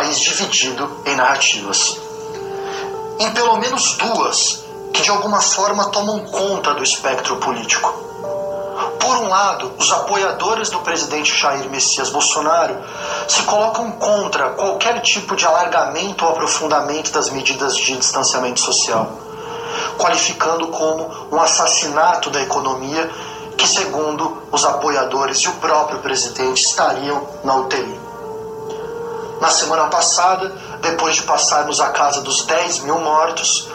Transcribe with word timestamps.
país 0.00 0.18
dividido 0.18 1.02
em 1.04 1.14
narrativas. 1.14 2.00
Em 3.18 3.30
pelo 3.32 3.58
menos 3.58 3.98
duas 3.98 4.64
que 4.94 5.02
de 5.02 5.10
alguma 5.10 5.42
forma 5.42 5.90
tomam 5.90 6.24
conta 6.24 6.72
do 6.72 6.82
espectro 6.82 7.36
político. 7.36 7.92
Por 8.98 9.16
um 9.18 9.28
lado, 9.28 9.74
os 9.78 9.92
apoiadores 9.92 10.70
do 10.70 10.80
presidente 10.80 11.38
Jair 11.38 11.68
Messias 11.68 12.08
Bolsonaro 12.08 12.78
se 13.28 13.42
colocam 13.42 13.92
contra 13.92 14.50
qualquer 14.50 15.02
tipo 15.02 15.36
de 15.36 15.44
alargamento 15.44 16.24
ou 16.24 16.30
aprofundamento 16.30 17.12
das 17.12 17.28
medidas 17.28 17.76
de 17.76 17.98
distanciamento 17.98 18.58
social, 18.58 19.12
qualificando 19.98 20.68
como 20.68 21.28
um 21.30 21.38
assassinato 21.38 22.30
da 22.30 22.40
economia 22.40 23.10
que, 23.54 23.68
segundo 23.68 24.44
os 24.50 24.64
apoiadores 24.64 25.40
e 25.40 25.48
o 25.48 25.52
próprio 25.56 25.98
presidente, 25.98 26.62
estariam 26.62 27.28
na 27.44 27.56
UTI. 27.56 28.09
Na 29.40 29.50
semana 29.50 29.86
passada, 29.86 30.52
depois 30.82 31.16
de 31.16 31.22
passarmos 31.22 31.80
a 31.80 31.88
casa 31.88 32.20
dos 32.20 32.44
10 32.44 32.80
mil 32.80 32.98
mortos, 33.00 33.68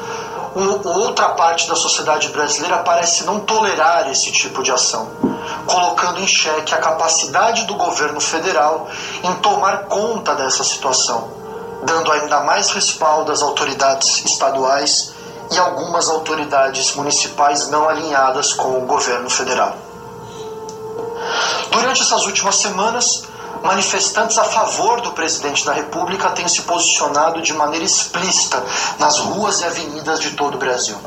outra 0.83 1.29
parte 1.29 1.67
da 1.67 1.75
sociedade 1.75 2.29
brasileira 2.29 2.77
parece 2.79 3.23
não 3.23 3.39
tolerar 3.39 4.09
esse 4.09 4.31
tipo 4.31 4.61
de 4.61 4.71
ação, 4.71 5.09
colocando 5.65 6.19
em 6.19 6.27
xeque 6.27 6.73
a 6.73 6.77
capacidade 6.77 7.65
do 7.65 7.73
governo 7.73 8.21
federal 8.21 8.87
em 9.23 9.33
tomar 9.35 9.85
conta 9.85 10.35
dessa 10.35 10.63
situação, 10.63 11.31
dando 11.83 12.11
ainda 12.11 12.41
mais 12.41 12.69
respaldo 12.69 13.31
às 13.31 13.41
autoridades 13.41 14.23
estaduais 14.23 15.13
e 15.51 15.57
algumas 15.57 16.09
autoridades 16.09 16.93
municipais 16.95 17.69
não 17.69 17.89
alinhadas 17.89 18.53
com 18.53 18.77
o 18.77 18.85
governo 18.85 19.29
federal. 19.29 19.75
Durante 21.71 22.01
essas 22.01 22.25
últimas 22.25 22.55
semanas, 22.55 23.23
manifestantes 23.63 24.37
a 24.37 24.43
favor 24.43 25.01
do 25.01 25.11
presidente 25.11 25.65
da 25.65 25.73
República 25.73 26.29
têm 26.29 26.47
se 26.47 26.61
posicionado 26.63 27.41
de 27.41 27.53
maneira 27.53 27.85
explícita 27.85 28.63
nas 28.99 29.19
ruas 29.19 29.61
e 29.61 29.65
avenidas 29.65 30.19
de 30.19 30.31
todo 30.31 30.55
o 30.55 30.59
Brasil. 30.59 30.97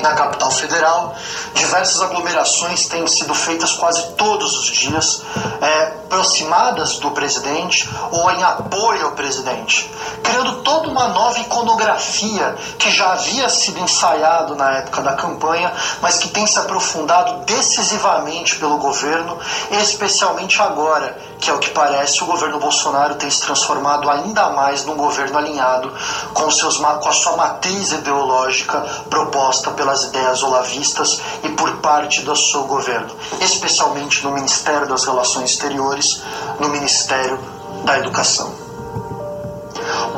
Na 0.00 0.14
capital 0.14 0.50
federal, 0.50 1.14
diversas 1.54 2.00
aglomerações 2.00 2.86
têm 2.86 3.06
sido 3.06 3.34
feitas 3.34 3.72
quase 3.72 4.12
todos 4.12 4.56
os 4.58 4.66
dias, 4.66 5.22
é, 5.60 6.00
aproximadas 6.10 6.98
do 6.98 7.12
presidente 7.12 7.88
ou 8.10 8.30
em 8.30 8.42
apoio 8.42 9.06
ao 9.06 9.12
presidente, 9.12 9.90
criando 10.22 10.62
toda 10.62 10.88
uma 10.88 11.08
nova 11.08 11.38
iconografia 11.38 12.56
que 12.78 12.90
já 12.90 13.12
havia 13.12 13.48
sido 13.48 13.78
ensaiado 13.78 14.56
na 14.56 14.72
época 14.78 15.02
da 15.02 15.14
campanha, 15.14 15.72
mas 16.00 16.18
que 16.18 16.28
tem 16.28 16.46
se 16.46 16.58
aprofundado 16.58 17.44
decisivamente 17.44 18.56
pelo 18.56 18.78
governo, 18.78 19.38
especialmente 19.70 20.60
agora 20.60 21.16
que, 21.40 21.50
ao 21.50 21.58
que 21.58 21.70
parece, 21.70 22.22
o 22.22 22.26
governo 22.26 22.58
Bolsonaro 22.58 23.14
tem 23.14 23.30
se 23.30 23.40
transformado 23.40 24.10
ainda 24.10 24.50
mais 24.50 24.84
num 24.84 24.96
governo 24.96 25.38
alinhado 25.38 25.92
com, 26.34 26.50
seus, 26.50 26.76
com 26.76 27.08
a 27.08 27.12
sua 27.12 27.36
matriz 27.36 27.92
ideológica 27.92 28.80
proposta 29.08 29.70
pelas 29.90 30.04
ideias 30.04 30.42
olavistas 30.42 31.20
e 31.42 31.48
por 31.50 31.78
parte 31.78 32.22
do 32.22 32.36
seu 32.36 32.62
governo, 32.64 33.10
especialmente 33.40 34.22
no 34.22 34.30
Ministério 34.30 34.86
das 34.86 35.04
Relações 35.04 35.50
Exteriores, 35.50 36.22
no 36.60 36.68
Ministério 36.68 37.38
da 37.84 37.98
Educação. 37.98 38.54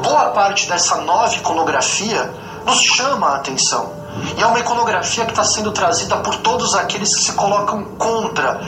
Boa 0.03 0.31
parte 0.31 0.69
dessa 0.69 0.97
nova 0.97 1.35
iconografia 1.35 2.35
nos 2.67 2.83
chama 2.83 3.29
a 3.29 3.37
atenção 3.37 4.02
e 4.37 4.43
é 4.43 4.47
uma 4.47 4.61
iconografia 4.61 5.25
que 5.25 5.33
está 5.33 5.45
sendo 5.45 5.73
trazida 5.73 6.17
por 6.19 6.37
todos 6.37 6.75
aqueles 6.75 7.15
que 7.15 7.23
se 7.23 7.33
colocam 7.33 7.85
contra 7.99 8.61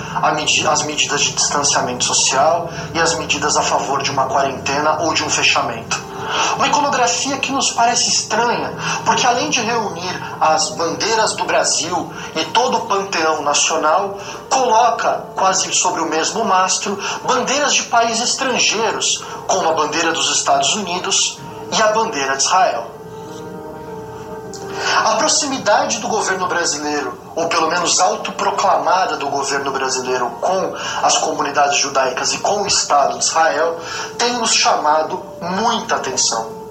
as 0.71 0.83
medidas 0.83 1.21
de 1.21 1.33
distanciamento 1.33 2.05
social 2.05 2.71
e 2.95 3.01
as 3.01 3.15
medidas 3.19 3.57
a 3.57 3.63
favor 3.63 4.03
de 4.03 4.11
uma 4.11 4.27
quarentena 4.27 5.03
ou 5.03 5.13
de 5.13 5.23
um 5.23 5.31
fechamento. 5.31 6.03
Uma 6.57 6.69
iconografia 6.69 7.37
que 7.39 7.53
nos 7.53 7.71
parece 7.73 8.09
estranha, 8.09 8.73
porque 9.05 9.27
além 9.27 9.51
de 9.51 9.61
reunir 9.61 10.23
as 10.41 10.71
bandeiras 10.71 11.35
do 11.35 11.45
Brasil 11.45 12.13
e 12.35 12.45
todo 12.47 12.79
o 12.79 12.87
panteão 12.87 13.43
nacional, 13.43 14.19
coloca 14.49 15.25
quase 15.37 15.73
sobre 15.75 16.01
o 16.01 16.09
mesmo 16.09 16.45
mastro 16.45 16.99
bandeiras 17.25 17.75
de 17.75 17.83
países 17.85 18.31
estrangeiros, 18.31 19.23
como 19.47 19.69
a 19.69 19.73
bandeira 19.73 20.13
dos 20.13 20.35
Estados 20.35 20.75
Unidos 20.75 21.39
e 21.71 21.83
a 21.83 21.89
bandeira 21.89 22.37
de 22.37 22.43
Israel. 22.43 22.94
A 25.05 25.17
proximidade 25.17 25.99
do 25.99 26.09
governo 26.09 26.47
brasileiro, 26.47 27.19
ou 27.35 27.49
pelo 27.49 27.69
menos 27.69 28.01
autoproclamada 28.01 29.17
do 29.17 29.29
governo 29.29 29.71
brasileiro 29.71 30.31
com 30.41 30.75
as 31.03 31.19
comunidades 31.19 31.79
judaicas 31.79 32.33
e 32.33 32.39
com 32.39 32.63
o 32.63 32.67
Estado 32.67 33.19
de 33.19 33.25
Israel, 33.25 33.79
tem 34.19 34.35
nos 34.35 34.55
chamado 34.55 35.23
muita 35.41 35.97
atenção. 35.97 36.65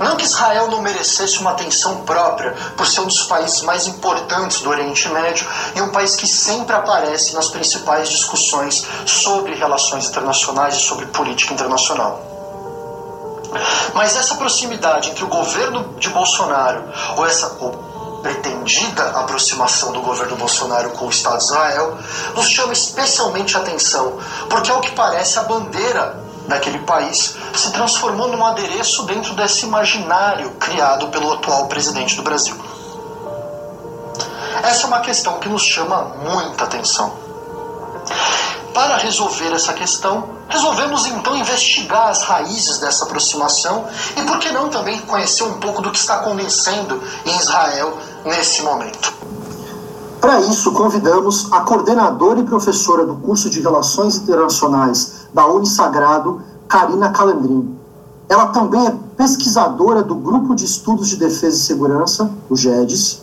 Não 0.00 0.16
que 0.16 0.24
Israel 0.24 0.68
não 0.68 0.82
merecesse 0.82 1.38
uma 1.38 1.52
atenção 1.52 2.02
própria, 2.04 2.52
por 2.76 2.86
ser 2.86 3.00
um 3.00 3.06
dos 3.06 3.22
países 3.24 3.62
mais 3.62 3.86
importantes 3.86 4.60
do 4.60 4.68
Oriente 4.68 5.08
Médio 5.08 5.46
e 5.74 5.80
um 5.80 5.90
país 5.90 6.16
que 6.16 6.26
sempre 6.26 6.74
aparece 6.74 7.34
nas 7.34 7.48
principais 7.48 8.08
discussões 8.08 8.84
sobre 9.06 9.54
relações 9.54 10.06
internacionais 10.06 10.76
e 10.76 10.80
sobre 10.80 11.06
política 11.06 11.54
internacional. 11.54 12.35
Mas 13.94 14.16
essa 14.16 14.34
proximidade 14.34 15.10
entre 15.10 15.24
o 15.24 15.28
governo 15.28 15.94
de 15.98 16.08
Bolsonaro, 16.10 16.84
ou 17.16 17.26
essa 17.26 17.56
pretendida 18.22 19.04
aproximação 19.10 19.92
do 19.92 20.00
governo 20.00 20.36
Bolsonaro 20.36 20.90
com 20.90 21.06
o 21.06 21.10
Estado 21.10 21.38
de 21.38 21.44
Israel, 21.44 21.98
nos 22.34 22.48
chama 22.48 22.72
especialmente 22.72 23.56
a 23.56 23.60
atenção, 23.60 24.18
porque, 24.50 24.70
ao 24.70 24.80
que 24.80 24.90
parece, 24.90 25.38
a 25.38 25.42
bandeira 25.42 26.24
daquele 26.48 26.78
país 26.80 27.36
se 27.54 27.72
transformou 27.72 28.28
num 28.28 28.44
adereço 28.44 29.04
dentro 29.04 29.34
desse 29.34 29.64
imaginário 29.64 30.50
criado 30.52 31.08
pelo 31.08 31.32
atual 31.32 31.66
presidente 31.66 32.16
do 32.16 32.22
Brasil. 32.22 32.56
Essa 34.62 34.84
é 34.84 34.86
uma 34.86 35.00
questão 35.00 35.38
que 35.38 35.48
nos 35.48 35.62
chama 35.62 36.02
muita 36.22 36.64
atenção. 36.64 37.16
Para 38.76 38.98
resolver 38.98 39.54
essa 39.54 39.72
questão, 39.72 40.24
resolvemos 40.50 41.06
então 41.06 41.34
investigar 41.34 42.10
as 42.10 42.22
raízes 42.24 42.76
dessa 42.76 43.06
aproximação 43.06 43.86
e, 44.14 44.20
por 44.26 44.38
que 44.38 44.52
não, 44.52 44.68
também 44.68 45.00
conhecer 45.00 45.44
um 45.44 45.54
pouco 45.54 45.80
do 45.80 45.90
que 45.90 45.96
está 45.96 46.16
acontecendo 46.16 47.00
em 47.24 47.38
Israel 47.38 47.96
nesse 48.26 48.60
momento. 48.60 49.14
Para 50.20 50.40
isso, 50.42 50.72
convidamos 50.72 51.50
a 51.50 51.60
coordenadora 51.60 52.40
e 52.40 52.44
professora 52.44 53.06
do 53.06 53.16
curso 53.16 53.48
de 53.48 53.62
Relações 53.62 54.16
Internacionais 54.16 55.26
da 55.32 55.46
Unisagrado, 55.46 56.42
Karina 56.68 57.08
Calandrin. 57.08 57.74
Ela 58.28 58.48
também 58.48 58.86
é 58.86 58.94
pesquisadora 59.16 60.02
do 60.02 60.16
Grupo 60.16 60.54
de 60.54 60.66
Estudos 60.66 61.08
de 61.08 61.16
Defesa 61.16 61.56
e 61.56 61.60
Segurança, 61.60 62.30
o 62.50 62.54
GEDES, 62.54 63.22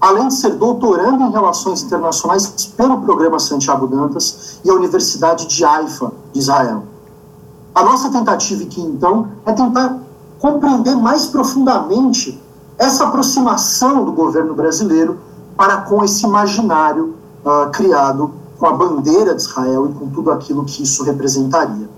além 0.00 0.28
de 0.28 0.34
ser 0.34 0.54
doutorando 0.54 1.24
em 1.24 1.30
Relações 1.30 1.82
Internacionais 1.82 2.46
pelo 2.76 3.00
Programa 3.00 3.38
Santiago 3.38 3.86
Dantas 3.86 4.60
e 4.64 4.70
a 4.70 4.74
Universidade 4.74 5.46
de 5.46 5.64
Haifa, 5.64 6.12
de 6.32 6.38
Israel. 6.38 6.84
A 7.74 7.82
nossa 7.82 8.10
tentativa 8.10 8.62
aqui, 8.62 8.80
então, 8.80 9.28
é 9.44 9.52
tentar 9.52 9.98
compreender 10.38 10.96
mais 10.96 11.26
profundamente 11.26 12.40
essa 12.78 13.04
aproximação 13.04 14.04
do 14.04 14.12
governo 14.12 14.54
brasileiro 14.54 15.18
para 15.56 15.78
com 15.78 16.04
esse 16.04 16.24
imaginário 16.24 17.14
uh, 17.44 17.70
criado 17.70 18.30
com 18.58 18.66
a 18.66 18.72
bandeira 18.72 19.34
de 19.34 19.42
Israel 19.42 19.90
e 19.90 19.94
com 19.94 20.08
tudo 20.10 20.30
aquilo 20.30 20.64
que 20.64 20.82
isso 20.82 21.02
representaria. 21.02 21.88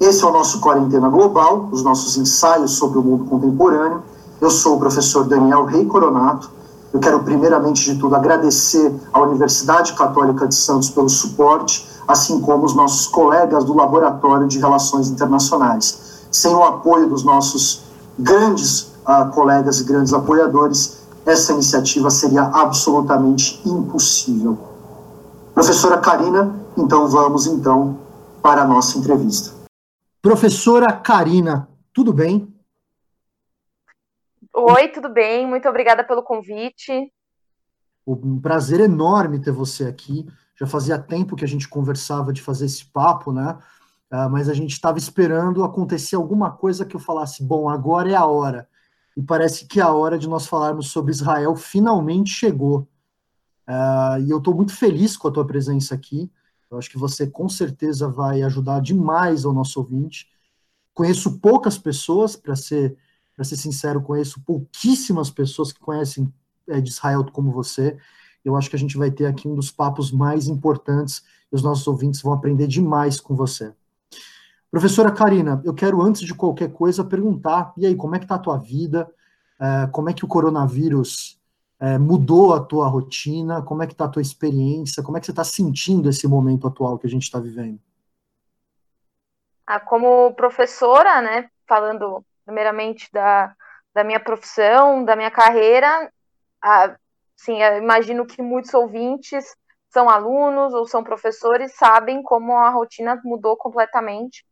Esse 0.00 0.22
é 0.24 0.26
o 0.26 0.32
nosso 0.32 0.60
Quarentena 0.60 1.08
Global, 1.08 1.68
os 1.70 1.82
nossos 1.82 2.16
ensaios 2.16 2.72
sobre 2.72 2.98
o 2.98 3.02
mundo 3.02 3.24
contemporâneo. 3.24 4.02
Eu 4.40 4.50
sou 4.50 4.76
o 4.76 4.78
professor 4.78 5.24
Daniel 5.24 5.64
Rei 5.64 5.86
Coronato, 5.86 6.50
eu 6.94 7.00
quero, 7.00 7.24
primeiramente 7.24 7.92
de 7.92 7.98
tudo, 7.98 8.14
agradecer 8.14 8.94
à 9.12 9.20
Universidade 9.20 9.94
Católica 9.94 10.46
de 10.46 10.54
Santos 10.54 10.88
pelo 10.90 11.08
suporte, 11.08 11.84
assim 12.06 12.40
como 12.40 12.64
os 12.64 12.72
nossos 12.72 13.08
colegas 13.08 13.64
do 13.64 13.74
Laboratório 13.74 14.46
de 14.46 14.60
Relações 14.60 15.08
Internacionais. 15.08 16.28
Sem 16.30 16.54
o 16.54 16.62
apoio 16.62 17.08
dos 17.08 17.24
nossos 17.24 17.82
grandes 18.16 18.92
uh, 19.08 19.28
colegas 19.34 19.80
e 19.80 19.84
grandes 19.84 20.12
apoiadores, 20.12 20.98
essa 21.26 21.52
iniciativa 21.52 22.10
seria 22.10 22.42
absolutamente 22.42 23.60
impossível. 23.66 24.56
Professora 25.52 25.98
Karina, 25.98 26.54
então 26.76 27.08
vamos 27.08 27.48
então 27.48 27.98
para 28.40 28.62
a 28.62 28.66
nossa 28.68 28.96
entrevista. 28.98 29.50
Professora 30.22 30.92
Karina, 30.92 31.68
tudo 31.92 32.12
bem? 32.12 32.53
Oi, 34.56 34.86
tudo 34.86 35.08
bem? 35.08 35.48
Muito 35.48 35.68
obrigada 35.68 36.04
pelo 36.04 36.22
convite. 36.22 37.12
Um 38.06 38.40
prazer 38.40 38.78
enorme 38.78 39.40
ter 39.40 39.50
você 39.50 39.84
aqui. 39.84 40.24
Já 40.54 40.64
fazia 40.64 40.96
tempo 40.96 41.34
que 41.34 41.44
a 41.44 41.48
gente 41.48 41.68
conversava 41.68 42.32
de 42.32 42.40
fazer 42.40 42.66
esse 42.66 42.84
papo, 42.84 43.32
né? 43.32 43.58
Uh, 44.12 44.30
mas 44.30 44.48
a 44.48 44.54
gente 44.54 44.70
estava 44.70 44.96
esperando 44.96 45.64
acontecer 45.64 46.14
alguma 46.14 46.52
coisa 46.52 46.84
que 46.84 46.94
eu 46.94 47.00
falasse, 47.00 47.42
bom, 47.42 47.68
agora 47.68 48.12
é 48.12 48.14
a 48.14 48.26
hora. 48.26 48.68
E 49.16 49.22
parece 49.22 49.66
que 49.66 49.80
a 49.80 49.92
hora 49.92 50.16
de 50.16 50.28
nós 50.28 50.46
falarmos 50.46 50.92
sobre 50.92 51.10
Israel 51.10 51.56
finalmente 51.56 52.30
chegou. 52.30 52.86
Uh, 53.68 54.20
e 54.24 54.30
eu 54.30 54.38
estou 54.38 54.54
muito 54.54 54.72
feliz 54.72 55.16
com 55.16 55.26
a 55.26 55.32
tua 55.32 55.44
presença 55.44 55.96
aqui. 55.96 56.30
Eu 56.70 56.78
acho 56.78 56.88
que 56.88 56.98
você 56.98 57.26
com 57.26 57.48
certeza 57.48 58.08
vai 58.08 58.40
ajudar 58.42 58.80
demais 58.80 59.44
ao 59.44 59.52
nosso 59.52 59.80
ouvinte. 59.80 60.28
conheço 60.94 61.40
poucas 61.40 61.76
pessoas, 61.76 62.36
para 62.36 62.54
ser, 62.54 62.96
ser 63.42 63.56
sincero, 63.56 64.00
conheço 64.00 64.40
pouquíssimas 64.42 65.30
pessoas 65.30 65.72
que 65.72 65.80
conhecem 65.80 66.32
é, 66.68 66.80
de 66.80 66.90
Israel 66.90 67.24
como 67.32 67.50
você. 67.50 67.96
Eu 68.44 68.56
acho 68.56 68.70
que 68.70 68.76
a 68.76 68.78
gente 68.78 68.96
vai 68.96 69.10
ter 69.10 69.26
aqui 69.26 69.48
um 69.48 69.54
dos 69.54 69.70
papos 69.70 70.12
mais 70.12 70.46
importantes 70.46 71.24
e 71.50 71.56
os 71.56 71.62
nossos 71.62 71.86
ouvintes 71.88 72.22
vão 72.22 72.32
aprender 72.32 72.66
demais 72.66 73.18
com 73.18 73.34
você. 73.34 73.74
Professora 74.70 75.10
Karina, 75.10 75.62
eu 75.64 75.72
quero, 75.72 76.02
antes 76.02 76.22
de 76.22 76.34
qualquer 76.34 76.72
coisa, 76.72 77.04
perguntar, 77.04 77.72
e 77.76 77.86
aí, 77.86 77.94
como 77.94 78.14
é 78.14 78.18
que 78.18 78.24
está 78.24 78.34
a 78.34 78.40
tua 78.40 78.58
vida? 78.58 79.10
É, 79.60 79.86
como 79.86 80.10
é 80.10 80.12
que 80.12 80.24
o 80.24 80.28
coronavírus 80.28 81.40
é, 81.80 81.96
mudou 81.96 82.52
a 82.52 82.60
tua 82.60 82.88
rotina? 82.88 83.62
Como 83.62 83.82
é 83.82 83.86
que 83.86 83.92
está 83.92 84.06
a 84.06 84.08
tua 84.08 84.22
experiência? 84.22 85.02
Como 85.02 85.16
é 85.16 85.20
que 85.20 85.26
você 85.26 85.32
está 85.32 85.44
sentindo 85.44 86.08
esse 86.08 86.26
momento 86.26 86.66
atual 86.66 86.98
que 86.98 87.06
a 87.06 87.10
gente 87.10 87.22
está 87.22 87.38
vivendo? 87.38 87.78
Ah, 89.66 89.80
como 89.80 90.34
professora, 90.34 91.22
né, 91.22 91.48
falando 91.66 92.24
primeiramente 92.44 93.08
da, 93.12 93.54
da 93.94 94.04
minha 94.04 94.20
profissão, 94.20 95.04
da 95.04 95.16
minha 95.16 95.30
carreira, 95.30 96.12
ah, 96.62 96.96
sim, 97.36 97.60
imagino 97.78 98.26
que 98.26 98.42
muitos 98.42 98.72
ouvintes 98.74 99.56
são 99.88 100.08
alunos 100.08 100.74
ou 100.74 100.86
são 100.86 101.04
professores, 101.04 101.76
sabem 101.76 102.22
como 102.22 102.56
a 102.58 102.70
rotina 102.70 103.20
mudou 103.24 103.56
completamente 103.56 104.44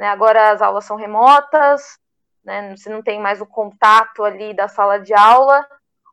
né? 0.00 0.08
Agora 0.08 0.50
as 0.50 0.62
aulas 0.62 0.86
são 0.86 0.96
remotas, 0.96 1.98
né? 2.42 2.74
você 2.74 2.88
não 2.88 3.02
tem 3.02 3.20
mais 3.20 3.42
o 3.42 3.46
contato 3.46 4.24
ali 4.24 4.54
da 4.54 4.66
sala 4.66 4.98
de 4.98 5.12
aula, 5.12 5.66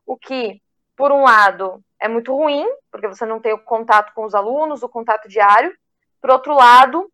o 0.06 0.18
que, 0.18 0.62
por 0.94 1.10
um 1.10 1.24
lado, 1.24 1.82
é 1.98 2.10
muito 2.10 2.36
ruim, 2.36 2.66
porque 2.92 3.08
você 3.08 3.26
não 3.26 3.40
tem 3.40 3.54
o 3.54 3.64
contato 3.64 4.14
com 4.14 4.26
os 4.26 4.36
alunos, 4.36 4.84
o 4.84 4.90
contato 4.90 5.30
diário. 5.30 5.74
Por 6.22 6.32
outro 6.32 6.54
lado, 6.54 7.10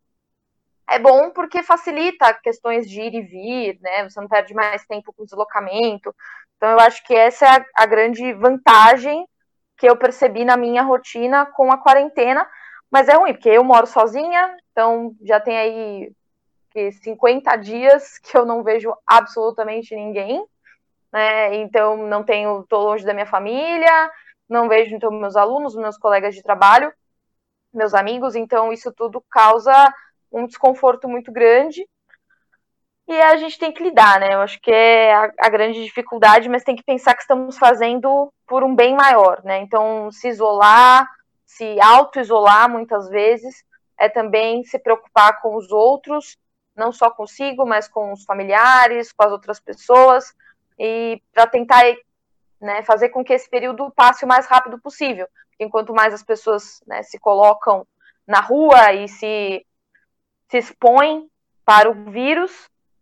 é 0.88 0.98
bom 0.98 1.30
porque 1.30 1.62
facilita 1.62 2.34
questões 2.34 2.88
de 2.88 3.00
ir 3.00 3.14
e 3.14 3.22
vir, 3.22 3.78
né? 3.80 4.08
Você 4.08 4.20
não 4.20 4.28
perde 4.28 4.54
mais 4.54 4.84
tempo 4.86 5.12
com 5.12 5.24
deslocamento. 5.24 6.14
Então, 6.56 6.70
eu 6.70 6.80
acho 6.80 7.02
que 7.04 7.14
essa 7.14 7.46
é 7.46 7.48
a, 7.48 7.64
a 7.76 7.86
grande 7.86 8.32
vantagem 8.34 9.26
que 9.76 9.88
eu 9.88 9.96
percebi 9.96 10.44
na 10.44 10.56
minha 10.56 10.82
rotina 10.82 11.46
com 11.46 11.72
a 11.72 11.78
quarentena. 11.78 12.46
Mas 12.90 13.08
é 13.08 13.14
ruim, 13.14 13.32
porque 13.32 13.48
eu 13.48 13.64
moro 13.64 13.86
sozinha, 13.86 14.56
então 14.70 15.16
já 15.22 15.40
tem 15.40 15.56
aí 15.56 16.12
que 16.70 16.92
50 16.92 17.56
dias 17.56 18.18
que 18.18 18.36
eu 18.36 18.44
não 18.44 18.62
vejo 18.62 18.94
absolutamente 19.06 19.94
ninguém, 19.96 20.44
né? 21.12 21.56
Então 21.56 21.96
não 21.96 22.22
tenho, 22.22 22.64
tô 22.68 22.78
longe 22.78 23.04
da 23.04 23.14
minha 23.14 23.26
família, 23.26 24.10
não 24.48 24.68
vejo 24.68 24.94
então 24.94 25.10
meus 25.10 25.36
alunos, 25.36 25.74
meus 25.74 25.96
colegas 25.98 26.34
de 26.34 26.42
trabalho, 26.42 26.92
meus 27.72 27.94
amigos, 27.94 28.36
então 28.36 28.72
isso 28.72 28.92
tudo 28.92 29.24
causa 29.30 29.92
um 30.34 30.46
desconforto 30.46 31.08
muito 31.08 31.32
grande. 31.32 31.86
E 33.06 33.20
a 33.20 33.36
gente 33.36 33.58
tem 33.58 33.70
que 33.72 33.82
lidar, 33.82 34.18
né? 34.18 34.34
Eu 34.34 34.40
acho 34.40 34.60
que 34.60 34.70
é 34.70 35.14
a, 35.14 35.32
a 35.40 35.48
grande 35.48 35.84
dificuldade, 35.84 36.48
mas 36.48 36.64
tem 36.64 36.74
que 36.74 36.82
pensar 36.82 37.14
que 37.14 37.22
estamos 37.22 37.58
fazendo 37.58 38.32
por 38.46 38.64
um 38.64 38.74
bem 38.74 38.94
maior, 38.94 39.42
né? 39.44 39.58
Então, 39.58 40.10
se 40.10 40.28
isolar, 40.28 41.08
se 41.44 41.80
auto-isolar 41.80 42.68
muitas 42.68 43.08
vezes, 43.08 43.64
é 43.98 44.08
também 44.08 44.64
se 44.64 44.78
preocupar 44.78 45.40
com 45.40 45.54
os 45.54 45.70
outros 45.70 46.38
não 46.76 46.92
só 46.92 47.10
consigo, 47.10 47.64
mas 47.64 47.88
com 47.88 48.12
os 48.12 48.24
familiares, 48.24 49.12
com 49.12 49.24
as 49.24 49.32
outras 49.32 49.60
pessoas, 49.60 50.34
e 50.78 51.22
para 51.32 51.46
tentar 51.46 51.82
né, 52.60 52.82
fazer 52.82 53.10
com 53.10 53.24
que 53.24 53.32
esse 53.32 53.48
período 53.48 53.90
passe 53.92 54.24
o 54.24 54.28
mais 54.28 54.46
rápido 54.46 54.78
possível. 54.78 55.28
Enquanto 55.58 55.94
mais 55.94 56.12
as 56.12 56.22
pessoas 56.22 56.82
né, 56.86 57.02
se 57.02 57.18
colocam 57.18 57.86
na 58.26 58.40
rua 58.40 58.92
e 58.92 59.06
se, 59.06 59.64
se 60.50 60.58
expõem 60.58 61.28
para 61.64 61.90
o 61.90 62.10
vírus, 62.10 62.50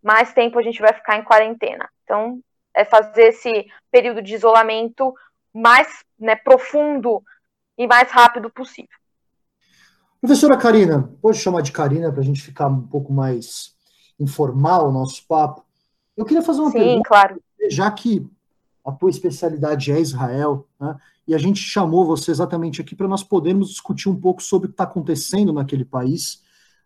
mais 0.02 0.32
tempo 0.32 0.58
a 0.58 0.62
gente 0.62 0.80
vai 0.80 0.92
ficar 0.92 1.16
em 1.16 1.24
quarentena. 1.24 1.88
Então, 2.04 2.40
é 2.74 2.84
fazer 2.84 3.28
esse 3.28 3.66
período 3.90 4.22
de 4.22 4.34
isolamento 4.34 5.14
mais 5.52 6.02
né, 6.18 6.36
profundo 6.36 7.22
e 7.76 7.86
mais 7.86 8.10
rápido 8.10 8.50
possível. 8.50 8.96
Professora 10.20 10.56
Karina, 10.56 11.10
pode 11.20 11.38
chamar 11.38 11.62
de 11.62 11.72
Karina 11.72 12.10
para 12.10 12.20
a 12.20 12.24
gente 12.24 12.40
ficar 12.40 12.68
um 12.68 12.86
pouco 12.86 13.12
mais 13.12 13.74
informal 14.18 14.88
o 14.88 14.92
nosso 14.92 15.26
papo. 15.26 15.64
Eu 16.16 16.24
queria 16.24 16.42
fazer 16.42 16.60
uma 16.60 16.70
Sim, 16.70 16.78
pergunta, 16.78 17.08
claro. 17.08 17.42
já 17.68 17.90
que 17.90 18.24
a 18.84 18.92
tua 18.92 19.10
especialidade 19.10 19.90
é 19.90 20.00
Israel, 20.00 20.66
né, 20.78 20.96
e 21.26 21.34
a 21.34 21.38
gente 21.38 21.60
chamou 21.60 22.04
você 22.04 22.30
exatamente 22.30 22.80
aqui 22.80 22.94
para 22.94 23.08
nós 23.08 23.22
podermos 23.22 23.70
discutir 23.70 24.08
um 24.08 24.20
pouco 24.20 24.42
sobre 24.42 24.66
o 24.66 24.68
que 24.68 24.74
está 24.74 24.84
acontecendo 24.84 25.52
naquele 25.52 25.84
país, 25.84 26.42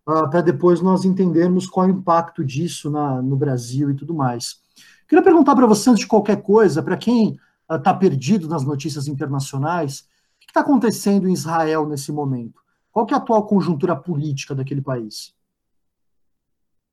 uh, 0.07 0.31
para 0.31 0.41
depois 0.41 0.81
nós 0.81 1.05
entendermos 1.05 1.67
qual 1.67 1.87
é 1.87 1.89
o 1.89 1.93
impacto 1.93 2.45
disso 2.45 2.91
na, 2.91 3.21
no 3.21 3.37
Brasil 3.37 3.91
e 3.91 3.95
tudo 3.95 4.15
mais. 4.15 4.61
Queria 5.09 5.23
perguntar 5.23 5.55
para 5.55 5.67
você, 5.67 5.91
antes 5.91 6.01
de 6.01 6.07
qualquer 6.07 6.43
coisa, 6.43 6.83
para 6.83 6.97
quem 6.97 7.39
está 7.71 7.93
uh, 7.93 7.99
perdido 7.99 8.49
nas 8.49 8.65
notícias 8.65 9.09
internacionais, 9.09 10.01
o 10.01 10.41
que 10.41 10.47
está 10.51 10.61
acontecendo 10.61 11.29
em 11.29 11.33
Israel 11.33 11.87
nesse 11.87 12.13
momento? 12.13 12.61
Qual 12.93 13.07
é 13.11 13.15
a 13.15 13.19
atual 13.19 13.47
conjuntura 13.47 13.95
política 13.95 14.55
daquele 14.55 14.81
país? 14.81 15.35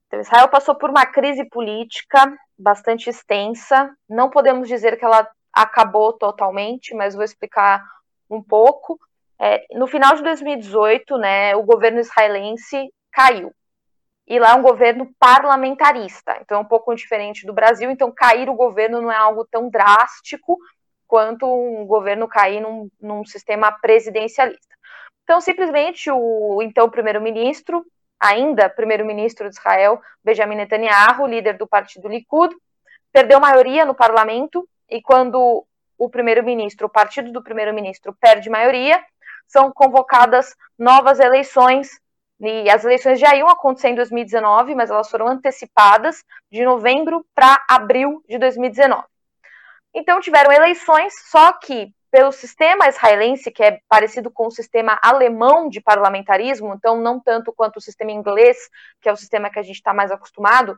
Então, 0.07 0.19
Israel 0.19 0.47
passou 0.47 0.75
por 0.75 0.89
uma 0.89 1.05
crise 1.05 1.45
política 1.45 2.35
bastante 2.57 3.09
extensa. 3.09 3.89
Não 4.09 4.29
podemos 4.29 4.67
dizer 4.67 4.97
que 4.97 5.05
ela 5.05 5.27
acabou 5.51 6.13
totalmente, 6.13 6.93
mas 6.93 7.15
vou 7.15 7.23
explicar 7.23 7.83
um 8.29 8.41
pouco. 8.41 8.99
É, 9.39 9.65
no 9.77 9.87
final 9.87 10.15
de 10.15 10.23
2018, 10.23 11.17
né, 11.17 11.55
o 11.55 11.63
governo 11.63 11.99
israelense 11.99 12.91
caiu. 13.13 13.53
E 14.25 14.39
lá 14.39 14.51
é 14.51 14.55
um 14.55 14.61
governo 14.61 15.13
parlamentarista, 15.19 16.37
então 16.41 16.57
é 16.57 16.61
um 16.61 16.65
pouco 16.65 16.95
diferente 16.95 17.45
do 17.45 17.53
Brasil. 17.53 17.91
Então, 17.91 18.11
cair 18.11 18.49
o 18.49 18.55
governo 18.55 19.01
não 19.01 19.11
é 19.11 19.17
algo 19.17 19.45
tão 19.45 19.69
drástico 19.69 20.57
quanto 21.07 21.45
um 21.45 21.85
governo 21.85 22.27
cair 22.27 22.61
num, 22.61 22.89
num 22.99 23.25
sistema 23.25 23.71
presidencialista. 23.71 24.73
Então, 25.23 25.39
simplesmente, 25.39 26.09
o 26.09 26.61
então 26.61 26.89
primeiro-ministro, 26.89 27.85
ainda 28.19 28.69
primeiro-ministro 28.69 29.49
de 29.49 29.55
Israel, 29.55 30.01
Benjamin 30.23 30.55
Netanyahu, 30.55 31.27
líder 31.27 31.57
do 31.57 31.67
partido 31.67 32.07
Likud, 32.07 32.55
perdeu 33.11 33.39
maioria 33.39 33.85
no 33.85 33.93
parlamento, 33.93 34.67
e 34.89 35.01
quando 35.01 35.65
o 35.97 36.09
primeiro-ministro, 36.09 36.87
o 36.87 36.89
partido 36.89 37.31
do 37.31 37.43
primeiro-ministro, 37.43 38.15
perde 38.19 38.49
maioria, 38.49 39.03
são 39.47 39.71
convocadas 39.71 40.55
novas 40.77 41.19
eleições, 41.19 41.89
e 42.39 42.69
as 42.69 42.83
eleições 42.83 43.19
já 43.19 43.35
iam 43.35 43.49
acontecer 43.49 43.89
em 43.89 43.95
2019, 43.95 44.75
mas 44.75 44.89
elas 44.89 45.09
foram 45.09 45.27
antecipadas 45.27 46.23
de 46.51 46.63
novembro 46.65 47.25
para 47.33 47.63
abril 47.69 48.23
de 48.27 48.37
2019. 48.37 49.03
Então 49.93 50.19
tiveram 50.19 50.51
eleições, 50.51 51.13
só 51.29 51.53
que 51.53 51.93
pelo 52.11 52.31
sistema 52.31 52.87
israelense, 52.87 53.51
que 53.51 53.63
é 53.63 53.79
parecido 53.87 54.29
com 54.29 54.45
o 54.45 54.51
sistema 54.51 54.99
alemão 55.01 55.67
de 55.67 55.81
parlamentarismo, 55.81 56.73
então 56.75 57.01
não 57.01 57.19
tanto 57.19 57.51
quanto 57.51 57.77
o 57.77 57.81
sistema 57.81 58.11
inglês, 58.11 58.69
que 59.01 59.09
é 59.09 59.11
o 59.11 59.15
sistema 59.17 59.49
que 59.49 59.57
a 59.57 59.63
gente 59.63 59.77
está 59.77 59.93
mais 59.93 60.11
acostumado, 60.11 60.77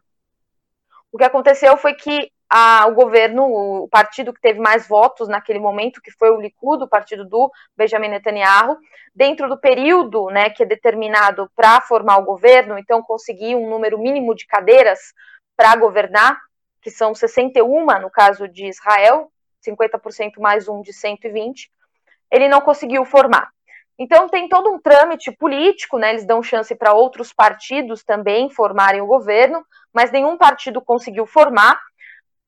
o 1.12 1.18
que 1.18 1.24
aconteceu 1.24 1.76
foi 1.78 1.94
que 1.94 2.32
a, 2.50 2.86
o 2.88 2.94
governo, 2.94 3.44
o 3.44 3.88
partido 3.90 4.34
que 4.34 4.40
teve 4.40 4.60
mais 4.60 4.88
votos 4.88 5.28
naquele 5.28 5.60
momento, 5.60 6.02
que 6.02 6.12
foi 6.12 6.30
o 6.30 6.40
Likud, 6.40 6.84
o 6.84 6.88
partido 6.88 7.26
do 7.26 7.52
Benjamin 7.76 8.10
Netanyahu, 8.10 8.78
dentro 9.16 9.50
do 9.50 9.58
período 9.58 10.28
né, 10.28 10.50
que 10.50 10.64
é 10.64 10.66
determinado 10.66 11.50
para 11.56 11.82
formar 11.82 12.18
o 12.18 12.26
governo, 12.26 12.78
então 12.78 13.02
conseguir 13.02 13.56
um 13.56 13.70
número 13.70 13.98
mínimo 13.98 14.36
de 14.36 14.46
cadeiras 14.46 15.00
para 15.58 15.76
governar, 15.76 16.40
que 16.82 16.92
são 16.92 17.16
61 17.16 17.86
no 18.00 18.12
caso 18.12 18.48
de 18.48 18.68
Israel, 18.68 19.32
50% 19.66 20.34
mais 20.38 20.68
um 20.68 20.82
de 20.82 20.94
120, 20.94 21.72
ele 22.32 22.48
não 22.48 22.62
conseguiu 22.62 23.04
formar. 23.06 23.50
Então 23.98 24.28
tem 24.28 24.50
todo 24.50 24.70
um 24.70 24.80
trâmite 24.80 25.32
político, 25.32 25.98
né? 25.98 26.10
Eles 26.10 26.26
dão 26.26 26.44
chance 26.44 26.76
para 26.76 26.94
outros 26.94 27.32
partidos 27.32 28.04
também 28.04 28.50
formarem 28.50 29.02
o 29.02 29.08
governo, 29.08 29.66
mas 29.94 30.12
nenhum 30.12 30.38
partido 30.38 30.82
conseguiu 30.82 31.26
formar 31.26 31.80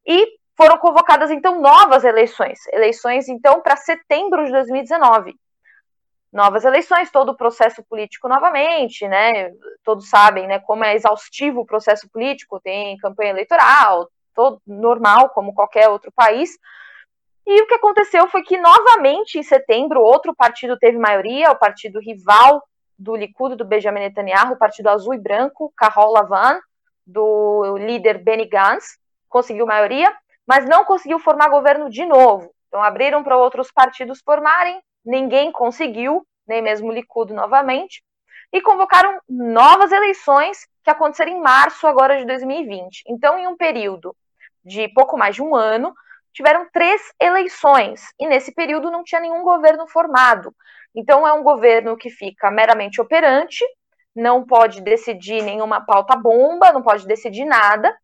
e 0.08 0.38
foram 0.56 0.78
convocadas 0.78 1.30
então 1.30 1.62
novas 1.62 2.04
eleições, 2.04 2.60
eleições 2.72 3.28
então 3.28 3.62
para 3.62 3.76
setembro 3.76 4.46
de 4.46 4.52
2019. 4.52 5.36
Novas 6.32 6.66
eleições, 6.66 7.12
todo 7.12 7.30
o 7.30 7.38
processo 7.38 7.84
político 7.84 8.28
novamente, 8.28 9.08
né? 9.08 9.52
Todos 9.84 10.10
sabem, 10.10 10.48
né, 10.48 10.60
como 10.60 10.84
é 10.84 10.96
exaustivo 10.96 11.62
o 11.62 11.66
processo 11.66 12.10
político, 12.10 12.60
tem 12.60 12.98
campanha 12.98 13.32
eleitoral, 13.32 14.10
todo 14.36 14.62
normal 14.66 15.30
como 15.30 15.54
qualquer 15.54 15.90
outro 15.90 16.12
país. 16.12 16.58
E 17.46 17.62
o 17.62 17.68
que 17.68 17.76
aconteceu 17.76 18.28
foi 18.28 18.44
que, 18.44 18.58
novamente, 18.58 19.40
em 19.40 19.44
setembro, 19.44 20.02
outro 20.02 20.36
partido 20.36 20.78
teve 20.78 20.98
maioria, 20.98 21.50
o 21.52 21.56
partido 21.56 21.98
rival 22.00 22.62
do 23.00 23.16
Likud, 23.16 23.56
do 23.56 23.64
Benjamin 23.64 24.02
Netanyahu, 24.02 24.54
o 24.54 24.58
partido 24.58 24.90
azul 24.90 25.14
e 25.14 25.18
branco, 25.18 25.72
Carol 25.78 26.12
Lavan, 26.12 26.60
do 27.06 27.78
líder 27.78 28.22
Benny 28.22 28.46
Gantz, 28.46 28.98
conseguiu 29.27 29.65
maioria, 29.65 30.13
mas 30.48 30.65
não 30.65 30.86
conseguiu 30.86 31.19
formar 31.19 31.50
governo 31.50 31.89
de 31.89 32.05
novo. 32.05 32.51
Então, 32.67 32.81
abriram 32.81 33.24
para 33.24 33.38
outros 33.38 33.72
partidos 33.72 34.22
formarem, 34.24 34.81
ninguém 35.05 35.51
conseguiu, 35.51 36.25
nem 36.48 36.62
mesmo 36.62 36.89
o 36.89 36.91
Likud 36.91 37.34
novamente. 37.34 38.03
e 38.53 38.62
convocaram 38.62 39.19
novas 39.27 39.91
eleições 39.91 40.65
que 40.81 40.89
aconteceram 40.89 41.34
em 41.34 41.41
março 41.41 41.86
agora 41.86 42.17
de 42.17 42.25
2020. 42.25 43.03
Então, 43.07 43.38
em 43.38 43.46
um 43.46 43.57
período 43.57 44.15
de 44.63 44.88
pouco 44.89 45.17
mais 45.17 45.36
de 45.36 45.41
um 45.41 45.53
ano, 45.53 45.93
tiveram 46.34 46.65
três 46.72 47.01
eleições 47.19 48.01
e 48.17 48.25
nesse 48.25 48.53
período 48.53 48.89
não 48.89 49.03
tinha 49.03 49.19
nenhum 49.19 49.43
governo 49.43 49.86
formado. 49.88 50.55
Então, 50.96 51.27
é 51.27 51.34
um 51.34 51.43
governo 51.43 51.98
que 51.98 52.10
fica 52.10 52.50
meramente 52.50 53.01
operante, 53.01 53.65
não 54.15 54.46
pode 54.46 54.81
decidir 54.81 55.43
nenhuma 55.43 55.86
pauta 55.86 56.15
bomba, 56.15 56.72
não 56.72 56.81
pode 56.81 57.05
decidir 57.05 57.46
nada. 57.46 57.96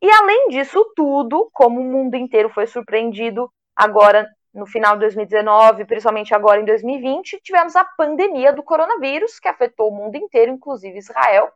E 0.00 0.10
além 0.10 0.48
disso 0.48 0.92
tudo, 0.94 1.48
como 1.52 1.80
o 1.80 1.84
mundo 1.84 2.16
inteiro 2.16 2.50
foi 2.50 2.66
surpreendido 2.66 3.50
agora 3.74 4.28
no 4.56 4.66
final 4.66 4.94
de 4.94 5.00
2019, 5.00 5.84
principalmente 5.84 6.34
agora 6.34 6.60
em 6.60 6.64
2020, 6.64 7.40
tivemos 7.42 7.76
a 7.76 7.84
pandemia 7.84 8.52
do 8.52 8.62
coronavírus, 8.62 9.38
que 9.38 9.48
afetou 9.48 9.90
o 9.90 9.94
mundo 9.94 10.16
inteiro, 10.16 10.50
inclusive 10.50 10.96
Israel, 10.98 11.52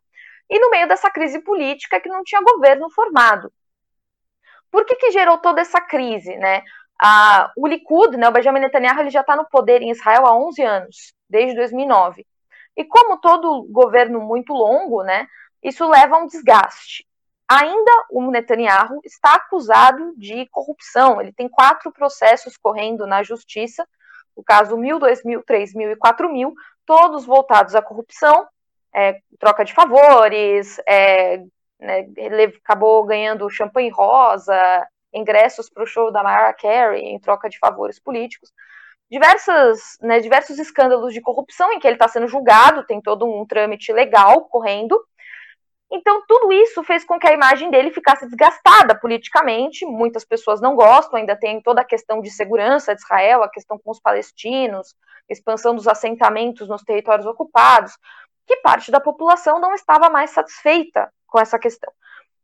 e 0.51 0.59
no 0.59 0.71
meio 0.71 0.87
dessa 0.87 1.11
crise 1.11 1.41
política 1.43 1.99
que 2.01 2.11
não 2.11 2.23
tinha 2.23 2.43
governo 2.43 2.91
formado. 2.91 3.51
Por 4.71 4.85
que, 4.85 4.97
que 4.97 5.11
gerou 5.11 5.39
toda 5.39 5.63
essa 5.63 5.81
crise? 5.81 6.37
Né? 6.37 6.63
Ah, 7.03 7.51
o 7.57 7.67
Likud, 7.67 8.17
né, 8.17 8.29
o 8.29 8.33
Benjamin 8.33 8.61
Netanyahu, 8.61 9.01
ele 9.01 9.11
já 9.11 9.23
está 9.23 9.35
no 9.35 9.49
poder 9.49 9.81
em 9.81 9.91
Israel 9.91 10.27
há 10.27 10.37
11 10.37 10.63
anos, 10.63 11.15
desde 11.29 11.57
2009. 11.57 12.27
E 12.77 12.85
como 12.85 13.19
todo 13.19 13.67
governo 13.71 14.21
muito 14.21 14.53
longo, 14.53 15.03
né, 15.03 15.27
isso 15.63 15.89
leva 15.89 16.17
a 16.17 16.19
um 16.19 16.27
desgaste. 16.27 17.07
Ainda 17.51 17.91
o 18.13 18.31
Netanyahu 18.31 19.01
está 19.05 19.35
acusado 19.35 20.15
de 20.17 20.47
corrupção. 20.53 21.21
Ele 21.21 21.33
tem 21.33 21.49
quatro 21.49 21.91
processos 21.91 22.57
correndo 22.57 23.09
na 23.09 23.25
justiça, 23.25 23.85
o 24.37 24.45
caso 24.45 24.77
1000, 24.77 25.01
2000, 25.01 25.43
3000 25.43 25.91
e 25.91 25.97
4000, 25.97 26.55
todos 26.87 27.27
voltados 27.27 27.75
à 27.75 27.83
corrupção, 27.83 28.47
é, 28.95 29.19
troca 29.41 29.65
de 29.65 29.75
favores, 29.75 30.81
é, 30.87 31.39
né, 31.81 32.07
ele 32.17 32.45
acabou 32.65 33.05
ganhando 33.05 33.51
champanhe 33.51 33.91
rosa, 33.91 34.87
ingressos 35.13 35.69
para 35.69 35.83
o 35.83 35.87
show 35.87 36.13
da 36.13 36.23
Mariah 36.23 36.55
Carey 36.55 37.03
em 37.03 37.19
troca 37.19 37.49
de 37.49 37.59
favores 37.59 37.99
políticos. 37.99 38.53
Diversas, 39.11 39.99
né, 40.01 40.21
diversos 40.21 40.57
escândalos 40.57 41.13
de 41.13 41.21
corrupção 41.21 41.73
em 41.73 41.81
que 41.81 41.87
ele 41.89 41.97
está 41.97 42.07
sendo 42.07 42.29
julgado, 42.29 42.87
tem 42.87 43.01
todo 43.01 43.27
um 43.27 43.45
trâmite 43.45 43.93
legal 43.93 44.45
correndo, 44.45 45.05
então, 45.91 46.23
tudo 46.27 46.53
isso 46.53 46.85
fez 46.85 47.05
com 47.05 47.19
que 47.19 47.27
a 47.27 47.33
imagem 47.33 47.69
dele 47.69 47.91
ficasse 47.91 48.25
desgastada 48.27 48.95
politicamente. 48.95 49.85
Muitas 49.85 50.25
pessoas 50.25 50.61
não 50.61 50.77
gostam, 50.77 51.19
ainda 51.19 51.35
tem 51.35 51.61
toda 51.61 51.81
a 51.81 51.85
questão 51.85 52.21
de 52.21 52.31
segurança 52.31 52.95
de 52.95 53.01
Israel, 53.01 53.43
a 53.43 53.51
questão 53.51 53.77
com 53.77 53.91
os 53.91 53.99
palestinos, 53.99 54.95
expansão 55.29 55.75
dos 55.75 55.89
assentamentos 55.89 56.69
nos 56.69 56.83
territórios 56.83 57.27
ocupados, 57.27 57.97
que 58.47 58.57
parte 58.59 58.93
da 58.93 59.01
população 59.01 59.59
não 59.59 59.75
estava 59.75 60.09
mais 60.09 60.31
satisfeita 60.31 61.13
com 61.27 61.41
essa 61.41 61.59
questão. 61.59 61.93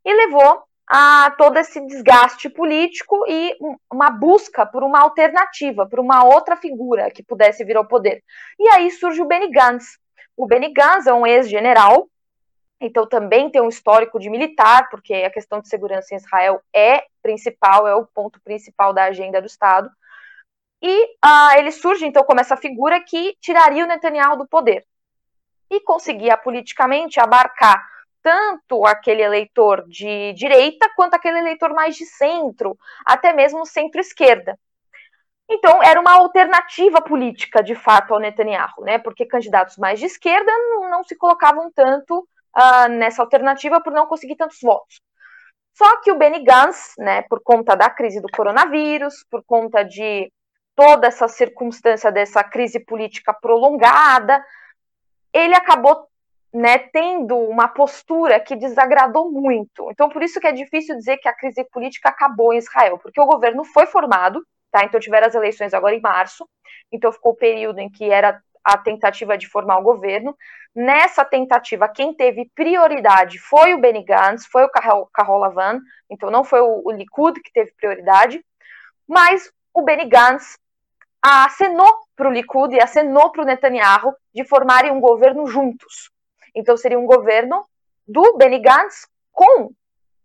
E 0.05 0.13
levou 0.13 0.65
a 0.89 1.33
todo 1.39 1.57
esse 1.57 1.81
desgaste 1.87 2.49
político 2.49 3.25
e 3.29 3.57
uma 3.93 4.11
busca 4.11 4.67
por 4.67 4.83
uma 4.83 5.01
alternativa, 5.01 5.87
por 5.87 6.01
uma 6.01 6.25
outra 6.25 6.57
figura 6.57 7.11
que 7.11 7.25
pudesse 7.25 7.65
vir 7.65 7.77
ao 7.77 7.87
poder. 7.87 8.23
E 8.59 8.69
aí 8.71 8.91
surge 8.91 9.21
o 9.21 9.27
Benny 9.27 9.51
Gantz. 9.51 9.99
O 10.37 10.47
Benny 10.47 10.73
Gantz 10.73 11.07
é 11.07 11.15
um 11.15 11.27
ex-general 11.27 12.09
então 12.81 13.07
também 13.09 13.51
tem 13.51 13.61
um 13.61 13.69
histórico 13.69 14.19
de 14.19 14.29
militar, 14.29 14.89
porque 14.91 15.15
a 15.15 15.31
questão 15.31 15.61
de 15.61 15.69
segurança 15.69 16.15
em 16.15 16.19
Israel 16.19 16.61
é 16.75 17.05
principal, 17.23 17.87
é 17.87 17.95
o 17.95 18.07
ponto 18.07 18.41
principal 18.43 18.93
da 18.93 19.05
agenda 19.05 19.41
do 19.41 19.47
Estado. 19.47 19.91
E 20.83 21.05
uh, 21.05 21.59
ele 21.59 21.73
surge 21.73 22.05
então 22.05 22.23
como 22.23 22.41
essa 22.41 22.57
figura 22.57 23.01
que 23.01 23.37
tiraria 23.41 23.85
o 23.85 23.89
Netanyahu 23.89 24.37
do 24.37 24.47
poder 24.47 24.85
e 25.71 25.81
conseguia 25.81 26.37
politicamente 26.37 27.19
abarcar 27.19 27.83
tanto 28.23 28.85
aquele 28.85 29.23
eleitor 29.23 29.87
de 29.89 30.33
direita 30.35 30.91
quanto 30.97 31.15
aquele 31.15 31.39
eleitor 31.39 31.73
mais 31.73 31.97
de 31.97 32.05
centro, 32.05 32.77
até 33.05 33.33
mesmo 33.33 33.65
centro-esquerda. 33.65 34.59
Então, 35.49 35.81
era 35.81 36.01
uma 36.01 36.15
alternativa 36.15 37.01
política, 37.01 37.63
de 37.63 37.77
fato, 37.77 38.13
ao 38.13 38.19
Netanyahu, 38.19 38.83
né? 38.83 38.99
Porque 38.99 39.25
candidatos 39.25 39.77
mais 39.77 40.01
de 40.01 40.07
esquerda 40.07 40.51
não, 40.51 40.91
não 40.91 41.05
se 41.05 41.15
colocavam 41.17 41.71
tanto 41.73 42.29
uh, 42.57 42.89
nessa 42.89 43.23
alternativa 43.23 43.81
por 43.81 43.93
não 43.93 44.07
conseguir 44.07 44.37
tantos 44.37 44.59
votos. 44.63 45.01
Só 45.75 46.01
que 46.01 46.11
o 46.11 46.17
Benny 46.17 46.43
Gantz, 46.43 46.95
né, 46.99 47.23
por 47.23 47.43
conta 47.43 47.75
da 47.75 47.91
crise 47.91 48.21
do 48.21 48.29
coronavírus, 48.31 49.25
por 49.31 49.45
conta 49.45 49.83
de 49.85 50.33
toda 50.75 51.07
essa 51.07 51.29
circunstância 51.29 52.11
dessa 52.11 52.43
crise 52.43 52.81
política 52.81 53.33
prolongada, 53.35 54.43
ele 55.33 55.55
acabou 55.55 56.07
né, 56.53 56.79
tendo 56.79 57.37
uma 57.37 57.69
postura 57.69 58.41
que 58.41 58.57
desagradou 58.57 59.31
muito. 59.31 59.91
Então, 59.91 60.09
por 60.09 60.23
isso 60.23 60.41
que 60.41 60.47
é 60.47 60.53
difícil 60.53 60.97
dizer 60.97 61.19
que 61.19 61.29
a 61.29 61.35
crise 61.35 61.63
política 61.65 62.09
acabou 62.09 62.55
em 62.55 62.59
Israel, 62.59 62.99
porque 62.99 63.21
o 63.21 63.27
governo 63.27 63.63
foi 63.63 63.85
formado, 63.87 64.43
tá? 64.71 64.83
Então 64.85 64.99
tiveram 64.99 65.27
as 65.27 65.35
eleições 65.35 65.75
agora 65.75 65.95
em 65.95 66.01
março, 66.01 66.49
então 66.91 67.13
ficou 67.13 67.33
o 67.33 67.37
período 67.37 67.79
em 67.79 67.91
que 67.91 68.11
era 68.11 68.41
a 68.67 68.77
tentativa 68.77 69.39
de 69.39 69.47
formar 69.47 69.79
o 69.79 69.83
governo. 69.83 70.37
Nessa 70.75 71.25
tentativa, 71.25 71.89
quem 71.89 72.13
teve 72.13 72.51
prioridade 72.53 73.39
foi 73.39 73.73
o 73.73 73.79
Benny 73.79 74.03
Gantz, 74.03 74.45
foi 74.47 74.65
o 74.65 74.69
Carola 75.13 75.51
Van, 75.51 75.81
então 76.11 76.33
não 76.33 76.43
foi 76.43 76.61
o, 76.61 76.91
Likud 76.91 77.41
que 77.41 77.53
teve 77.53 77.73
prioridade, 77.77 78.45
mas 79.07 79.53
o 79.73 79.83
Benny 79.83 80.07
Gantz 80.07 80.59
acenou 81.23 81.95
para 82.17 82.29
o 82.29 82.33
Likud 82.33 82.75
e 82.75 82.83
acenou 82.83 83.31
para 83.31 83.43
o 83.43 83.47
Netanyahu 83.47 84.13
de 84.35 84.45
formarem 84.45 84.91
um 84.91 85.01
governo 85.01 85.47
juntos. 85.47 86.11
Então 86.53 86.77
seria 86.77 86.99
um 86.99 87.07
governo 87.07 87.65
do 88.07 88.37
Benny 88.37 88.59
Gantz 88.59 89.07
com 89.33 89.71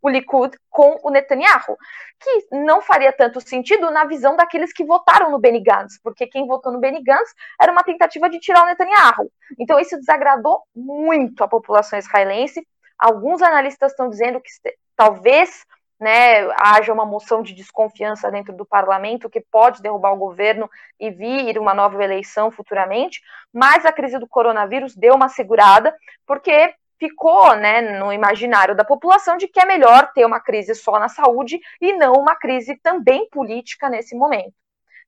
o 0.02 0.10
Likud 0.10 0.58
com 0.70 0.98
o 1.04 1.10
Netanyahu, 1.10 1.78
que 2.20 2.48
não 2.52 2.82
faria 2.82 3.14
tanto 3.14 3.40
sentido 3.42 3.92
na 3.92 4.06
visão 4.06 4.36
daqueles 4.36 4.74
que 4.74 4.86
votaram 4.86 5.30
no 5.30 5.40
Benny 5.40 5.62
Gantz, 5.62 6.00
porque 6.02 6.28
quem 6.28 6.48
votou 6.48 6.72
no 6.72 6.80
Benny 6.80 7.04
Gantz 7.04 7.34
era 7.60 7.72
uma 7.72 7.84
tentativa 7.84 8.30
de 8.30 8.40
tirar 8.40 8.64
o 8.64 8.68
Netanyahu. 8.68 9.32
Então 9.60 9.80
isso 9.80 9.98
desagradou 9.98 10.62
muito 10.76 11.44
a 11.44 11.48
população 11.48 12.00
israelense. 12.00 12.66
Alguns 12.98 13.42
analistas 13.42 13.92
estão 13.92 14.10
dizendo 14.10 14.40
que 14.40 14.50
talvez 14.96 15.66
né, 16.02 16.50
haja 16.58 16.92
uma 16.92 17.06
moção 17.06 17.44
de 17.44 17.54
desconfiança 17.54 18.32
dentro 18.32 18.52
do 18.56 18.66
parlamento 18.66 19.30
que 19.30 19.40
pode 19.40 19.84
derrubar 19.84 20.12
o 20.14 20.18
governo 20.18 20.68
e 21.00 21.12
vir 21.12 21.60
uma 21.60 21.76
nova 21.76 22.04
eleição 22.04 22.50
futuramente, 22.50 23.22
mas 23.54 23.86
a 23.86 23.94
crise 23.94 24.18
do 24.18 24.28
coronavírus 24.28 24.96
deu 24.96 25.14
uma 25.14 25.30
segurada, 25.30 25.96
porque 26.26 26.74
ficou 27.02 27.56
né, 27.56 27.82
no 27.98 28.14
imaginário 28.14 28.76
da 28.76 28.86
população 28.86 29.36
de 29.36 29.48
que 29.48 29.60
é 29.60 29.66
melhor 29.66 30.12
ter 30.14 30.24
uma 30.24 30.40
crise 30.40 30.76
só 30.76 31.00
na 31.00 31.10
saúde 31.10 31.60
e 31.82 31.94
não 31.94 32.14
uma 32.14 32.36
crise 32.36 32.78
também 32.78 33.28
política 33.32 33.90
nesse 33.90 34.16
momento. 34.16 34.54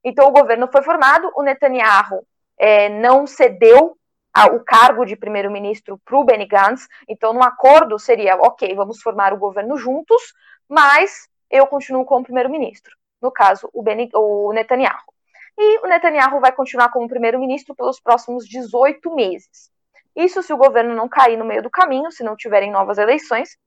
Então, 0.03 0.27
o 0.27 0.31
governo 0.31 0.67
foi 0.71 0.81
formado, 0.81 1.31
o 1.35 1.43
Netanyahu 1.43 2.25
é, 2.57 2.89
não 2.89 3.27
cedeu 3.27 3.95
a, 4.33 4.47
o 4.47 4.61
cargo 4.61 5.05
de 5.05 5.15
primeiro-ministro 5.15 6.01
para 6.03 6.17
o 6.17 6.23
Benny 6.23 6.47
Gantz, 6.47 6.87
então, 7.07 7.31
no 7.31 7.43
acordo 7.43 7.99
seria, 7.99 8.37
ok, 8.37 8.73
vamos 8.73 8.99
formar 8.99 9.31
o 9.31 9.37
governo 9.37 9.77
juntos, 9.77 10.33
mas 10.67 11.29
eu 11.47 11.67
continuo 11.67 12.05
como 12.05 12.23
primeiro-ministro, 12.23 12.95
no 13.21 13.31
caso, 13.31 13.69
o, 13.71 13.83
Benny, 13.83 14.09
o 14.15 14.51
Netanyahu. 14.51 15.13
E 15.55 15.85
o 15.85 15.87
Netanyahu 15.87 16.39
vai 16.39 16.51
continuar 16.51 16.89
como 16.89 17.07
primeiro-ministro 17.07 17.75
pelos 17.75 17.99
próximos 17.99 18.47
18 18.47 19.13
meses. 19.13 19.71
Isso 20.15 20.43
se 20.43 20.53
o 20.53 20.57
governo 20.57 20.95
não 20.95 21.09
cair 21.09 21.37
no 21.37 21.45
meio 21.45 21.63
do 21.63 21.69
caminho, 21.69 22.11
se 22.11 22.23
não 22.23 22.35
tiverem 22.35 22.71
novas 22.71 22.97
eleições. 22.97 23.57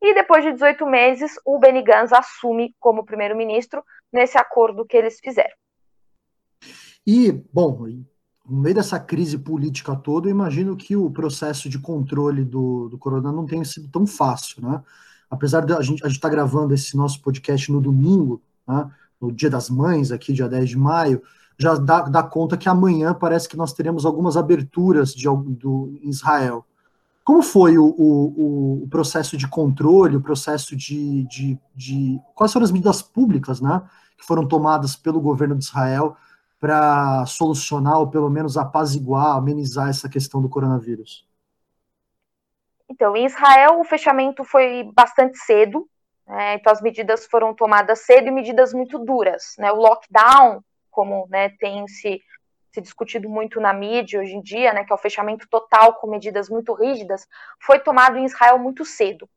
E 0.00 0.14
depois 0.14 0.44
de 0.44 0.52
18 0.52 0.84
meses, 0.86 1.32
o 1.44 1.58
Benny 1.58 1.82
Gantz 1.82 2.12
assume 2.12 2.74
como 2.80 3.04
primeiro-ministro 3.04 3.84
nesse 4.12 4.36
acordo 4.36 4.84
que 4.84 4.96
eles 4.96 5.20
fizeram. 5.20 5.54
E, 7.06 7.32
bom, 7.52 7.86
no 8.48 8.60
meio 8.60 8.74
dessa 8.74 8.98
crise 8.98 9.38
política 9.38 9.94
toda, 9.94 10.26
eu 10.26 10.32
imagino 10.32 10.76
que 10.76 10.96
o 10.96 11.10
processo 11.10 11.68
de 11.68 11.78
controle 11.78 12.44
do, 12.44 12.88
do 12.88 12.98
corona 12.98 13.32
não 13.32 13.46
tenha 13.46 13.64
sido 13.64 13.88
tão 13.88 14.06
fácil, 14.06 14.60
né? 14.62 14.82
Apesar 15.30 15.64
de 15.64 15.72
a 15.72 15.80
gente 15.80 16.04
estar 16.04 16.28
tá 16.28 16.34
gravando 16.34 16.74
esse 16.74 16.96
nosso 16.96 17.22
podcast 17.22 17.72
no 17.72 17.80
domingo, 17.80 18.42
né, 18.68 18.90
no 19.18 19.32
Dia 19.32 19.48
das 19.48 19.70
Mães, 19.70 20.12
aqui, 20.12 20.32
dia 20.32 20.48
10 20.48 20.68
de 20.68 20.76
maio, 20.76 21.22
já 21.58 21.74
dá, 21.74 22.02
dá 22.02 22.22
conta 22.22 22.56
que 22.56 22.68
amanhã 22.68 23.14
parece 23.14 23.48
que 23.48 23.56
nós 23.56 23.72
teremos 23.72 24.04
algumas 24.04 24.36
aberturas 24.36 25.14
de, 25.14 25.26
do 25.26 25.98
Israel. 26.02 26.64
Como 27.24 27.42
foi 27.42 27.78
o, 27.78 27.84
o, 27.84 28.82
o 28.82 28.88
processo 28.88 29.36
de 29.36 29.46
controle, 29.46 30.16
o 30.16 30.22
processo 30.22 30.74
de, 30.74 31.24
de, 31.24 31.58
de, 31.74 32.20
Quais 32.34 32.52
foram 32.52 32.64
as 32.64 32.72
medidas 32.72 33.00
públicas 33.00 33.60
né, 33.60 33.82
que 34.18 34.26
foram 34.26 34.46
tomadas 34.46 34.96
pelo 34.96 35.20
governo 35.20 35.56
de 35.56 35.64
Israel 35.64 36.16
para 36.58 37.24
solucionar 37.26 37.98
ou 37.98 38.08
pelo 38.08 38.28
menos 38.28 38.56
apaziguar, 38.56 39.36
amenizar 39.36 39.88
essa 39.88 40.08
questão 40.08 40.42
do 40.42 40.48
coronavírus? 40.48 41.26
Então, 42.88 43.16
em 43.16 43.24
Israel, 43.24 43.80
o 43.80 43.84
fechamento 43.84 44.44
foi 44.44 44.84
bastante 44.94 45.38
cedo, 45.38 45.88
né, 46.26 46.54
então 46.54 46.72
as 46.72 46.82
medidas 46.82 47.26
foram 47.26 47.54
tomadas 47.54 48.00
cedo 48.00 48.28
e 48.28 48.30
medidas 48.30 48.72
muito 48.72 48.98
duras. 48.98 49.54
Né, 49.58 49.70
o 49.72 49.76
lockdown 49.76 50.62
como 50.92 51.26
né, 51.28 51.48
tem 51.58 51.88
se 51.88 52.22
se 52.72 52.80
discutido 52.80 53.28
muito 53.28 53.60
na 53.60 53.72
mídia 53.72 54.18
hoje 54.20 54.34
em 54.34 54.40
dia, 54.40 54.72
né, 54.72 54.82
que 54.82 54.92
é 54.92 54.94
o 54.94 54.98
fechamento 54.98 55.46
total 55.46 55.94
com 55.94 56.06
medidas 56.06 56.48
muito 56.48 56.72
rígidas, 56.72 57.28
foi 57.60 57.78
tomado 57.78 58.16
em 58.16 58.24
Israel 58.24 58.58
muito 58.58 58.82
cedo. 58.82 59.28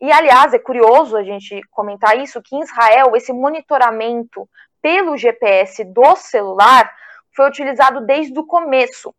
E, 0.00 0.12
aliás, 0.12 0.54
é 0.54 0.60
curioso 0.60 1.16
a 1.16 1.24
gente 1.24 1.60
comentar 1.72 2.16
isso, 2.16 2.40
que 2.40 2.54
em 2.54 2.60
Israel 2.60 3.16
esse 3.16 3.32
monitoramento 3.32 4.48
pelo 4.80 5.16
GPS 5.16 5.82
do 5.82 6.14
celular 6.14 6.88
foi 7.34 7.48
utilizado 7.48 8.00
desde 8.06 8.38
o 8.38 8.46
começo. 8.46 9.12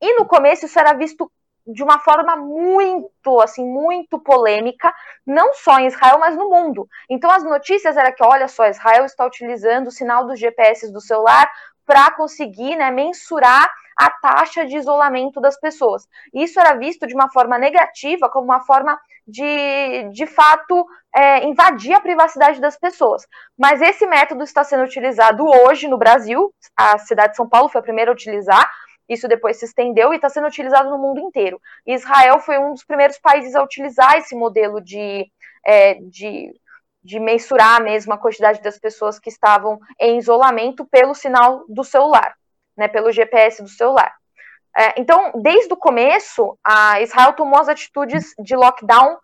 E 0.00 0.14
no 0.14 0.24
começo 0.24 0.64
isso 0.64 0.78
era 0.78 0.94
visto 0.94 1.30
de 1.68 1.82
uma 1.82 1.98
forma 1.98 2.34
muito, 2.34 3.40
assim, 3.40 3.64
muito 3.64 4.18
polêmica, 4.18 4.92
não 5.26 5.52
só 5.52 5.78
em 5.78 5.86
Israel, 5.86 6.18
mas 6.18 6.34
no 6.34 6.48
mundo. 6.48 6.88
Então 7.10 7.30
as 7.30 7.44
notícias 7.44 7.96
era 7.96 8.10
que, 8.10 8.24
olha 8.24 8.48
só, 8.48 8.66
Israel 8.66 9.04
está 9.04 9.26
utilizando 9.26 9.88
o 9.88 9.92
sinal 9.92 10.26
dos 10.26 10.38
GPS 10.38 10.90
do 10.90 11.00
celular 11.00 11.48
para 11.84 12.10
conseguir 12.12 12.76
né, 12.76 12.90
mensurar 12.90 13.68
a 13.98 14.10
taxa 14.10 14.64
de 14.64 14.76
isolamento 14.76 15.40
das 15.40 15.58
pessoas. 15.58 16.06
Isso 16.32 16.58
era 16.60 16.74
visto 16.74 17.06
de 17.06 17.14
uma 17.14 17.30
forma 17.30 17.58
negativa, 17.58 18.30
como 18.30 18.44
uma 18.44 18.60
forma 18.60 18.98
de, 19.26 20.08
de 20.12 20.26
fato, 20.26 20.86
é, 21.14 21.44
invadir 21.44 21.94
a 21.94 22.00
privacidade 22.00 22.60
das 22.60 22.78
pessoas. 22.78 23.26
Mas 23.58 23.82
esse 23.82 24.06
método 24.06 24.44
está 24.44 24.62
sendo 24.64 24.84
utilizado 24.84 25.44
hoje 25.44 25.88
no 25.88 25.98
Brasil, 25.98 26.52
a 26.76 26.96
cidade 26.98 27.32
de 27.32 27.36
São 27.36 27.48
Paulo 27.48 27.68
foi 27.68 27.80
a 27.80 27.84
primeira 27.84 28.10
a 28.10 28.14
utilizar, 28.14 28.70
isso 29.08 29.26
depois 29.28 29.58
se 29.58 29.64
estendeu 29.64 30.12
e 30.12 30.16
está 30.16 30.28
sendo 30.28 30.46
utilizado 30.46 30.90
no 30.90 30.98
mundo 30.98 31.20
inteiro. 31.20 31.60
Israel 31.86 32.40
foi 32.40 32.58
um 32.58 32.72
dos 32.72 32.84
primeiros 32.84 33.18
países 33.18 33.54
a 33.54 33.62
utilizar 33.62 34.16
esse 34.16 34.34
modelo 34.34 34.80
de, 34.80 35.30
é, 35.64 35.94
de 35.94 36.52
de 37.08 37.18
mensurar 37.18 37.82
mesmo 37.82 38.12
a 38.12 38.18
quantidade 38.18 38.60
das 38.60 38.78
pessoas 38.78 39.18
que 39.18 39.30
estavam 39.30 39.80
em 39.98 40.18
isolamento 40.18 40.84
pelo 40.84 41.14
sinal 41.14 41.64
do 41.66 41.82
celular, 41.82 42.34
né, 42.76 42.86
pelo 42.86 43.10
GPS 43.10 43.62
do 43.62 43.68
celular. 43.68 44.14
É, 44.76 45.00
então, 45.00 45.32
desde 45.36 45.72
o 45.72 45.76
começo, 45.76 46.58
a 46.62 47.00
Israel 47.00 47.32
tomou 47.32 47.58
as 47.58 47.68
atitudes 47.68 48.34
de 48.38 48.54
lockdown 48.54 49.16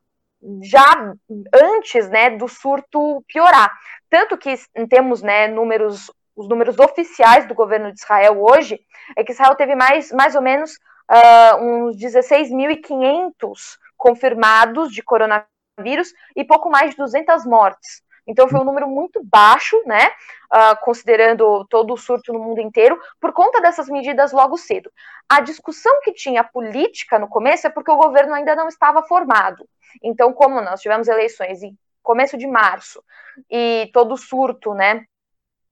já 0.62 1.14
antes 1.52 2.08
né, 2.08 2.30
do 2.30 2.48
surto 2.48 3.22
piorar. 3.28 3.70
Tanto 4.08 4.38
que 4.38 4.54
temos 4.88 5.22
né, 5.22 5.46
números, 5.48 6.10
os 6.36 6.48
números 6.48 6.78
oficiais 6.78 7.46
do 7.46 7.54
governo 7.54 7.92
de 7.92 8.00
Israel 8.00 8.42
hoje, 8.42 8.80
é 9.16 9.24
que 9.24 9.32
Israel 9.32 9.54
teve 9.54 9.74
mais, 9.74 10.10
mais 10.12 10.34
ou 10.34 10.42
menos 10.42 10.72
uh, 11.10 11.62
uns 11.62 11.96
16.500 11.96 13.78
confirmados 13.96 14.92
de 14.92 15.02
coronavírus 15.02 15.54
vírus 15.80 16.12
e 16.36 16.44
pouco 16.44 16.70
mais 16.70 16.90
de 16.90 16.96
200 16.96 17.44
mortes. 17.44 18.02
Então 18.26 18.48
foi 18.48 18.58
um 18.60 18.64
número 18.64 18.88
muito 18.88 19.22
baixo, 19.22 19.80
né, 19.84 20.06
uh, 20.06 20.76
considerando 20.82 21.66
todo 21.68 21.92
o 21.92 21.96
surto 21.96 22.32
no 22.32 22.38
mundo 22.38 22.60
inteiro, 22.60 22.98
por 23.20 23.32
conta 23.32 23.60
dessas 23.60 23.88
medidas 23.88 24.32
logo 24.32 24.56
cedo. 24.56 24.90
A 25.28 25.40
discussão 25.40 26.00
que 26.02 26.12
tinha 26.12 26.42
política 26.42 27.18
no 27.18 27.28
começo 27.28 27.66
é 27.66 27.70
porque 27.70 27.90
o 27.90 27.98
governo 27.98 28.34
ainda 28.34 28.56
não 28.56 28.68
estava 28.68 29.02
formado. 29.02 29.68
Então, 30.02 30.32
como 30.32 30.60
nós 30.62 30.80
tivemos 30.80 31.06
eleições 31.06 31.62
em 31.62 31.76
começo 32.02 32.38
de 32.38 32.46
março 32.46 33.02
e 33.50 33.90
todo 33.92 34.14
o 34.14 34.18
surto, 34.18 34.72
né, 34.72 35.04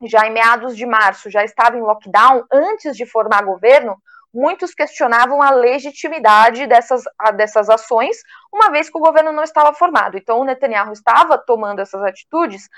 já 0.08 0.26
em 0.26 0.32
meados 0.32 0.76
de 0.76 0.86
março 0.86 1.30
já 1.30 1.44
estava 1.44 1.76
em 1.76 1.82
lockdown 1.82 2.44
antes 2.50 2.96
de 2.96 3.06
formar 3.06 3.44
governo, 3.44 3.96
muitos 4.32 4.74
questionavam 4.74 5.42
a 5.42 5.50
legitimidade 5.50 6.66
dessas, 6.66 7.02
dessas 7.36 7.68
ações, 7.68 8.16
uma 8.52 8.70
vez 8.70 8.88
que 8.88 8.96
o 8.96 9.00
governo 9.00 9.32
não 9.32 9.42
estava 9.42 9.74
formado. 9.74 10.16
Então, 10.16 10.40
o 10.40 10.44
Netanyahu 10.44 10.92
estava 10.92 11.36
tomando 11.36 11.80
essas 11.80 12.02
atitudes 12.02 12.68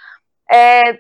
é, 0.51 0.99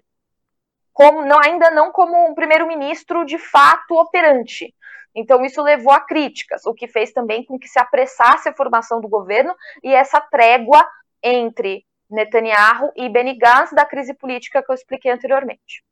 como, 0.92 1.24
não, 1.24 1.40
ainda 1.40 1.70
não 1.70 1.90
como 1.90 2.30
um 2.30 2.34
primeiro-ministro 2.34 3.24
de 3.24 3.36
fato 3.36 3.98
operante. 3.98 4.72
Então, 5.14 5.44
isso 5.44 5.62
levou 5.62 5.92
a 5.92 6.00
críticas, 6.00 6.64
o 6.66 6.74
que 6.74 6.88
fez 6.88 7.12
também 7.12 7.44
com 7.44 7.58
que 7.58 7.68
se 7.68 7.78
apressasse 7.78 8.48
a 8.48 8.54
formação 8.54 9.00
do 9.00 9.08
governo 9.08 9.54
e 9.82 9.92
essa 9.92 10.20
trégua 10.20 10.86
entre 11.22 11.84
Netanyahu 12.10 12.92
e 12.96 13.08
Benny 13.08 13.36
Gantz 13.36 13.72
da 13.72 13.84
crise 13.84 14.14
política 14.14 14.62
que 14.62 14.70
eu 14.70 14.74
expliquei 14.74 15.10
anteriormente. 15.10 15.84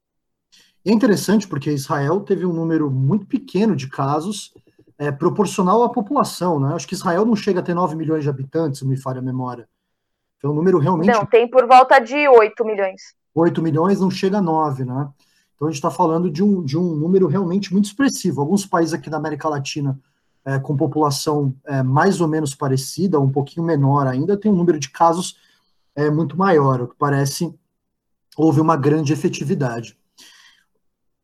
É 0.85 0.93
interessante 0.93 1.47
porque 1.47 1.71
Israel 1.71 2.21
teve 2.21 2.45
um 2.45 2.53
número 2.53 2.91
muito 2.91 3.27
pequeno 3.27 3.77
de 3.77 3.89
casos 3.89 4.53
é, 4.99 5.11
proporcional 5.11 5.83
à 5.83 5.89
população, 5.89 6.59
né? 6.59 6.75
Acho 6.75 6.87
que 6.87 6.95
Israel 6.95 7.25
não 7.25 7.37
chega 7.37 7.61
a 7.61 7.63
ter 7.63 7.75
9 7.75 7.95
milhões 7.95 8.25
de 8.25 8.31
habitantes, 8.31 8.81
se 8.81 8.87
me 8.87 8.97
falha 8.97 9.21
a 9.21 9.23
memória. 9.23 9.69
Então, 10.39 10.51
um 10.51 10.55
número 10.55 10.79
realmente. 10.79 11.09
Não, 11.09 11.25
tem 11.25 11.49
por 11.49 11.67
volta 11.67 11.99
de 12.01 12.29
8 12.29 12.65
milhões. 12.65 13.15
8 13.35 13.63
milhões 13.63 14.01
não 14.01 14.11
chega 14.11 14.39
a 14.39 14.43
9, 14.43 14.85
né? 14.85 15.09
Então 15.55 15.69
a 15.69 15.71
gente 15.71 15.79
está 15.79 15.91
falando 15.91 16.29
de 16.29 16.43
um, 16.43 16.65
de 16.65 16.77
um 16.77 16.97
número 16.97 17.29
realmente 17.29 17.73
muito 17.73 17.85
expressivo. 17.85 18.41
Alguns 18.41 18.67
países 18.67 18.93
aqui 18.93 19.09
da 19.09 19.17
América 19.17 19.49
Latina, 19.49 19.97
é, 20.45 20.59
com 20.59 20.77
população 20.77 21.55
é, 21.65 21.83
mais 21.85 22.21
ou 22.21 22.27
menos 22.27 22.55
parecida, 22.55 23.21
um 23.21 23.31
pouquinho 23.31 23.65
menor 23.65 24.09
ainda, 24.09 24.37
tem 24.37 24.51
um 24.51 24.57
número 24.57 24.81
de 24.81 24.91
casos 24.91 25.39
é, 25.95 26.11
muito 26.11 26.37
maior, 26.37 26.83
o 26.83 26.89
que 26.89 26.97
parece 26.99 27.55
houve 28.37 28.61
uma 28.61 28.77
grande 28.77 29.13
efetividade. 29.13 29.97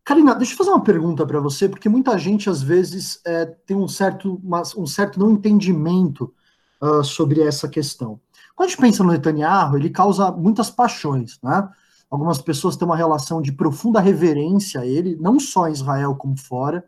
Karina, 0.09 0.35
deixa 0.35 0.55
eu 0.55 0.57
fazer 0.57 0.71
uma 0.71 0.83
pergunta 0.83 1.27
para 1.27 1.39
você, 1.39 1.69
porque 1.69 1.87
muita 1.87 2.17
gente 2.17 2.49
às 2.49 2.63
vezes 2.63 3.21
é, 3.27 3.45
tem 3.45 3.77
um 3.77 3.87
certo, 3.87 4.41
um 4.75 4.87
certo 4.87 5.21
não 5.21 5.33
entendimento 5.33 6.33
uh, 6.81 7.05
sobre 7.05 7.43
essa 7.43 7.69
questão. 7.69 8.19
Quando 8.57 8.69
a 8.69 8.71
gente 8.71 8.81
pensa 8.81 9.05
no 9.05 9.13
Netanyahu, 9.13 9.77
ele 9.77 9.91
causa 9.91 10.33
muitas 10.33 10.71
paixões, 10.71 11.39
né? 11.43 11.69
Algumas 12.11 12.41
pessoas 12.41 12.75
têm 12.75 12.89
uma 12.89 12.97
relação 12.97 13.43
de 13.43 13.53
profunda 13.53 14.01
reverência 14.01 14.81
a 14.81 14.87
ele, 14.87 15.15
não 15.21 15.39
só 15.39 15.69
em 15.69 15.73
Israel 15.73 16.15
como 16.15 16.39
fora, 16.39 16.87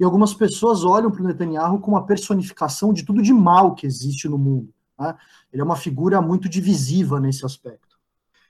e 0.00 0.04
algumas 0.04 0.32
pessoas 0.32 0.82
olham 0.82 1.10
para 1.10 1.20
o 1.22 1.26
Netanyahu 1.26 1.78
como 1.78 1.98
a 1.98 2.04
personificação 2.04 2.94
de 2.94 3.04
tudo 3.04 3.20
de 3.20 3.34
mal 3.34 3.74
que 3.74 3.86
existe 3.86 4.26
no 4.30 4.38
mundo. 4.38 4.72
Né? 4.98 5.14
Ele 5.52 5.60
é 5.60 5.64
uma 5.64 5.76
figura 5.76 6.22
muito 6.22 6.48
divisiva 6.48 7.20
nesse 7.20 7.44
aspecto. 7.44 7.96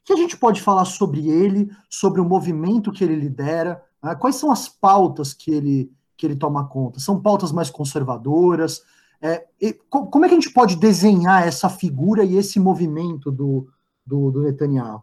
O 0.03 0.05
que 0.05 0.13
a 0.13 0.17
gente 0.17 0.37
pode 0.37 0.61
falar 0.61 0.85
sobre 0.85 1.29
ele, 1.29 1.69
sobre 1.91 2.21
o 2.21 2.25
movimento 2.25 2.93
que 2.93 3.03
ele 3.03 3.17
lidera, 3.17 3.83
né? 4.03 4.15
Quais 4.15 4.37
são 4.37 4.51
as 4.51 4.69
pautas 4.69 5.33
que 5.33 5.51
ele, 5.51 5.93
que 6.17 6.27
ele 6.27 6.37
toma 6.37 6.69
conta? 6.69 6.99
São 6.99 7.21
pautas 7.21 7.53
mais 7.53 7.71
conservadoras? 7.71 8.83
É, 9.21 9.47
como 9.89 10.25
é 10.25 10.29
que 10.29 10.35
a 10.35 10.41
gente 10.41 10.53
pode 10.53 10.77
desenhar 10.77 11.47
essa 11.47 11.69
figura 11.69 12.25
e 12.25 12.37
esse 12.37 12.59
movimento 12.59 13.31
do, 13.31 13.69
do, 14.05 14.31
do 14.33 14.43
Netanyahu? 14.43 15.03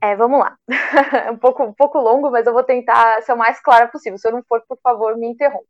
É, 0.00 0.14
vamos 0.14 0.38
lá. 0.38 0.56
Um 1.32 1.36
pouco, 1.36 1.62
um 1.62 1.72
pouco 1.72 1.98
longo, 1.98 2.30
mas 2.30 2.46
eu 2.46 2.52
vou 2.52 2.62
tentar 2.62 3.22
ser 3.22 3.32
o 3.32 3.36
mais 3.36 3.60
clara 3.60 3.88
possível. 3.88 4.18
Se 4.18 4.28
eu 4.28 4.32
não 4.32 4.42
for, 4.42 4.62
por 4.68 4.78
favor, 4.82 5.16
me 5.16 5.26
interrompa. 5.26 5.64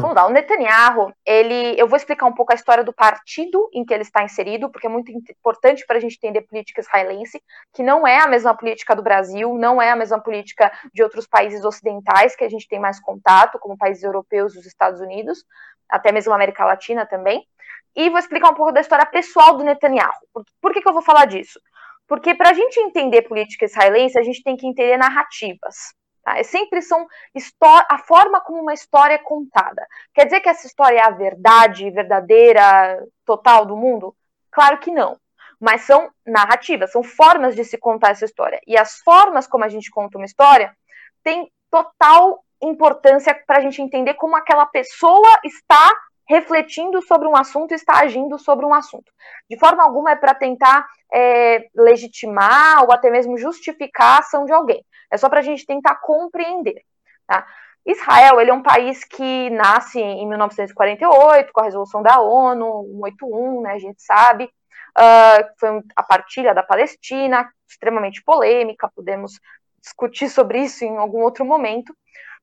Vamos 0.00 0.16
lá, 0.16 0.26
o 0.26 0.30
Netanyahu, 0.30 1.12
ele, 1.24 1.80
eu 1.80 1.86
vou 1.86 1.96
explicar 1.96 2.26
um 2.26 2.34
pouco 2.34 2.52
a 2.52 2.54
história 2.54 2.82
do 2.82 2.92
partido 2.92 3.68
em 3.72 3.84
que 3.84 3.94
ele 3.94 4.02
está 4.02 4.22
inserido, 4.22 4.70
porque 4.70 4.86
é 4.86 4.90
muito 4.90 5.10
importante 5.12 5.84
para 5.86 5.98
a 5.98 6.00
gente 6.00 6.16
entender 6.16 6.42
política 6.42 6.80
israelense, 6.80 7.42
que 7.72 7.82
não 7.82 8.06
é 8.06 8.20
a 8.20 8.26
mesma 8.26 8.54
política 8.56 8.96
do 8.96 9.02
Brasil, 9.02 9.54
não 9.54 9.80
é 9.80 9.90
a 9.90 9.96
mesma 9.96 10.20
política 10.20 10.72
de 10.92 11.02
outros 11.02 11.26
países 11.26 11.64
ocidentais 11.64 12.34
que 12.34 12.44
a 12.44 12.48
gente 12.48 12.66
tem 12.68 12.80
mais 12.80 13.00
contato, 13.00 13.58
como 13.58 13.78
países 13.78 14.02
europeus 14.02 14.56
os 14.56 14.66
Estados 14.66 15.00
Unidos, 15.00 15.44
até 15.88 16.10
mesmo 16.10 16.32
a 16.32 16.36
América 16.36 16.64
Latina 16.64 17.06
também. 17.06 17.44
E 17.94 18.08
vou 18.08 18.18
explicar 18.18 18.50
um 18.50 18.54
pouco 18.54 18.72
da 18.72 18.80
história 18.80 19.06
pessoal 19.06 19.56
do 19.56 19.64
Netanyahu. 19.64 20.12
Por, 20.32 20.44
por 20.60 20.72
que, 20.72 20.80
que 20.80 20.88
eu 20.88 20.92
vou 20.92 21.02
falar 21.02 21.26
disso? 21.26 21.60
Porque 22.06 22.34
para 22.34 22.50
a 22.50 22.52
gente 22.52 22.78
entender 22.80 23.22
política 23.22 23.64
israelense, 23.64 24.18
a 24.18 24.22
gente 24.22 24.42
tem 24.42 24.56
que 24.56 24.66
entender 24.66 24.96
narrativas. 24.96 25.94
Tá? 26.22 26.38
É 26.38 26.42
sempre 26.42 26.82
são 26.82 27.06
a 27.88 27.98
forma 27.98 28.40
como 28.40 28.60
uma 28.60 28.74
história 28.74 29.14
é 29.14 29.18
contada. 29.18 29.86
Quer 30.14 30.24
dizer 30.24 30.40
que 30.40 30.48
essa 30.48 30.66
história 30.66 30.98
é 30.98 31.02
a 31.02 31.10
verdade 31.10 31.90
verdadeira, 31.90 33.04
total 33.24 33.64
do 33.64 33.76
mundo? 33.76 34.14
Claro 34.50 34.78
que 34.78 34.90
não. 34.90 35.18
Mas 35.58 35.82
são 35.82 36.10
narrativas, 36.26 36.92
são 36.92 37.02
formas 37.02 37.54
de 37.54 37.64
se 37.64 37.78
contar 37.78 38.10
essa 38.10 38.24
história. 38.24 38.60
E 38.66 38.76
as 38.78 38.98
formas 38.98 39.46
como 39.46 39.64
a 39.64 39.68
gente 39.68 39.90
conta 39.90 40.18
uma 40.18 40.26
história 40.26 40.74
têm 41.22 41.50
total 41.70 42.42
importância 42.62 43.34
para 43.46 43.58
a 43.58 43.60
gente 43.60 43.80
entender 43.80 44.14
como 44.14 44.36
aquela 44.36 44.66
pessoa 44.66 45.38
está 45.44 45.90
refletindo 46.30 47.02
sobre 47.02 47.26
um 47.26 47.36
assunto, 47.36 47.74
está 47.74 47.98
agindo 47.98 48.38
sobre 48.38 48.64
um 48.64 48.72
assunto. 48.72 49.12
De 49.50 49.58
forma 49.58 49.82
alguma 49.82 50.12
é 50.12 50.16
para 50.16 50.32
tentar 50.32 50.86
é, 51.12 51.68
legitimar 51.74 52.84
ou 52.84 52.92
até 52.92 53.10
mesmo 53.10 53.36
justificar 53.36 54.14
a 54.14 54.18
ação 54.20 54.44
de 54.44 54.52
alguém. 54.52 54.80
É 55.10 55.16
só 55.16 55.28
para 55.28 55.40
a 55.40 55.42
gente 55.42 55.66
tentar 55.66 55.96
compreender. 55.96 56.84
Tá? 57.26 57.44
Israel 57.84 58.40
ele 58.40 58.52
é 58.52 58.54
um 58.54 58.62
país 58.62 59.04
que 59.04 59.50
nasce 59.50 60.00
em 60.00 60.28
1948 60.28 61.52
com 61.52 61.60
a 61.62 61.64
resolução 61.64 62.00
da 62.00 62.20
ONU 62.20 62.84
181, 63.02 63.62
né, 63.62 63.72
a 63.72 63.78
gente 63.80 64.00
sabe, 64.00 64.44
uh, 64.44 65.58
foi 65.58 65.82
a 65.96 66.02
partilha 66.04 66.54
da 66.54 66.62
Palestina, 66.62 67.50
extremamente 67.68 68.22
polêmica, 68.22 68.88
podemos 68.94 69.40
discutir 69.82 70.28
sobre 70.28 70.60
isso 70.60 70.84
em 70.84 70.96
algum 70.96 71.22
outro 71.22 71.44
momento. 71.44 71.92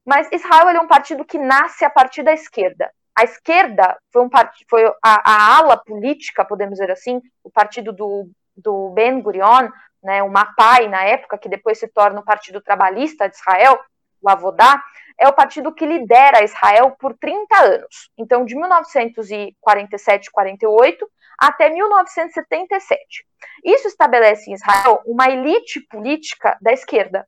Mas 0.05 0.27
Israel 0.33 0.67
é 0.67 0.79
um 0.81 0.87
partido 0.87 1.23
que 1.23 1.37
nasce 1.37 1.85
a 1.85 1.89
partir 1.89 2.23
da 2.23 2.33
esquerda. 2.33 2.91
A 3.17 3.23
esquerda 3.23 3.97
foi, 4.13 4.21
um 4.21 4.29
part... 4.29 4.63
foi 4.69 4.85
a, 4.85 4.93
a, 5.03 5.57
ala 5.57 5.75
política, 5.75 6.45
podemos 6.45 6.77
dizer 6.77 6.91
assim, 6.91 7.19
o 7.43 7.49
partido 7.49 7.91
do, 7.91 8.29
do 8.55 8.91
Ben 8.91 9.19
Gurion, 9.19 9.69
né, 10.03 10.21
o 10.21 10.29
MAPAI 10.29 10.87
na 10.87 11.03
época, 11.03 11.37
que 11.37 11.49
depois 11.49 11.79
se 11.79 11.87
torna 11.87 12.19
o 12.19 12.23
Partido 12.23 12.61
Trabalhista 12.61 13.27
de 13.27 13.35
Israel, 13.35 13.79
o 14.21 14.29
Avodá, 14.29 14.83
é 15.19 15.27
o 15.27 15.33
partido 15.33 15.73
que 15.73 15.83
lidera 15.83 16.43
Israel 16.43 16.95
por 16.99 17.17
30 17.17 17.59
anos. 17.59 18.11
Então, 18.15 18.45
de 18.45 18.55
1947 18.55 20.29
48 20.29 21.09
até 21.39 21.69
1977. 21.69 23.25
Isso 23.63 23.87
estabelece 23.87 24.51
em 24.51 24.53
Israel 24.53 25.01
uma 25.05 25.27
elite 25.27 25.81
política 25.81 26.55
da 26.61 26.71
esquerda, 26.71 27.27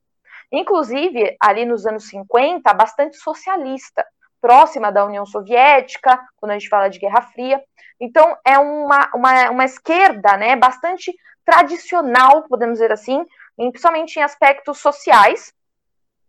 inclusive 0.52 1.36
ali 1.40 1.64
nos 1.64 1.84
anos 1.84 2.08
50, 2.08 2.72
bastante 2.74 3.16
socialista, 3.16 4.04
próxima 4.40 4.90
da 4.90 5.04
União 5.04 5.26
Soviética, 5.26 6.18
quando 6.36 6.52
a 6.52 6.58
gente 6.58 6.68
fala 6.68 6.88
de 6.88 6.98
Guerra 6.98 7.22
Fria. 7.22 7.62
Então, 8.00 8.36
é 8.44 8.58
uma, 8.58 9.10
uma, 9.14 9.50
uma 9.50 9.64
esquerda 9.64 10.36
né, 10.36 10.56
bastante 10.56 11.14
tradicional, 11.44 12.44
podemos 12.48 12.74
dizer 12.78 12.92
assim, 12.92 13.24
principalmente 13.56 14.16
em 14.16 14.22
aspectos 14.22 14.78
sociais 14.78 15.52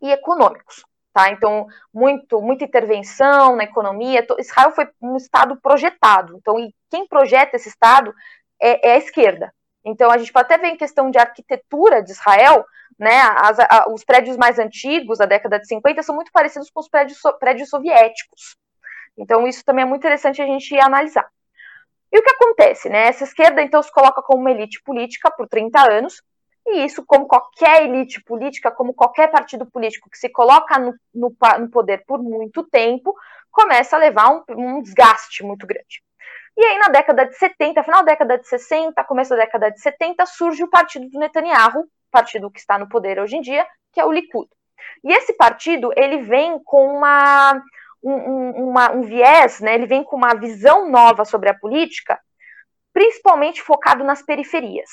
e 0.00 0.10
econômicos. 0.10 0.84
Tá? 1.12 1.30
Então, 1.30 1.66
muito, 1.92 2.40
muita 2.40 2.64
intervenção 2.64 3.56
na 3.56 3.64
economia. 3.64 4.26
Israel 4.38 4.72
foi 4.72 4.88
um 5.00 5.16
Estado 5.16 5.56
projetado. 5.60 6.36
Então, 6.36 6.58
e 6.58 6.74
quem 6.90 7.06
projeta 7.06 7.56
esse 7.56 7.68
Estado 7.68 8.14
é, 8.60 8.90
é 8.90 8.94
a 8.94 8.98
esquerda. 8.98 9.52
Então, 9.84 10.10
a 10.10 10.18
gente 10.18 10.32
pode 10.32 10.46
até 10.46 10.58
ver 10.58 10.68
em 10.68 10.76
questão 10.76 11.10
de 11.10 11.18
arquitetura 11.18 12.02
de 12.02 12.12
Israel, 12.12 12.64
né, 12.98 13.20
as, 13.36 13.58
a, 13.58 13.86
os 13.88 14.04
prédios 14.04 14.36
mais 14.36 14.58
antigos, 14.58 15.18
da 15.18 15.26
década 15.26 15.58
de 15.58 15.66
50, 15.66 16.02
são 16.02 16.14
muito 16.14 16.30
parecidos 16.30 16.70
com 16.70 16.80
os 16.80 16.88
prédios, 16.88 17.18
prédios 17.40 17.68
soviéticos. 17.68 18.56
Então, 19.16 19.46
isso 19.46 19.64
também 19.64 19.82
é 19.82 19.86
muito 19.86 20.00
interessante 20.00 20.40
a 20.40 20.46
gente 20.46 20.78
analisar. 20.78 21.28
E 22.12 22.18
o 22.18 22.22
que 22.22 22.30
acontece, 22.30 22.88
né? 22.88 23.08
Essa 23.08 23.24
esquerda, 23.24 23.62
então, 23.62 23.82
se 23.82 23.90
coloca 23.90 24.22
como 24.22 24.40
uma 24.40 24.50
elite 24.50 24.82
política 24.82 25.30
por 25.30 25.48
30 25.48 25.80
anos, 25.90 26.22
e 26.66 26.84
isso, 26.84 27.04
como 27.04 27.26
qualquer 27.26 27.82
elite 27.82 28.22
política, 28.22 28.70
como 28.70 28.94
qualquer 28.94 29.30
partido 29.30 29.66
político 29.66 30.08
que 30.08 30.18
se 30.18 30.28
coloca 30.28 30.78
no, 30.78 30.94
no, 31.12 31.34
no 31.58 31.70
poder 31.70 32.04
por 32.06 32.22
muito 32.22 32.62
tempo, 32.64 33.14
começa 33.50 33.96
a 33.96 33.98
levar 33.98 34.30
um, 34.30 34.44
um, 34.50 34.82
desgaste 34.82 35.42
muito 35.42 35.66
grande. 35.66 36.02
E 36.56 36.64
aí, 36.64 36.78
na 36.78 36.88
década 36.88 37.26
de 37.26 37.36
70, 37.36 37.82
final 37.82 38.04
da 38.04 38.12
década 38.12 38.38
de 38.38 38.46
60, 38.46 39.02
começo 39.04 39.30
da 39.30 39.36
década 39.36 39.70
de 39.70 39.80
70, 39.80 40.26
surge 40.26 40.62
o 40.62 40.68
partido 40.68 41.08
do 41.08 41.18
Netanyahu, 41.18 41.88
partido 42.10 42.50
que 42.50 42.60
está 42.60 42.78
no 42.78 42.88
poder 42.88 43.18
hoje 43.18 43.36
em 43.36 43.40
dia, 43.40 43.66
que 43.90 44.00
é 44.00 44.04
o 44.04 44.12
Likud. 44.12 44.48
E 45.02 45.12
esse 45.12 45.32
partido, 45.34 45.90
ele 45.96 46.18
vem 46.18 46.62
com 46.62 46.98
uma, 46.98 47.62
um, 48.02 48.68
uma, 48.68 48.92
um 48.92 49.02
viés, 49.02 49.60
né, 49.60 49.74
ele 49.74 49.86
vem 49.86 50.04
com 50.04 50.16
uma 50.16 50.34
visão 50.34 50.90
nova 50.90 51.24
sobre 51.24 51.48
a 51.48 51.54
política, 51.54 52.20
principalmente 52.92 53.62
focado 53.62 54.04
nas 54.04 54.22
periferias. 54.22 54.90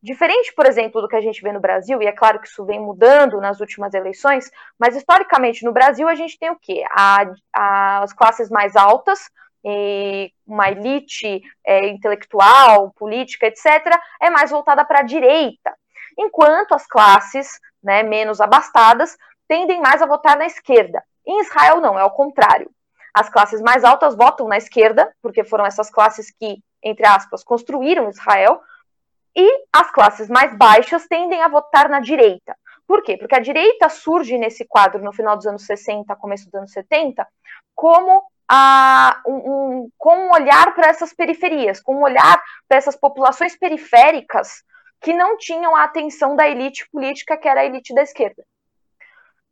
Diferente, 0.00 0.52
por 0.54 0.66
exemplo, 0.66 1.00
do 1.00 1.08
que 1.08 1.16
a 1.16 1.20
gente 1.20 1.40
vê 1.42 1.52
no 1.52 1.60
Brasil, 1.60 2.02
e 2.02 2.06
é 2.06 2.12
claro 2.12 2.40
que 2.40 2.48
isso 2.48 2.64
vem 2.64 2.80
mudando 2.80 3.40
nas 3.40 3.60
últimas 3.60 3.94
eleições, 3.94 4.50
mas 4.78 4.96
historicamente 4.96 5.64
no 5.64 5.72
Brasil 5.72 6.08
a 6.08 6.14
gente 6.14 6.38
tem 6.38 6.50
o 6.50 6.58
quê? 6.60 6.84
A, 6.90 7.24
a, 7.52 8.02
as 8.02 8.12
classes 8.12 8.50
mais 8.50 8.74
altas, 8.74 9.30
e 9.64 10.32
uma 10.46 10.70
elite 10.70 11.42
é, 11.64 11.86
intelectual, 11.88 12.92
política, 12.92 13.46
etc., 13.46 13.98
é 14.20 14.30
mais 14.30 14.50
voltada 14.50 14.84
para 14.84 15.00
a 15.00 15.04
direita, 15.04 15.72
enquanto 16.18 16.74
as 16.74 16.86
classes 16.86 17.60
né, 17.82 18.02
menos 18.02 18.40
abastadas 18.40 19.16
tendem 19.48 19.80
mais 19.80 20.00
a 20.02 20.06
votar 20.06 20.36
na 20.36 20.46
esquerda. 20.46 21.02
Em 21.26 21.40
Israel, 21.40 21.80
não, 21.80 21.98
é 21.98 22.04
o 22.04 22.10
contrário. 22.10 22.70
As 23.14 23.28
classes 23.28 23.60
mais 23.60 23.84
altas 23.84 24.16
votam 24.16 24.48
na 24.48 24.56
esquerda, 24.56 25.12
porque 25.20 25.44
foram 25.44 25.66
essas 25.66 25.90
classes 25.90 26.30
que, 26.30 26.58
entre 26.82 27.06
aspas, 27.06 27.44
construíram 27.44 28.08
Israel, 28.08 28.60
e 29.36 29.64
as 29.72 29.90
classes 29.90 30.28
mais 30.28 30.56
baixas 30.56 31.06
tendem 31.06 31.42
a 31.42 31.48
votar 31.48 31.88
na 31.88 32.00
direita. 32.00 32.56
Por 32.86 33.02
quê? 33.02 33.16
Porque 33.16 33.34
a 33.34 33.40
direita 33.40 33.88
surge 33.88 34.36
nesse 34.36 34.66
quadro 34.66 35.02
no 35.02 35.12
final 35.12 35.36
dos 35.36 35.46
anos 35.46 35.64
60, 35.64 36.14
começo 36.16 36.44
dos 36.46 36.54
anos 36.54 36.72
70, 36.72 37.26
como 37.74 38.22
a, 38.48 39.20
um, 39.26 39.34
um, 39.34 39.88
com 39.96 40.14
um 40.14 40.32
olhar 40.32 40.74
para 40.74 40.88
essas 40.88 41.12
periferias, 41.12 41.80
com 41.80 41.96
um 41.96 42.02
olhar 42.02 42.42
para 42.68 42.78
essas 42.78 42.96
populações 42.96 43.56
periféricas 43.56 44.62
que 45.00 45.12
não 45.12 45.36
tinham 45.36 45.74
a 45.74 45.84
atenção 45.84 46.36
da 46.36 46.48
elite 46.48 46.88
política, 46.90 47.36
que 47.36 47.48
era 47.48 47.60
a 47.60 47.64
elite 47.64 47.94
da 47.94 48.02
esquerda. 48.02 48.44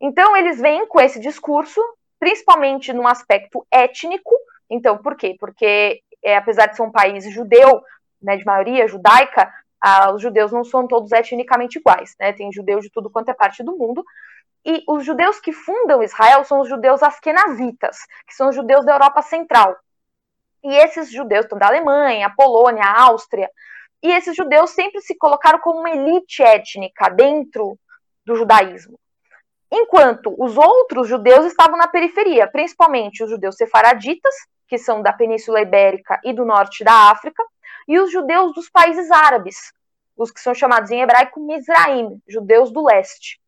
Então, 0.01 0.37
eles 0.37 0.61
vêm 0.61 0.87
com 0.87 1.01
esse 1.01 1.21
discurso, 1.21 1.81
principalmente 2.19 2.93
num 2.93 3.07
aspecto 3.07 3.67
étnico. 3.71 4.35
Então, 4.71 4.97
por 4.99 5.17
quê? 5.17 5.37
Porque, 5.39 6.01
é, 6.23 6.37
apesar 6.37 6.67
de 6.67 6.77
ser 6.77 6.83
um 6.83 6.93
país 6.93 7.25
judeu, 7.33 7.83
né, 8.23 8.37
de 8.37 8.45
maioria 8.45 8.87
judaica, 8.87 9.53
ah, 9.81 10.13
os 10.13 10.23
judeus 10.23 10.53
não 10.53 10.63
são 10.63 10.87
todos 10.87 11.11
etnicamente 11.11 11.79
iguais, 11.79 12.15
né? 12.21 12.33
Tem 12.33 12.53
judeus 12.53 12.85
de 12.85 12.91
tudo 12.91 13.11
quanto 13.11 13.31
é 13.31 13.35
parte 13.35 13.63
do 13.63 13.77
mundo. 13.77 14.05
E 14.65 14.85
os 14.87 15.05
judeus 15.05 15.41
que 15.41 15.53
fundam 15.53 16.03
Israel 16.03 16.45
são 16.45 16.61
os 16.61 16.69
judeus 16.69 17.03
askenazitas, 17.03 17.97
que 18.27 18.35
são 18.35 18.51
os 18.51 18.55
judeus 18.55 18.85
da 18.85 18.93
Europa 18.93 19.23
Central. 19.23 19.77
E 20.63 20.75
esses 20.77 21.11
judeus 21.11 21.47
estão 21.47 21.59
da 21.59 21.69
Alemanha, 21.69 22.27
a 22.27 22.31
Polônia, 22.31 22.85
a 22.85 23.03
Áustria. 23.03 23.51
E 24.03 24.11
esses 24.13 24.37
judeus 24.37 24.71
sempre 24.71 25.01
se 25.01 25.17
colocaram 25.17 25.59
como 25.59 25.81
uma 25.81 25.91
elite 25.91 26.43
étnica 26.43 27.09
dentro 27.09 27.79
do 28.25 28.37
judaísmo. 28.37 28.99
Enquanto 29.73 30.35
os 30.39 30.57
outros 30.57 31.09
judeus 31.09 31.47
estavam 31.47 31.79
na 31.79 31.89
periferia, 31.89 32.49
principalmente 32.51 33.23
os 33.23 33.31
judeus 33.31 33.57
sefaraditas, 33.57 34.35
que 34.67 34.77
são 34.79 35.01
da 35.01 35.13
Península 35.13 35.61
Ibérica 35.61 36.21
e 36.25 36.33
do 36.33 36.45
norte 36.45 36.85
da 36.85 37.11
África, 37.11 37.43
e 37.87 37.99
os 37.99 38.11
judeus 38.11 38.53
dos 38.55 38.69
países 38.69 39.11
árabes, 39.11 39.73
os 40.17 40.31
que 40.31 40.41
são 40.41 40.55
chamados 40.55 40.91
em 40.91 41.01
hebraico 41.01 41.41
Mizraim, 41.41 42.21
judeus 42.29 42.71
do 42.73 42.85
leste. 42.85 43.41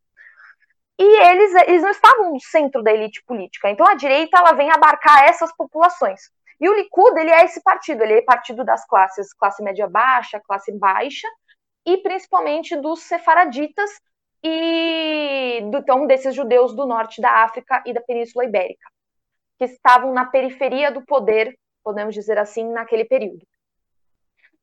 E 1.03 1.05
eles, 1.05 1.53
eles 1.67 1.83
não 1.83 1.91
estavam 1.91 2.33
no 2.33 2.41
centro 2.41 2.81
da 2.81 2.93
elite 2.93 3.25
política. 3.25 3.69
Então 3.69 3.85
a 3.85 3.95
direita 3.95 4.39
ela 4.39 4.53
vem 4.53 4.71
abarcar 4.71 5.25
essas 5.25 5.53
populações. 5.57 6.21
E 6.61 6.69
o 6.69 6.75
Likud 6.75 7.19
ele 7.19 7.33
é 7.33 7.45
esse 7.45 7.61
partido, 7.61 8.05
ele 8.05 8.19
é 8.19 8.23
partido 8.23 8.65
das 8.65 8.87
classes, 8.87 9.35
classe 9.35 9.61
média 9.65 9.89
baixa, 9.89 10.41
classe 10.47 10.71
baixa, 10.71 11.27
e 11.85 11.97
principalmente 11.99 12.77
dos 12.77 13.03
sefaraditas 13.03 13.91
e 14.45 15.61
do, 15.73 15.79
então 15.79 16.07
desses 16.07 16.37
judeus 16.37 16.73
do 16.73 16.87
norte 16.87 17.21
da 17.21 17.43
África 17.43 17.83
e 17.85 17.93
da 17.93 18.01
Península 18.01 18.45
Ibérica, 18.45 18.89
que 19.59 19.65
estavam 19.65 20.13
na 20.13 20.27
periferia 20.27 20.93
do 20.93 21.05
poder, 21.05 21.59
podemos 21.83 22.15
dizer 22.15 22.39
assim, 22.39 22.65
naquele 22.71 23.05
período 23.05 23.45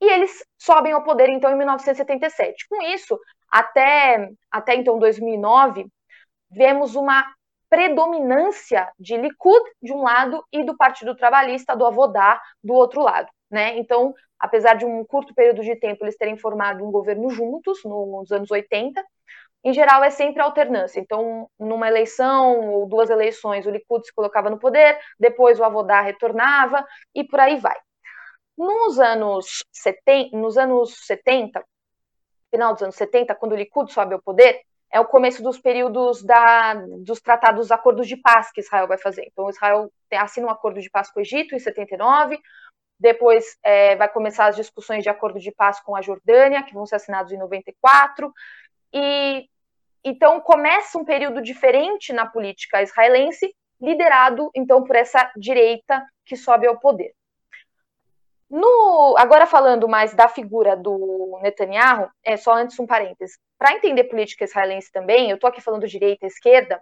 e 0.02 0.06
eles 0.06 0.44
sobem 0.58 0.94
ao 0.94 1.04
poder 1.04 1.30
então 1.30 1.52
em 1.52 1.58
1977. 1.58 2.68
Com 2.70 2.82
isso, 2.82 3.20
até, 3.52 4.30
até 4.50 4.76
então 4.76 4.98
2009, 4.98 5.86
vemos 6.50 6.96
uma 6.96 7.26
predominância 7.70 8.92
de 9.00 9.16
Likud 9.16 9.64
de 9.82 9.94
um 9.94 10.02
lado 10.02 10.44
e 10.52 10.64
do 10.64 10.76
Partido 10.76 11.16
Trabalhista, 11.16 11.76
do 11.76 11.86
Avodá, 11.86 12.42
do 12.64 12.74
outro 12.74 13.02
lado. 13.02 13.30
Né? 13.50 13.78
Então, 13.78 14.14
apesar 14.40 14.76
de 14.76 14.86
um 14.86 15.04
curto 15.06 15.34
período 15.34 15.62
de 15.62 15.76
tempo 15.76 16.04
eles 16.04 16.18
terem 16.18 16.38
formado 16.38 16.84
um 16.86 16.92
governo 16.92 17.30
juntos, 17.30 17.84
nos 17.84 18.32
anos 18.32 18.50
80, 18.50 19.04
em 19.64 19.74
geral 19.74 20.04
é 20.04 20.10
sempre 20.10 20.42
alternância. 20.42 21.00
Então, 21.00 21.50
numa 21.60 21.88
eleição 21.88 22.70
ou 22.72 22.88
duas 22.88 23.10
eleições, 23.10 23.66
o 23.66 23.70
Likud 23.70 24.06
se 24.06 24.14
colocava 24.14 24.50
no 24.50 24.60
poder, 24.60 24.98
depois 25.20 25.60
o 25.60 25.64
Avodá 25.64 26.02
retornava 26.02 26.86
e 27.14 27.24
por 27.24 27.40
aí 27.40 27.58
vai. 27.58 27.78
Nos 28.58 29.00
anos 29.00 29.64
70, 29.72 30.36
nos 30.36 30.58
anos 30.58 31.06
70, 31.06 31.64
final 32.52 32.74
dos 32.74 32.84
anos 32.84 32.96
70, 32.96 33.36
quando 33.36 33.54
o 33.54 33.56
Likud 33.56 33.92
sobe 33.92 34.14
ao 34.14 34.22
poder, 34.22 34.62
é 35.00 35.02
o 35.02 35.06
começo 35.06 35.42
dos 35.42 35.58
períodos 35.58 36.22
da, 36.24 36.74
dos 37.00 37.22
tratados, 37.22 37.62
dos 37.62 37.72
acordos 37.72 38.08
de 38.08 38.18
paz 38.18 38.52
que 38.52 38.60
Israel 38.60 38.88
vai 38.88 38.98
fazer. 38.98 39.26
Então, 39.32 39.50
Israel 39.50 39.90
assina 40.12 40.48
um 40.48 40.52
acordo 40.52 40.82
de 40.82 40.90
paz 40.90 41.10
com 41.10 41.20
o 41.20 41.24
Egito 41.24 41.56
em 41.56 41.60
79, 41.60 42.38
depois 43.00 43.58
é, 43.64 43.96
vai 43.96 44.10
começar 44.10 44.48
as 44.48 44.58
discussões 44.58 45.02
de 45.04 45.10
acordo 45.10 45.40
de 45.40 45.52
paz 45.52 45.80
com 45.80 45.96
a 45.96 46.02
Jordânia, 46.02 46.64
que 46.64 46.74
vão 46.74 46.86
ser 46.86 46.96
assinados 46.96 47.32
em 47.32 47.38
94, 47.38 48.32
e 48.94 49.48
então 50.04 50.42
começa 50.42 50.98
um 50.98 51.06
período 51.06 51.42
diferente 51.42 52.12
na 52.12 52.26
política 52.26 52.82
israelense, 52.82 53.54
liderado 53.82 54.52
então 54.54 54.84
por 54.84 54.98
essa 54.98 55.32
direita 55.38 56.06
que 56.26 56.36
sobe 56.36 56.68
ao 56.68 56.78
poder. 56.78 57.14
No, 58.50 59.16
agora 59.18 59.46
falando 59.46 59.88
mais 59.88 60.16
da 60.16 60.28
figura 60.28 60.76
do 60.76 61.38
Netanyahu, 61.44 62.10
é 62.24 62.36
só 62.36 62.54
antes 62.54 62.80
um 62.80 62.88
parênteses. 62.88 63.38
Para 63.60 63.74
entender 63.74 64.06
política 64.06 64.44
israelense 64.44 64.92
também, 64.92 65.30
eu 65.30 65.36
estou 65.36 65.48
aqui 65.48 65.62
falando 65.62 65.88
direita 65.88 66.26
e 66.26 66.28
esquerda, 66.28 66.82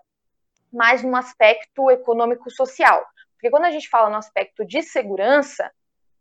mas 0.71 1.03
num 1.03 1.15
aspecto 1.15 1.91
econômico-social. 1.91 3.06
Porque 3.34 3.49
quando 3.49 3.65
a 3.65 3.71
gente 3.71 3.89
fala 3.89 4.10
no 4.10 4.15
aspecto 4.15 4.65
de 4.65 4.82
segurança, 4.82 5.69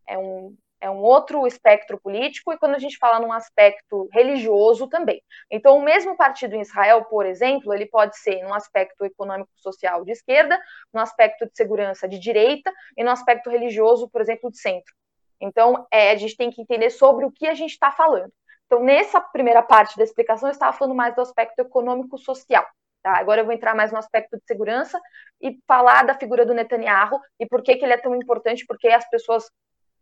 é 0.06 0.18
um, 0.18 0.56
é 0.80 0.90
um 0.90 0.98
outro 0.98 1.46
espectro 1.46 1.98
político, 2.00 2.52
e 2.52 2.58
quando 2.58 2.74
a 2.74 2.78
gente 2.80 2.98
fala 2.98 3.20
num 3.20 3.32
aspecto 3.32 4.08
religioso 4.12 4.88
também. 4.88 5.22
Então, 5.48 5.78
o 5.78 5.82
mesmo 5.82 6.16
partido 6.16 6.56
em 6.56 6.60
Israel, 6.60 7.04
por 7.04 7.24
exemplo, 7.24 7.72
ele 7.72 7.86
pode 7.86 8.18
ser 8.18 8.42
num 8.42 8.52
aspecto 8.52 9.04
econômico-social 9.04 10.04
de 10.04 10.10
esquerda, 10.10 10.60
no 10.92 11.00
aspecto 11.00 11.46
de 11.46 11.56
segurança 11.56 12.08
de 12.08 12.18
direita, 12.18 12.72
e 12.96 13.04
no 13.04 13.10
aspecto 13.10 13.48
religioso, 13.48 14.08
por 14.08 14.20
exemplo, 14.20 14.50
de 14.50 14.58
centro. 14.58 14.92
Então, 15.40 15.86
é, 15.90 16.10
a 16.10 16.16
gente 16.16 16.36
tem 16.36 16.50
que 16.50 16.62
entender 16.62 16.90
sobre 16.90 17.24
o 17.24 17.32
que 17.32 17.46
a 17.46 17.54
gente 17.54 17.72
está 17.72 17.90
falando. 17.90 18.32
Então, 18.66 18.82
nessa 18.82 19.20
primeira 19.20 19.62
parte 19.62 19.96
da 19.96 20.04
explicação, 20.04 20.48
eu 20.48 20.52
estava 20.52 20.76
falando 20.76 20.94
mais 20.94 21.14
do 21.14 21.20
aspecto 21.20 21.60
econômico-social, 21.60 22.66
Tá? 23.06 23.18
Agora 23.18 23.40
eu 23.40 23.44
vou 23.44 23.54
entrar 23.54 23.72
mais 23.72 23.92
no 23.92 23.98
aspecto 23.98 24.36
de 24.36 24.42
segurança 24.44 25.00
e 25.40 25.60
falar 25.64 26.04
da 26.04 26.18
figura 26.18 26.44
do 26.44 26.52
Netanyahu 26.52 27.20
e 27.38 27.46
por 27.46 27.62
que, 27.62 27.76
que 27.76 27.84
ele 27.84 27.92
é 27.92 27.98
tão 27.98 28.16
importante, 28.16 28.66
porque 28.66 28.88
as 28.88 29.08
pessoas 29.08 29.48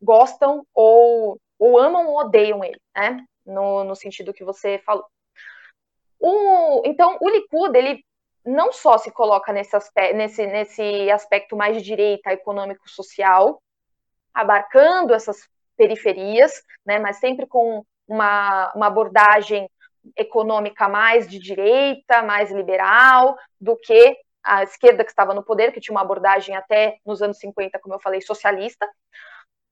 gostam 0.00 0.66
ou, 0.72 1.38
ou 1.58 1.78
amam 1.78 2.06
ou 2.06 2.16
odeiam 2.16 2.64
ele, 2.64 2.80
né? 2.96 3.22
No, 3.44 3.84
no 3.84 3.94
sentido 3.94 4.32
que 4.32 4.42
você 4.42 4.78
falou. 4.86 5.04
O, 6.18 6.80
então, 6.86 7.18
o 7.20 7.28
Likud, 7.28 7.76
ele 7.76 8.02
não 8.42 8.72
só 8.72 8.96
se 8.96 9.10
coloca 9.10 9.52
nesse 9.52 9.76
nesse, 10.14 10.46
nesse 10.46 11.10
aspecto 11.10 11.54
mais 11.54 11.76
de 11.76 11.82
direita 11.82 12.32
econômico-social, 12.32 13.60
abarcando 14.34 15.14
essas 15.14 15.48
periferias, 15.76 16.52
né, 16.84 16.98
mas 16.98 17.16
sempre 17.16 17.46
com 17.46 17.84
uma, 18.06 18.72
uma 18.74 18.86
abordagem 18.86 19.68
econômica 20.16 20.88
mais 20.88 21.28
de 21.28 21.38
direita, 21.38 22.22
mais 22.22 22.50
liberal, 22.50 23.36
do 23.60 23.76
que 23.76 24.18
a 24.42 24.62
esquerda 24.62 25.04
que 25.04 25.10
estava 25.10 25.32
no 25.32 25.42
poder, 25.42 25.72
que 25.72 25.80
tinha 25.80 25.94
uma 25.94 26.02
abordagem 26.02 26.54
até 26.54 26.98
nos 27.04 27.22
anos 27.22 27.38
50, 27.38 27.78
como 27.78 27.94
eu 27.94 28.00
falei, 28.00 28.20
socialista. 28.20 28.86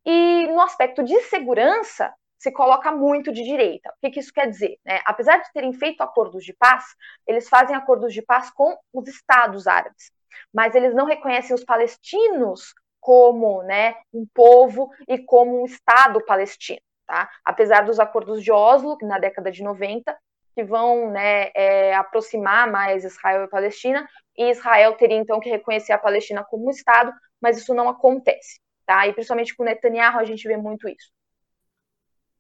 E 0.05 0.47
no 0.49 0.61
aspecto 0.61 1.05
de 1.05 1.21
segurança, 1.23 2.13
se 2.39 2.51
coloca 2.51 2.91
muito 2.91 3.33
de 3.33 3.45
direita. 3.45 3.91
O 3.91 4.01
que, 4.01 4.11
que 4.11 4.21
isso 4.21 4.33
quer 4.33 4.49
dizer? 4.49 4.77
Né? 4.85 5.01
Apesar 5.05 5.37
de 5.39 5.53
terem 5.53 5.73
feito 5.73 6.03
acordos 6.03 6.45
de 6.45 6.53
paz, 6.53 6.85
eles 7.25 7.49
fazem 7.49 7.77
acordos 7.77 8.13
de 8.13 8.21
paz 8.21 8.51
com 8.51 8.77
os 8.93 9.07
estados 9.07 9.69
árabes, 9.69 10.11
mas 10.53 10.75
eles 10.75 10.93
não 10.93 11.07
reconhecem 11.07 11.55
os 11.55 11.65
palestinos 11.65 12.75
como 13.03 13.65
né, 13.65 13.97
um 14.15 14.25
povo 14.33 14.89
e 15.09 15.19
como 15.19 15.61
um 15.61 15.67
estado 15.67 16.25
palestino. 16.25 16.81
Tá? 17.05 17.29
Apesar 17.45 17.85
dos 17.85 17.99
acordos 17.99 18.43
de 18.45 18.53
Oslo, 18.53 18.97
na 19.03 19.19
década 19.19 19.51
de 19.51 19.61
90, 19.61 20.17
que 20.55 20.63
vão 20.63 21.11
né, 21.11 21.51
é, 21.53 21.93
aproximar 21.95 22.71
mais 22.71 23.03
Israel 23.03 23.45
e 23.45 23.49
Palestina, 23.49 24.09
e 24.39 24.51
Israel 24.51 24.95
teria 24.95 25.17
então 25.17 25.41
que 25.41 25.51
reconhecer 25.51 25.93
a 25.93 25.99
Palestina 25.99 26.45
como 26.45 26.69
um 26.69 26.71
Estado, 26.71 27.13
mas 27.41 27.59
isso 27.59 27.75
não 27.75 27.89
acontece. 27.89 28.61
Tá? 28.87 29.05
E 29.09 29.13
principalmente 29.13 29.57
com 29.57 29.65
Netanyahu 29.65 30.21
a 30.21 30.25
gente 30.25 30.47
vê 30.47 30.57
muito 30.57 30.89
isso. 30.89 31.11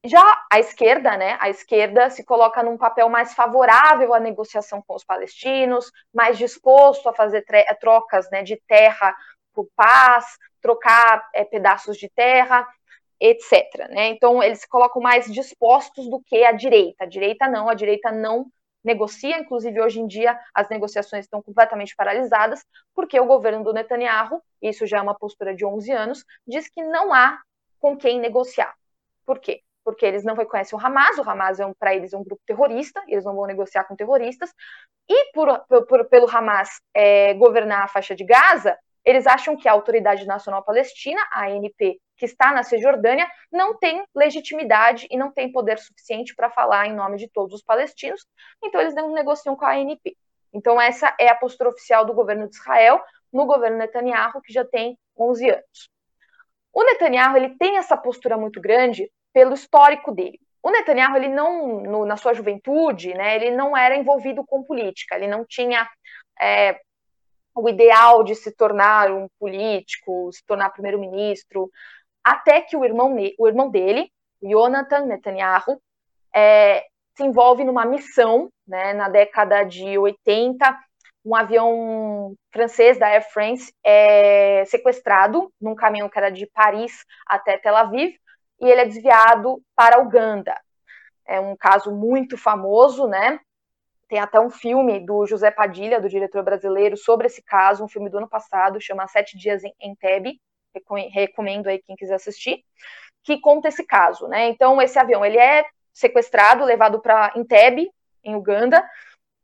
Já 0.05 0.45
a 0.51 0.61
esquerda, 0.61 1.17
né, 1.17 1.37
a 1.41 1.49
esquerda 1.49 2.09
se 2.11 2.25
coloca 2.25 2.63
num 2.63 2.77
papel 2.77 3.09
mais 3.09 3.35
favorável 3.35 4.15
à 4.15 4.21
negociação 4.21 4.83
com 4.85 4.95
os 4.95 5.05
palestinos, 5.05 5.91
mais 6.13 6.39
disposto 6.39 7.09
a 7.09 7.15
fazer 7.15 7.45
trocas 7.81 8.29
né, 8.31 8.43
de 8.43 8.61
terra 8.67 9.15
por 9.53 9.69
paz, 9.77 10.25
trocar 10.61 11.29
é, 11.35 11.45
pedaços 11.45 11.97
de 11.97 12.09
terra, 12.09 12.67
etc. 13.21 13.89
Né? 13.91 14.09
Então, 14.09 14.43
eles 14.43 14.61
se 14.61 14.69
colocam 14.69 15.01
mais 15.01 15.33
dispostos 15.33 16.09
do 16.11 16.21
que 16.21 16.45
a 16.45 16.53
direita. 16.53 17.05
A 17.05 17.07
direita 17.07 17.49
não, 17.49 17.69
a 17.69 17.75
direita 17.75 18.11
não 18.11 18.51
negocia, 18.85 19.39
inclusive 19.39 19.81
hoje 19.81 20.01
em 20.01 20.07
dia 20.07 20.39
as 20.53 20.69
negociações 20.69 21.25
estão 21.25 21.41
completamente 21.41 21.95
paralisadas, 21.95 22.65
porque 22.95 23.19
o 23.21 23.27
governo 23.27 23.63
do 23.63 23.73
Netanyahu, 23.73 24.43
isso 24.61 24.87
já 24.87 24.99
é 24.99 25.03
uma 25.03 25.15
postura 25.15 25.55
de 25.55 25.65
11 25.65 25.93
anos, 25.93 26.25
diz 26.47 26.69
que 26.69 26.83
não 26.83 27.15
há 27.15 27.41
com 27.79 27.97
quem 27.97 28.19
negociar. 28.19 28.75
Por 29.25 29.39
quê? 29.39 29.61
Porque 29.85 30.07
eles 30.07 30.25
não 30.25 30.35
reconhecem 30.35 30.77
o 30.77 30.85
Hamas, 30.85 31.19
o 31.19 31.29
Hamas 31.29 31.61
é 31.61 31.67
um, 31.67 31.75
para 31.75 31.95
eles 31.95 32.13
é 32.13 32.17
um 32.19 32.25
grupo 32.25 32.43
terrorista, 32.47 33.03
eles 33.07 33.25
não 33.25 33.35
vão 33.35 33.47
negociar 33.47 33.85
com 33.85 33.97
terroristas, 33.97 34.53
e 35.09 35.33
por, 35.33 35.65
por, 35.87 36.05
pelo 36.07 36.29
Hamas 36.29 36.81
é, 36.95 37.35
governar 37.35 37.85
a 37.85 37.89
faixa 37.89 38.15
de 38.15 38.25
Gaza, 38.25 38.77
eles 39.05 39.27
acham 39.27 39.57
que 39.57 39.69
a 39.69 39.73
Autoridade 39.73 40.27
Nacional 40.27 40.63
Palestina, 40.63 41.21
a 41.33 41.47
ANP, 41.47 42.01
que 42.17 42.25
está 42.25 42.53
na 42.53 42.63
Cisjordânia, 42.63 43.29
não 43.51 43.77
tem 43.77 44.05
legitimidade 44.15 45.07
e 45.11 45.17
não 45.17 45.33
tem 45.33 45.51
poder 45.51 45.79
suficiente 45.79 46.35
para 46.35 46.51
falar 46.51 46.87
em 46.87 46.95
nome 46.95 47.17
de 47.17 47.29
todos 47.29 47.55
os 47.55 47.63
palestinos, 47.63 48.25
então 48.63 48.81
eles 48.81 48.95
não 48.95 49.13
negociam 49.13 49.57
com 49.57 49.65
a 49.65 49.73
ANP. 49.73 50.17
Então 50.53 50.81
essa 50.81 51.15
é 51.19 51.29
a 51.29 51.35
postura 51.35 51.71
oficial 51.71 52.05
do 52.05 52.15
governo 52.15 52.49
de 52.49 52.55
Israel 52.55 53.03
no 53.33 53.47
governo 53.47 53.79
Netanyahu, 53.79 54.41
que 54.43 54.53
já 54.53 54.65
tem 54.65 54.97
11 55.19 55.51
anos. 55.51 55.91
O 56.73 56.85
Netanyahu 56.85 57.37
ele 57.37 57.57
tem 57.57 57.79
essa 57.79 57.97
postura 57.97 58.37
muito 58.37 58.61
grande 58.61 59.11
pelo 59.33 59.55
histórico 59.55 60.13
dele. 60.13 60.39
O 60.63 60.71
Netanyahu 60.71 61.17
ele 61.17 61.29
não, 61.29 61.81
no, 61.81 62.07
na 62.07 62.17
sua 62.17 62.35
juventude, 62.35 63.15
né, 63.15 63.35
ele 63.37 63.51
não 63.51 63.77
era 63.77 63.97
envolvido 63.97 64.45
com 64.47 64.63
política, 64.63 65.17
ele 65.17 65.27
não 65.27 65.45
tinha 65.45 65.89
é, 66.41 66.79
o 67.55 67.69
ideal 67.69 68.25
de 68.25 68.35
se 68.35 68.51
tornar 68.53 69.11
um 69.11 69.29
político, 69.39 70.31
se 70.33 70.45
tornar 70.45 70.71
primeiro-ministro, 70.71 71.71
até 72.25 72.61
que 72.61 72.77
o 72.77 72.85
irmão, 72.85 73.15
o 73.39 73.49
irmão 73.49 73.71
dele, 73.71 74.11
Jonathan 74.43 75.07
Netanyahu, 75.07 75.81
é, 76.35 76.87
se 77.17 77.25
envolve 77.25 77.65
numa 77.65 77.85
missão, 77.85 78.51
né, 78.67 78.93
na 78.95 79.09
década 79.09 79.65
de 79.65 79.99
80, 79.99 80.79
um 81.25 81.35
avião 81.35 82.35
francês 82.51 82.99
da 82.99 83.07
Air 83.07 83.31
France 83.31 83.73
é 83.85 84.65
sequestrado 84.67 85.53
num 85.61 85.75
caminhão 85.75 86.09
que 86.09 86.19
era 86.19 86.31
de 86.31 86.47
Paris 86.47 87.05
até 87.27 87.59
Tel 87.59 87.77
Aviv, 87.77 88.15
e 88.61 88.67
ele 88.67 88.81
é 88.81 88.87
desviado 88.87 89.63
para 89.75 90.01
Uganda. 90.01 90.59
É 91.27 91.39
um 91.39 91.57
caso 91.57 91.93
muito 91.93 92.37
famoso, 92.37 93.07
né? 93.07 93.39
Tem 94.13 94.21
até 94.21 94.39
um 94.39 94.51
filme 94.51 95.01
do 95.01 95.25
José 95.25 95.51
Padilha, 95.51 95.99
do 95.99 96.07
diretor 96.07 96.43
brasileiro, 96.43 96.99
sobre 96.99 97.29
esse 97.29 97.43
caso, 97.43 97.83
um 97.83 97.89
filme 97.89 98.11
do 98.11 98.19
ano 98.19 98.29
passado, 98.29 98.79
chama 98.79 99.09
Sete 99.09 99.39
Dias 99.39 99.65
em 99.65 99.73
Entebbe, 99.81 100.39
recomendo 101.11 101.69
aí 101.69 101.79
quem 101.79 101.97
quiser 101.97 102.17
assistir, 102.17 102.63
que 103.25 103.41
conta 103.41 103.69
esse 103.69 103.87
caso, 103.87 104.29
né? 104.29 104.49
Então, 104.49 104.83
esse 104.83 104.99
avião, 104.99 105.25
ele 105.25 105.39
é 105.39 105.65
sequestrado, 105.95 106.63
levado 106.63 107.01
para 107.01 107.33
Entebbe, 107.35 107.91
em 108.23 108.37
Uganda, 108.37 108.87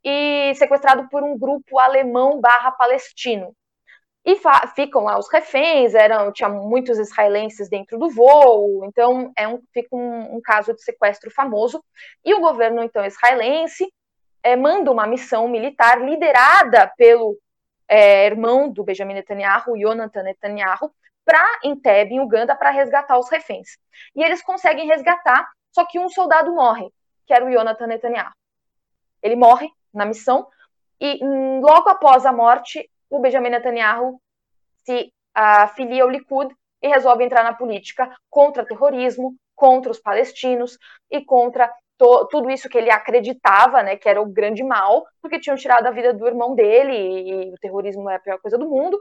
e 0.03 0.53
sequestrado 0.53 1.09
por 1.09 1.23
um 1.23 1.35
grupo 1.35 1.79
alemão 1.79 2.39
barra 2.39 2.69
palestino. 2.69 3.55
E 4.23 4.39
ficam 4.75 5.03
lá 5.03 5.17
os 5.17 5.31
reféns, 5.31 5.95
eram, 5.95 6.31
tinha 6.31 6.47
muitos 6.47 6.99
israelenses 6.99 7.67
dentro 7.69 7.97
do 7.97 8.07
voo, 8.07 8.85
então 8.85 9.31
é 9.35 9.47
um, 9.47 9.63
fica 9.73 9.95
um, 9.95 10.35
um 10.35 10.39
caso 10.39 10.75
de 10.75 10.83
sequestro 10.83 11.31
famoso. 11.31 11.83
E 12.23 12.35
o 12.35 12.39
governo, 12.39 12.83
então, 12.83 13.03
israelense 13.03 13.91
é, 14.43 14.55
manda 14.55 14.91
uma 14.91 15.07
missão 15.07 15.47
militar 15.47 16.01
liderada 16.01 16.91
pelo 16.97 17.37
é, 17.87 18.25
irmão 18.25 18.69
do 18.69 18.83
Benjamin 18.83 19.15
Netanyahu, 19.15 19.77
Jonathan 19.77 20.23
Netanyahu, 20.23 20.91
para 21.25 21.59
Entebbe, 21.63 22.15
em 22.15 22.19
Uganda, 22.19 22.55
para 22.55 22.69
resgatar 22.69 23.17
os 23.17 23.29
reféns. 23.29 23.77
E 24.15 24.23
eles 24.23 24.41
conseguem 24.41 24.87
resgatar, 24.87 25.47
só 25.71 25.85
que 25.85 25.99
um 25.99 26.09
soldado 26.09 26.53
morre, 26.53 26.89
que 27.25 27.33
era 27.33 27.45
o 27.45 27.51
Jonathan 27.51 27.87
Netanyahu. 27.87 28.33
Ele 29.21 29.35
morre 29.35 29.69
na 29.93 30.05
missão, 30.05 30.47
e 30.99 31.23
hum, 31.23 31.61
logo 31.61 31.89
após 31.89 32.25
a 32.25 32.31
morte, 32.31 32.89
o 33.09 33.19
Benjamin 33.19 33.49
Netanyahu 33.49 34.21
se 34.85 35.13
afilia 35.33 36.03
ao 36.03 36.09
Likud 36.09 36.53
e 36.81 36.87
resolve 36.87 37.23
entrar 37.23 37.43
na 37.43 37.53
política 37.53 38.15
contra 38.29 38.65
terrorismo, 38.65 39.35
contra 39.55 39.91
os 39.91 39.99
palestinos 39.99 40.77
e 41.09 41.23
contra 41.23 41.71
tudo 41.99 42.49
isso 42.49 42.69
que 42.69 42.77
ele 42.77 42.89
acreditava, 42.89 43.83
né, 43.83 43.97
que 43.97 44.07
era 44.07 44.21
o 44.21 44.25
grande 44.25 44.63
mal, 44.63 45.05
porque 45.21 45.39
tinham 45.39 45.57
tirado 45.57 45.85
a 45.85 45.91
vida 45.91 46.13
do 46.13 46.25
irmão 46.25 46.55
dele 46.55 46.93
e, 46.93 47.49
e 47.49 47.53
o 47.53 47.57
terrorismo 47.59 48.09
é 48.09 48.15
a 48.15 48.19
pior 48.19 48.39
coisa 48.39 48.57
do 48.57 48.67
mundo. 48.67 48.97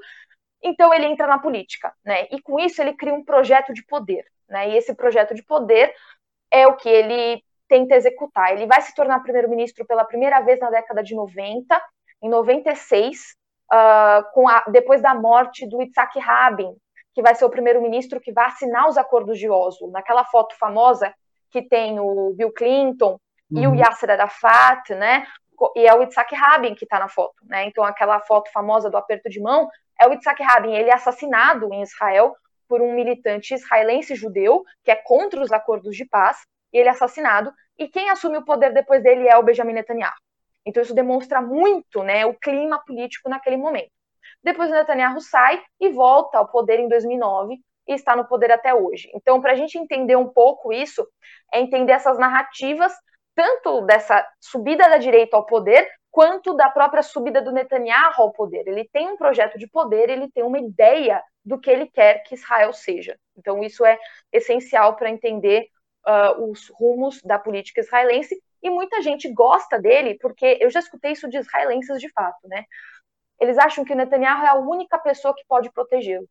Então 0.62 0.92
ele 0.92 1.06
entra 1.06 1.26
na 1.28 1.38
política, 1.38 1.94
né? 2.04 2.26
E 2.32 2.42
com 2.42 2.58
isso 2.58 2.82
ele 2.82 2.94
cria 2.94 3.14
um 3.14 3.24
projeto 3.24 3.72
de 3.72 3.84
poder, 3.86 4.24
né? 4.48 4.70
E 4.70 4.76
esse 4.76 4.92
projeto 4.94 5.32
de 5.32 5.44
poder 5.44 5.94
é 6.50 6.66
o 6.66 6.74
que 6.74 6.88
ele 6.88 7.40
tenta 7.68 7.94
executar. 7.94 8.52
Ele 8.52 8.66
vai 8.66 8.80
se 8.80 8.92
tornar 8.94 9.20
primeiro-ministro 9.20 9.86
pela 9.86 10.04
primeira 10.04 10.40
vez 10.40 10.58
na 10.58 10.70
década 10.70 11.02
de 11.02 11.14
90, 11.14 11.80
em 12.22 12.28
96, 12.28 13.36
uh, 13.72 14.32
com 14.32 14.48
a, 14.48 14.64
depois 14.72 15.00
da 15.00 15.14
morte 15.14 15.68
do 15.68 15.80
Itzhak 15.80 16.18
Rabin, 16.18 16.74
que 17.14 17.22
vai 17.22 17.34
ser 17.36 17.44
o 17.44 17.50
primeiro-ministro 17.50 18.20
que 18.20 18.32
vai 18.32 18.46
assinar 18.46 18.88
os 18.88 18.98
acordos 18.98 19.38
de 19.38 19.48
Oslo. 19.48 19.90
Naquela 19.92 20.24
foto 20.24 20.56
famosa 20.58 21.14
que 21.50 21.62
tem 21.62 21.98
o 22.00 22.32
Bill 22.34 22.52
Clinton 22.52 23.18
uhum. 23.50 23.62
e 23.62 23.66
o 23.66 23.70
uhum. 23.70 23.76
Yasser 23.76 24.10
Arafat, 24.10 24.94
né? 24.94 25.26
E 25.74 25.86
é 25.86 25.94
o 25.94 26.02
Itzhak 26.02 26.34
Rabin 26.34 26.74
que 26.74 26.84
está 26.84 26.98
na 26.98 27.08
foto, 27.08 27.44
né? 27.44 27.64
Então 27.66 27.84
aquela 27.84 28.20
foto 28.20 28.50
famosa 28.52 28.88
do 28.88 28.96
aperto 28.96 29.28
de 29.28 29.40
mão 29.40 29.68
é 30.00 30.06
o 30.06 30.12
Itzhak 30.12 30.42
Rabin. 30.42 30.72
Ele 30.72 30.90
é 30.90 30.94
assassinado 30.94 31.72
em 31.72 31.82
Israel 31.82 32.36
por 32.68 32.80
um 32.80 32.94
militante 32.94 33.54
israelense 33.54 34.14
judeu 34.14 34.62
que 34.84 34.90
é 34.90 34.96
contra 34.96 35.40
os 35.40 35.50
acordos 35.50 35.96
de 35.96 36.04
paz. 36.04 36.38
E 36.72 36.78
ele 36.78 36.88
é 36.88 36.92
assassinado. 36.92 37.52
E 37.78 37.88
quem 37.88 38.10
assume 38.10 38.38
o 38.38 38.44
poder 38.44 38.72
depois 38.72 39.02
dele 39.02 39.26
é 39.26 39.36
o 39.36 39.42
Benjamin 39.42 39.72
Netanyahu. 39.72 40.14
Então 40.66 40.82
isso 40.82 40.94
demonstra 40.94 41.40
muito, 41.40 42.02
né, 42.02 42.26
o 42.26 42.34
clima 42.34 42.78
político 42.84 43.28
naquele 43.28 43.56
momento. 43.56 43.90
Depois 44.42 44.70
o 44.70 44.74
Netanyahu 44.74 45.20
sai 45.20 45.62
e 45.80 45.88
volta 45.88 46.38
ao 46.38 46.48
poder 46.48 46.78
em 46.78 46.88
2009 46.88 47.58
e 47.88 47.94
está 47.94 48.14
no 48.14 48.26
poder 48.26 48.52
até 48.52 48.74
hoje. 48.74 49.10
Então, 49.14 49.40
para 49.40 49.52
a 49.52 49.54
gente 49.56 49.78
entender 49.78 50.16
um 50.16 50.28
pouco 50.28 50.72
isso, 50.72 51.06
é 51.52 51.60
entender 51.60 51.92
essas 51.92 52.18
narrativas, 52.18 52.92
tanto 53.34 53.82
dessa 53.82 54.26
subida 54.40 54.88
da 54.88 54.98
direita 54.98 55.36
ao 55.36 55.46
poder, 55.46 55.88
quanto 56.10 56.54
da 56.54 56.68
própria 56.68 57.02
subida 57.02 57.40
do 57.40 57.52
Netanyahu 57.52 58.22
ao 58.22 58.32
poder. 58.32 58.66
Ele 58.66 58.88
tem 58.92 59.08
um 59.08 59.16
projeto 59.16 59.58
de 59.58 59.68
poder, 59.68 60.10
ele 60.10 60.30
tem 60.30 60.42
uma 60.42 60.58
ideia 60.58 61.22
do 61.44 61.58
que 61.58 61.70
ele 61.70 61.86
quer 61.86 62.22
que 62.24 62.34
Israel 62.34 62.72
seja. 62.72 63.16
Então, 63.36 63.62
isso 63.62 63.84
é 63.84 63.98
essencial 64.32 64.96
para 64.96 65.10
entender 65.10 65.68
uh, 66.06 66.50
os 66.50 66.68
rumos 66.70 67.22
da 67.22 67.38
política 67.38 67.80
israelense 67.80 68.36
E 68.62 68.70
muita 68.70 69.00
gente 69.00 69.32
gosta 69.32 69.80
dele, 69.80 70.18
porque 70.20 70.58
eu 70.60 70.70
já 70.70 70.80
escutei 70.80 71.12
isso 71.12 71.28
de 71.28 71.38
israelenses 71.38 72.00
de 72.00 72.10
fato, 72.10 72.48
né? 72.48 72.64
Eles 73.40 73.56
acham 73.56 73.84
que 73.84 73.92
o 73.92 73.96
Netanyahu 73.96 74.44
é 74.44 74.48
a 74.48 74.54
única 74.54 74.98
pessoa 74.98 75.34
que 75.34 75.44
pode 75.46 75.70
protegê-los. 75.70 76.28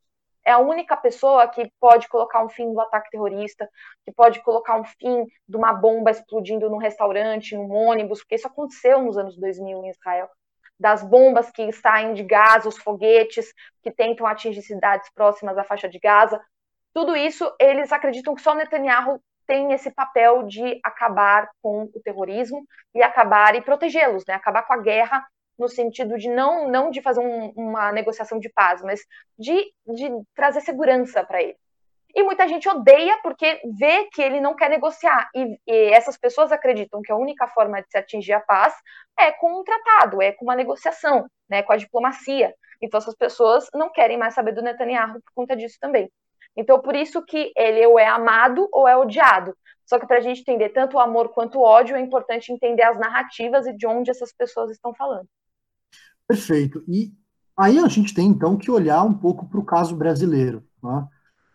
É 0.47 0.51
a 0.53 0.59
única 0.59 0.95
pessoa 0.95 1.45
que 1.49 1.69
pode 1.77 2.07
colocar 2.07 2.41
um 2.41 2.47
fim 2.47 2.71
do 2.71 2.79
ataque 2.79 3.09
terrorista, 3.09 3.69
que 4.05 4.13
pode 4.13 4.41
colocar 4.41 4.79
um 4.79 4.85
fim 4.85 5.25
de 5.45 5.57
uma 5.57 5.73
bomba 5.73 6.09
explodindo 6.09 6.69
num 6.69 6.77
restaurante, 6.77 7.53
num 7.53 7.69
ônibus, 7.69 8.19
porque 8.19 8.35
isso 8.35 8.47
aconteceu 8.47 9.01
nos 9.01 9.17
anos 9.17 9.37
2000 9.37 9.83
em 9.83 9.89
Israel. 9.89 10.29
Das 10.79 11.03
bombas 11.03 11.51
que 11.51 11.69
saem 11.73 12.13
de 12.13 12.23
Gaza, 12.23 12.69
os 12.69 12.77
foguetes 12.77 13.53
que 13.83 13.91
tentam 13.91 14.25
atingir 14.25 14.61
cidades 14.61 15.11
próximas 15.13 15.57
à 15.57 15.65
faixa 15.65 15.89
de 15.89 15.99
Gaza. 15.99 16.41
Tudo 16.93 17.13
isso, 17.13 17.53
eles 17.59 17.91
acreditam 17.91 18.33
que 18.33 18.41
só 18.41 18.55
Netanyahu 18.55 19.21
tem 19.45 19.73
esse 19.73 19.91
papel 19.91 20.43
de 20.43 20.79
acabar 20.81 21.49
com 21.61 21.89
o 21.93 22.01
terrorismo 22.01 22.65
e 22.95 23.03
acabar 23.03 23.53
e 23.53 23.61
protegê-los, 23.61 24.23
né? 24.25 24.35
Acabar 24.35 24.63
com 24.63 24.71
a 24.71 24.81
guerra 24.81 25.27
no 25.57 25.67
sentido 25.67 26.17
de 26.17 26.29
não, 26.29 26.69
não 26.69 26.89
de 26.89 27.01
fazer 27.01 27.19
um, 27.19 27.51
uma 27.55 27.91
negociação 27.91 28.39
de 28.39 28.49
paz, 28.49 28.81
mas 28.81 29.01
de, 29.37 29.71
de 29.87 30.09
trazer 30.35 30.61
segurança 30.61 31.23
para 31.23 31.41
ele. 31.41 31.57
E 32.15 32.23
muita 32.23 32.47
gente 32.47 32.67
odeia 32.67 33.19
porque 33.21 33.61
vê 33.77 34.05
que 34.05 34.21
ele 34.21 34.39
não 34.41 34.55
quer 34.55 34.69
negociar. 34.69 35.29
E, 35.35 35.59
e, 35.67 35.93
essas 35.93 36.17
pessoas 36.17 36.51
acreditam 36.51 37.01
que 37.01 37.11
a 37.11 37.15
única 37.15 37.47
forma 37.47 37.81
de 37.81 37.91
se 37.91 37.97
atingir 37.97 38.33
a 38.33 38.39
paz 38.39 38.73
é 39.19 39.31
com 39.31 39.59
um 39.59 39.63
tratado, 39.63 40.21
é 40.21 40.31
com 40.31 40.45
uma 40.45 40.55
negociação, 40.55 41.27
né, 41.49 41.61
com 41.61 41.73
a 41.73 41.77
diplomacia. 41.77 42.53
Então 42.81 42.97
essas 42.97 43.15
pessoas 43.15 43.67
não 43.73 43.91
querem 43.91 44.17
mais 44.17 44.33
saber 44.33 44.53
do 44.53 44.61
Netanyahu 44.61 45.21
por 45.21 45.33
conta 45.35 45.55
disso 45.55 45.77
também. 45.79 46.09
Então 46.55 46.81
por 46.81 46.95
isso 46.95 47.23
que 47.23 47.51
ele 47.55 47.85
ou 47.85 47.99
é 47.99 48.07
amado 48.07 48.67
ou 48.71 48.87
é 48.87 48.97
odiado. 48.97 49.55
Só 49.85 49.99
que 49.99 50.07
para 50.07 50.17
a 50.17 50.21
gente 50.21 50.41
entender 50.41 50.69
tanto 50.69 50.97
o 50.97 50.99
amor 50.99 51.29
quanto 51.29 51.59
o 51.59 51.63
ódio, 51.63 51.95
é 51.95 51.99
importante 51.99 52.51
entender 52.51 52.83
as 52.83 52.97
narrativas 52.99 53.67
e 53.67 53.73
de 53.73 53.87
onde 53.87 54.11
essas 54.11 54.33
pessoas 54.33 54.71
estão 54.71 54.93
falando. 54.93 55.27
Perfeito. 56.27 56.83
E 56.87 57.13
aí 57.55 57.79
a 57.79 57.87
gente 57.87 58.13
tem 58.13 58.27
então 58.27 58.57
que 58.57 58.69
olhar 58.69 59.03
um 59.03 59.13
pouco 59.13 59.47
para 59.47 59.59
o 59.59 59.65
caso 59.65 59.95
brasileiro, 59.95 60.63
né? 60.83 61.07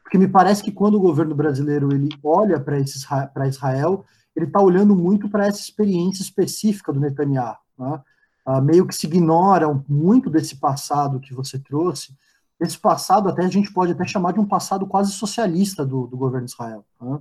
porque 0.03 0.19
me 0.19 0.29
parece 0.29 0.63
que 0.63 0.73
quando 0.73 0.97
o 0.97 1.01
governo 1.01 1.35
brasileiro 1.35 1.93
ele 1.93 2.09
olha 2.23 2.59
para 2.61 3.47
Israel, 3.49 4.05
ele 4.35 4.47
está 4.47 4.61
olhando 4.61 4.97
muito 4.97 5.29
para 5.29 5.47
essa 5.47 5.61
experiência 5.61 6.23
específica 6.23 6.93
do 6.93 7.01
Netanyahu, 7.01 7.57
né? 7.79 8.01
ah, 8.45 8.61
meio 8.61 8.87
que 8.87 8.95
se 8.95 9.07
ignora 9.07 9.69
muito 9.89 10.29
desse 10.29 10.57
passado 10.57 11.21
que 11.21 11.35
você 11.35 11.59
trouxe. 11.59 12.17
Esse 12.59 12.79
passado 12.79 13.29
até 13.29 13.45
a 13.45 13.49
gente 13.49 13.73
pode 13.73 13.93
até 13.93 14.07
chamar 14.07 14.33
de 14.33 14.41
um 14.41 14.47
passado 14.47 14.87
quase 14.87 15.13
socialista 15.13 15.85
do, 15.85 16.07
do 16.07 16.17
governo 16.17 16.47
de 16.47 16.53
Israel. 16.53 16.85
Né? 17.01 17.21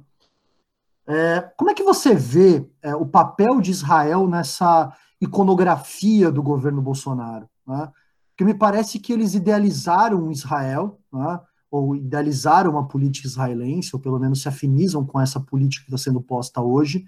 É, 1.08 1.52
como 1.58 1.70
é 1.72 1.74
que 1.74 1.84
você 1.84 2.14
vê 2.14 2.70
é, 2.82 2.96
o 2.96 3.06
papel 3.06 3.60
de 3.60 3.72
Israel 3.72 4.28
nessa 4.28 4.96
iconografia 5.22 6.32
do 6.32 6.42
governo 6.42 6.82
Bolsonaro. 6.82 7.48
Né? 7.66 7.90
Porque 8.32 8.44
me 8.44 8.54
parece 8.54 9.00
que 9.00 9.14
eles 9.14 9.36
idealizaram 9.36 10.32
Israel, 10.32 11.00
né? 11.14 11.40
ou 11.70 11.96
idealizaram 11.96 12.72
uma 12.72 12.88
política 12.88 13.28
israelense, 13.28 13.92
ou 13.94 14.00
pelo 14.00 14.20
menos 14.20 14.42
se 14.42 14.50
afinizam 14.50 15.06
com 15.06 15.22
essa 15.22 15.40
política 15.40 15.86
que 15.86 15.94
está 15.94 16.04
sendo 16.04 16.20
posta 16.20 16.60
hoje. 16.60 17.06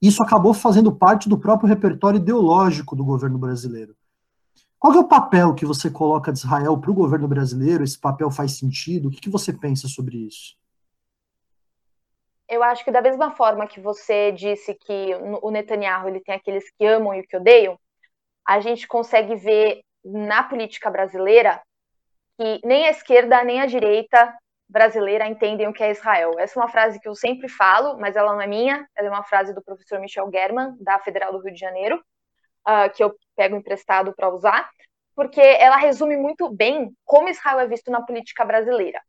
Isso 0.00 0.22
acabou 0.22 0.54
fazendo 0.54 0.92
parte 0.92 1.28
do 1.28 1.36
próprio 1.36 1.68
repertório 1.68 2.18
ideológico 2.18 2.94
do 2.94 3.04
governo 3.04 3.38
brasileiro. 3.38 3.94
Qual 4.78 4.94
é 4.94 4.98
o 4.98 5.08
papel 5.08 5.54
que 5.54 5.66
você 5.66 5.90
coloca 5.90 6.32
de 6.32 6.38
Israel 6.38 6.78
para 6.78 6.90
o 6.90 6.94
governo 6.94 7.26
brasileiro? 7.26 7.82
Esse 7.82 7.98
papel 7.98 8.30
faz 8.30 8.52
sentido? 8.52 9.08
O 9.08 9.10
que, 9.10 9.20
que 9.20 9.28
você 9.28 9.52
pensa 9.52 9.88
sobre 9.88 10.16
isso? 10.18 10.57
Eu 12.48 12.62
acho 12.62 12.84
que 12.84 12.90
da 12.90 13.02
mesma 13.02 13.32
forma 13.36 13.66
que 13.66 13.80
você 13.80 14.32
disse 14.32 14.74
que 14.74 15.14
o 15.42 15.50
Netanyahu 15.50 16.08
ele 16.08 16.20
tem 16.20 16.34
aqueles 16.34 16.64
que 16.70 16.86
amam 16.86 17.14
e 17.14 17.26
que 17.26 17.36
odeiam, 17.36 17.78
a 18.46 18.60
gente 18.60 18.88
consegue 18.88 19.34
ver 19.34 19.82
na 20.04 20.42
política 20.42 20.90
brasileira 20.90 21.60
que 22.38 22.60
nem 22.64 22.86
a 22.86 22.90
esquerda 22.90 23.44
nem 23.44 23.60
a 23.60 23.66
direita 23.66 24.34
brasileira 24.68 25.26
entendem 25.26 25.66
o 25.66 25.72
que 25.72 25.82
é 25.82 25.90
Israel. 25.90 26.38
Essa 26.38 26.58
é 26.58 26.62
uma 26.62 26.70
frase 26.70 27.00
que 27.00 27.08
eu 27.08 27.14
sempre 27.14 27.48
falo, 27.48 27.98
mas 27.98 28.16
ela 28.16 28.32
não 28.32 28.40
é 28.40 28.46
minha, 28.46 28.86
ela 28.96 29.08
é 29.08 29.10
uma 29.10 29.24
frase 29.24 29.54
do 29.54 29.62
professor 29.62 29.98
Michel 29.98 30.30
German, 30.32 30.76
da 30.80 30.98
Federal 30.98 31.32
do 31.32 31.40
Rio 31.40 31.52
de 31.52 31.58
Janeiro, 31.58 32.02
uh, 32.66 32.90
que 32.94 33.02
eu 33.02 33.14
pego 33.34 33.56
emprestado 33.56 34.14
para 34.14 34.28
usar, 34.28 34.70
porque 35.14 35.40
ela 35.40 35.76
resume 35.76 36.16
muito 36.16 36.48
bem 36.50 36.94
como 37.04 37.28
Israel 37.28 37.60
é 37.60 37.66
visto 37.66 37.90
na 37.90 38.02
política 38.02 38.44
brasileira. 38.44 39.00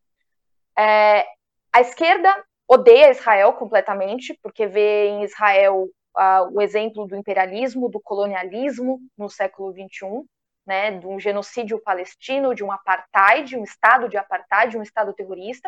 É, 0.78 1.26
a 1.72 1.82
esquerda 1.82 2.34
odeia 2.70 3.10
Israel 3.10 3.54
completamente, 3.54 4.38
porque 4.44 4.68
vê 4.68 5.08
em 5.08 5.24
Israel 5.24 5.90
uh, 6.16 6.56
o 6.56 6.62
exemplo 6.62 7.08
do 7.08 7.16
imperialismo, 7.16 7.90
do 7.90 8.00
colonialismo 8.00 9.00
no 9.18 9.28
século 9.28 9.74
XXI, 9.74 10.24
né, 10.68 10.92
de 10.92 11.08
um 11.08 11.20
genocídio 11.20 11.82
palestino, 11.82 12.54
de 12.54 12.64
um 12.64 12.72
apartheid, 12.72 13.58
um 13.58 13.64
estado 13.64 14.08
de 14.08 14.18
apartheid, 14.18 14.78
um 14.78 14.84
estado 14.84 15.14
terrorista. 15.14 15.68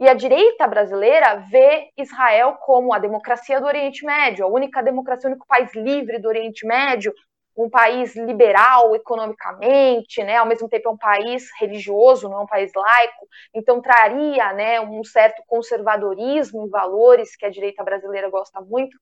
E 0.00 0.08
a 0.08 0.14
direita 0.14 0.66
brasileira 0.66 1.36
vê 1.48 1.90
Israel 1.96 2.54
como 2.54 2.92
a 2.92 2.98
democracia 2.98 3.60
do 3.60 3.66
Oriente 3.66 4.04
Médio, 4.04 4.44
a 4.44 4.48
única 4.48 4.82
democracia, 4.82 5.28
o 5.28 5.32
único 5.32 5.46
país 5.46 5.72
livre 5.76 6.18
do 6.18 6.26
Oriente 6.26 6.66
Médio, 6.66 7.14
um 7.56 7.68
país 7.68 8.16
liberal 8.16 8.94
economicamente, 8.94 10.22
né, 10.22 10.36
ao 10.36 10.46
mesmo 10.46 10.68
tempo 10.68 10.88
é 10.88 10.92
um 10.92 10.96
país 10.96 11.48
religioso, 11.60 12.28
não 12.28 12.40
é 12.40 12.42
um 12.44 12.46
país 12.46 12.72
laico, 12.74 13.28
então 13.54 13.80
traria 13.80 14.52
né, 14.52 14.80
um 14.80 15.04
certo 15.04 15.42
conservadorismo 15.46 16.64
em 16.64 16.70
valores 16.70 17.36
que 17.36 17.44
a 17.44 17.50
direita 17.50 17.84
brasileira 17.84 18.30
gosta 18.30 18.60
muito, 18.60 18.96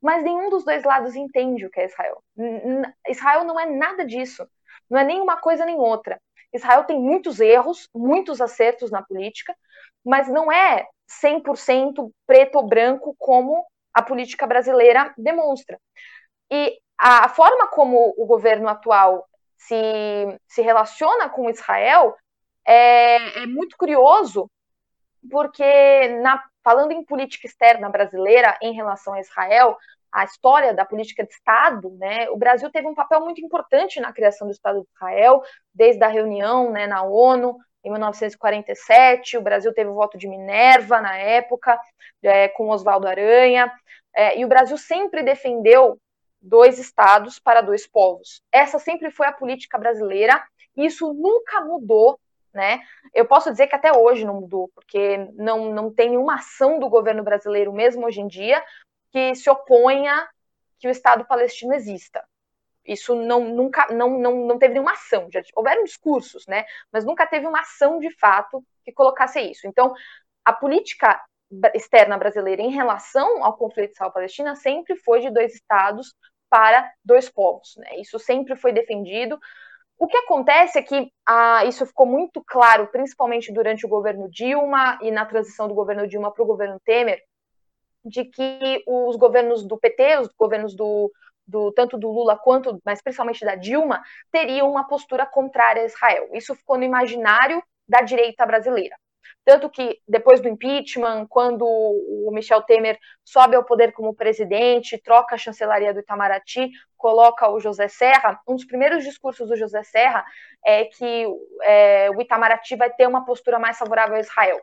mas 0.00 0.24
nenhum 0.24 0.50
dos 0.50 0.64
dois 0.64 0.82
lados 0.84 1.14
entende 1.14 1.66
o 1.66 1.70
que 1.70 1.80
é 1.80 1.86
Israel. 1.86 2.22
Israel 3.08 3.44
não 3.44 3.60
é 3.60 3.66
nada 3.66 4.04
disso, 4.04 4.46
não 4.90 4.98
é 4.98 5.04
nem 5.04 5.20
uma 5.20 5.36
coisa 5.36 5.64
nem 5.64 5.76
outra. 5.76 6.20
Israel 6.52 6.84
tem 6.84 6.98
muitos 6.98 7.40
erros, 7.40 7.88
muitos 7.94 8.40
acertos 8.40 8.90
na 8.90 9.02
política, 9.02 9.54
mas 10.04 10.28
não 10.28 10.50
é 10.50 10.86
100% 11.22 12.10
preto 12.26 12.56
ou 12.56 12.66
branco 12.66 13.14
como 13.18 13.64
a 13.94 14.02
política 14.02 14.46
brasileira 14.46 15.14
demonstra. 15.16 15.78
E 16.50 16.78
a 17.04 17.28
forma 17.28 17.66
como 17.66 18.14
o 18.16 18.24
governo 18.24 18.68
atual 18.68 19.26
se, 19.56 19.76
se 20.46 20.62
relaciona 20.62 21.28
com 21.28 21.50
Israel 21.50 22.14
é, 22.64 23.42
é 23.42 23.46
muito 23.46 23.76
curioso, 23.76 24.48
porque 25.28 26.08
na, 26.20 26.40
falando 26.62 26.92
em 26.92 27.04
política 27.04 27.48
externa 27.48 27.88
brasileira 27.88 28.56
em 28.62 28.72
relação 28.72 29.14
a 29.14 29.20
Israel, 29.20 29.76
a 30.12 30.22
história 30.22 30.72
da 30.72 30.84
política 30.84 31.24
de 31.24 31.32
Estado, 31.32 31.90
né, 31.98 32.30
o 32.30 32.36
Brasil 32.36 32.70
teve 32.70 32.86
um 32.86 32.94
papel 32.94 33.20
muito 33.20 33.44
importante 33.44 33.98
na 33.98 34.12
criação 34.12 34.46
do 34.46 34.52
Estado 34.52 34.80
de 34.80 34.86
Israel, 34.94 35.42
desde 35.74 36.04
a 36.04 36.08
reunião 36.08 36.70
né, 36.70 36.86
na 36.86 37.02
ONU, 37.02 37.58
em 37.84 37.90
1947, 37.90 39.36
o 39.36 39.42
Brasil 39.42 39.74
teve 39.74 39.90
o 39.90 39.94
voto 39.94 40.16
de 40.16 40.28
Minerva 40.28 41.00
na 41.00 41.16
época, 41.16 41.76
é, 42.22 42.46
com 42.46 42.68
Oswaldo 42.68 43.08
Aranha, 43.08 43.72
é, 44.14 44.38
e 44.38 44.44
o 44.44 44.48
Brasil 44.48 44.78
sempre 44.78 45.24
defendeu 45.24 45.98
dois 46.42 46.78
estados 46.78 47.38
para 47.38 47.60
dois 47.60 47.86
povos. 47.86 48.42
Essa 48.50 48.78
sempre 48.78 49.10
foi 49.10 49.26
a 49.26 49.32
política 49.32 49.78
brasileira, 49.78 50.42
e 50.76 50.86
isso 50.86 51.12
nunca 51.14 51.60
mudou, 51.60 52.18
né? 52.52 52.80
Eu 53.14 53.24
posso 53.26 53.50
dizer 53.50 53.68
que 53.68 53.76
até 53.76 53.92
hoje 53.92 54.24
não 54.24 54.40
mudou, 54.40 54.70
porque 54.74 55.18
não, 55.34 55.72
não 55.72 55.92
tem 55.92 56.10
nenhuma 56.10 56.34
ação 56.36 56.78
do 56.78 56.88
governo 56.88 57.22
brasileiro, 57.22 57.72
mesmo 57.72 58.04
hoje 58.04 58.20
em 58.20 58.26
dia, 58.26 58.62
que 59.10 59.34
se 59.34 59.48
oponha 59.48 60.28
que 60.78 60.88
o 60.88 60.90
Estado 60.90 61.24
palestino 61.24 61.74
exista. 61.74 62.26
Isso 62.84 63.14
não, 63.14 63.44
nunca, 63.44 63.86
não, 63.92 64.18
não, 64.18 64.46
não 64.46 64.58
teve 64.58 64.74
nenhuma 64.74 64.92
ação. 64.92 65.28
Já 65.32 65.40
houveram 65.54 65.84
discursos, 65.84 66.46
né? 66.48 66.64
Mas 66.90 67.04
nunca 67.04 67.26
teve 67.26 67.46
uma 67.46 67.60
ação 67.60 68.00
de 68.00 68.10
fato 68.18 68.64
que 68.84 68.90
colocasse 68.90 69.40
isso. 69.40 69.68
Então, 69.68 69.94
a 70.44 70.52
política 70.52 71.22
externa 71.74 72.16
brasileira 72.16 72.62
em 72.62 72.70
relação 72.70 73.44
ao 73.44 73.56
conflito 73.56 73.92
israel-palestina 73.92 74.56
sempre 74.56 74.96
foi 74.96 75.20
de 75.20 75.30
dois 75.30 75.54
estados 75.54 76.14
para 76.52 76.92
dois 77.02 77.30
povos. 77.30 77.74
Né? 77.78 77.98
Isso 77.98 78.18
sempre 78.18 78.54
foi 78.54 78.74
defendido. 78.74 79.40
O 79.98 80.06
que 80.06 80.18
acontece 80.18 80.78
é 80.78 80.82
que 80.82 81.10
ah, 81.26 81.64
isso 81.64 81.86
ficou 81.86 82.04
muito 82.04 82.44
claro, 82.46 82.88
principalmente 82.88 83.50
durante 83.50 83.86
o 83.86 83.88
governo 83.88 84.28
Dilma 84.28 84.98
e 85.00 85.10
na 85.10 85.24
transição 85.24 85.66
do 85.66 85.74
governo 85.74 86.06
Dilma 86.06 86.30
para 86.30 86.42
o 86.42 86.46
governo 86.46 86.78
Temer, 86.84 87.22
de 88.04 88.26
que 88.26 88.84
os 88.86 89.16
governos 89.16 89.64
do 89.64 89.78
PT, 89.78 90.18
os 90.18 90.28
governos 90.36 90.76
do, 90.76 91.10
do, 91.46 91.72
tanto 91.72 91.96
do 91.96 92.10
Lula 92.10 92.36
quanto, 92.36 92.78
mas 92.84 93.00
principalmente 93.00 93.46
da 93.46 93.54
Dilma, 93.54 94.02
teriam 94.30 94.70
uma 94.70 94.86
postura 94.86 95.24
contrária 95.24 95.82
a 95.82 95.86
Israel. 95.86 96.28
Isso 96.34 96.54
ficou 96.54 96.76
no 96.76 96.84
imaginário 96.84 97.62
da 97.88 98.02
direita 98.02 98.44
brasileira. 98.44 98.96
Tanto 99.44 99.68
que 99.68 99.98
depois 100.06 100.40
do 100.40 100.48
impeachment, 100.48 101.26
quando 101.26 101.64
o 101.66 102.30
Michel 102.32 102.62
Temer 102.62 102.98
sobe 103.24 103.56
ao 103.56 103.64
poder 103.64 103.92
como 103.92 104.14
presidente, 104.14 104.98
troca 104.98 105.34
a 105.34 105.38
chancelaria 105.38 105.92
do 105.92 106.00
Itamaraty, 106.00 106.70
coloca 106.96 107.50
o 107.50 107.58
José 107.58 107.88
Serra, 107.88 108.40
um 108.46 108.54
dos 108.54 108.64
primeiros 108.64 109.02
discursos 109.02 109.48
do 109.48 109.56
José 109.56 109.82
Serra 109.82 110.24
é 110.64 110.84
que 110.84 111.26
é, 111.62 112.08
o 112.10 112.20
Itamaraty 112.22 112.76
vai 112.76 112.90
ter 112.90 113.08
uma 113.08 113.24
postura 113.24 113.58
mais 113.58 113.76
favorável 113.76 114.14
a 114.14 114.20
Israel, 114.20 114.60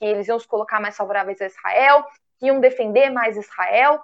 que 0.00 0.04
eles 0.04 0.26
iam 0.26 0.40
se 0.40 0.48
colocar 0.48 0.80
mais 0.80 0.96
favoráveis 0.96 1.40
a 1.40 1.46
Israel, 1.46 2.04
que 2.38 2.46
iam 2.46 2.58
defender 2.58 3.10
mais 3.10 3.36
Israel. 3.36 4.00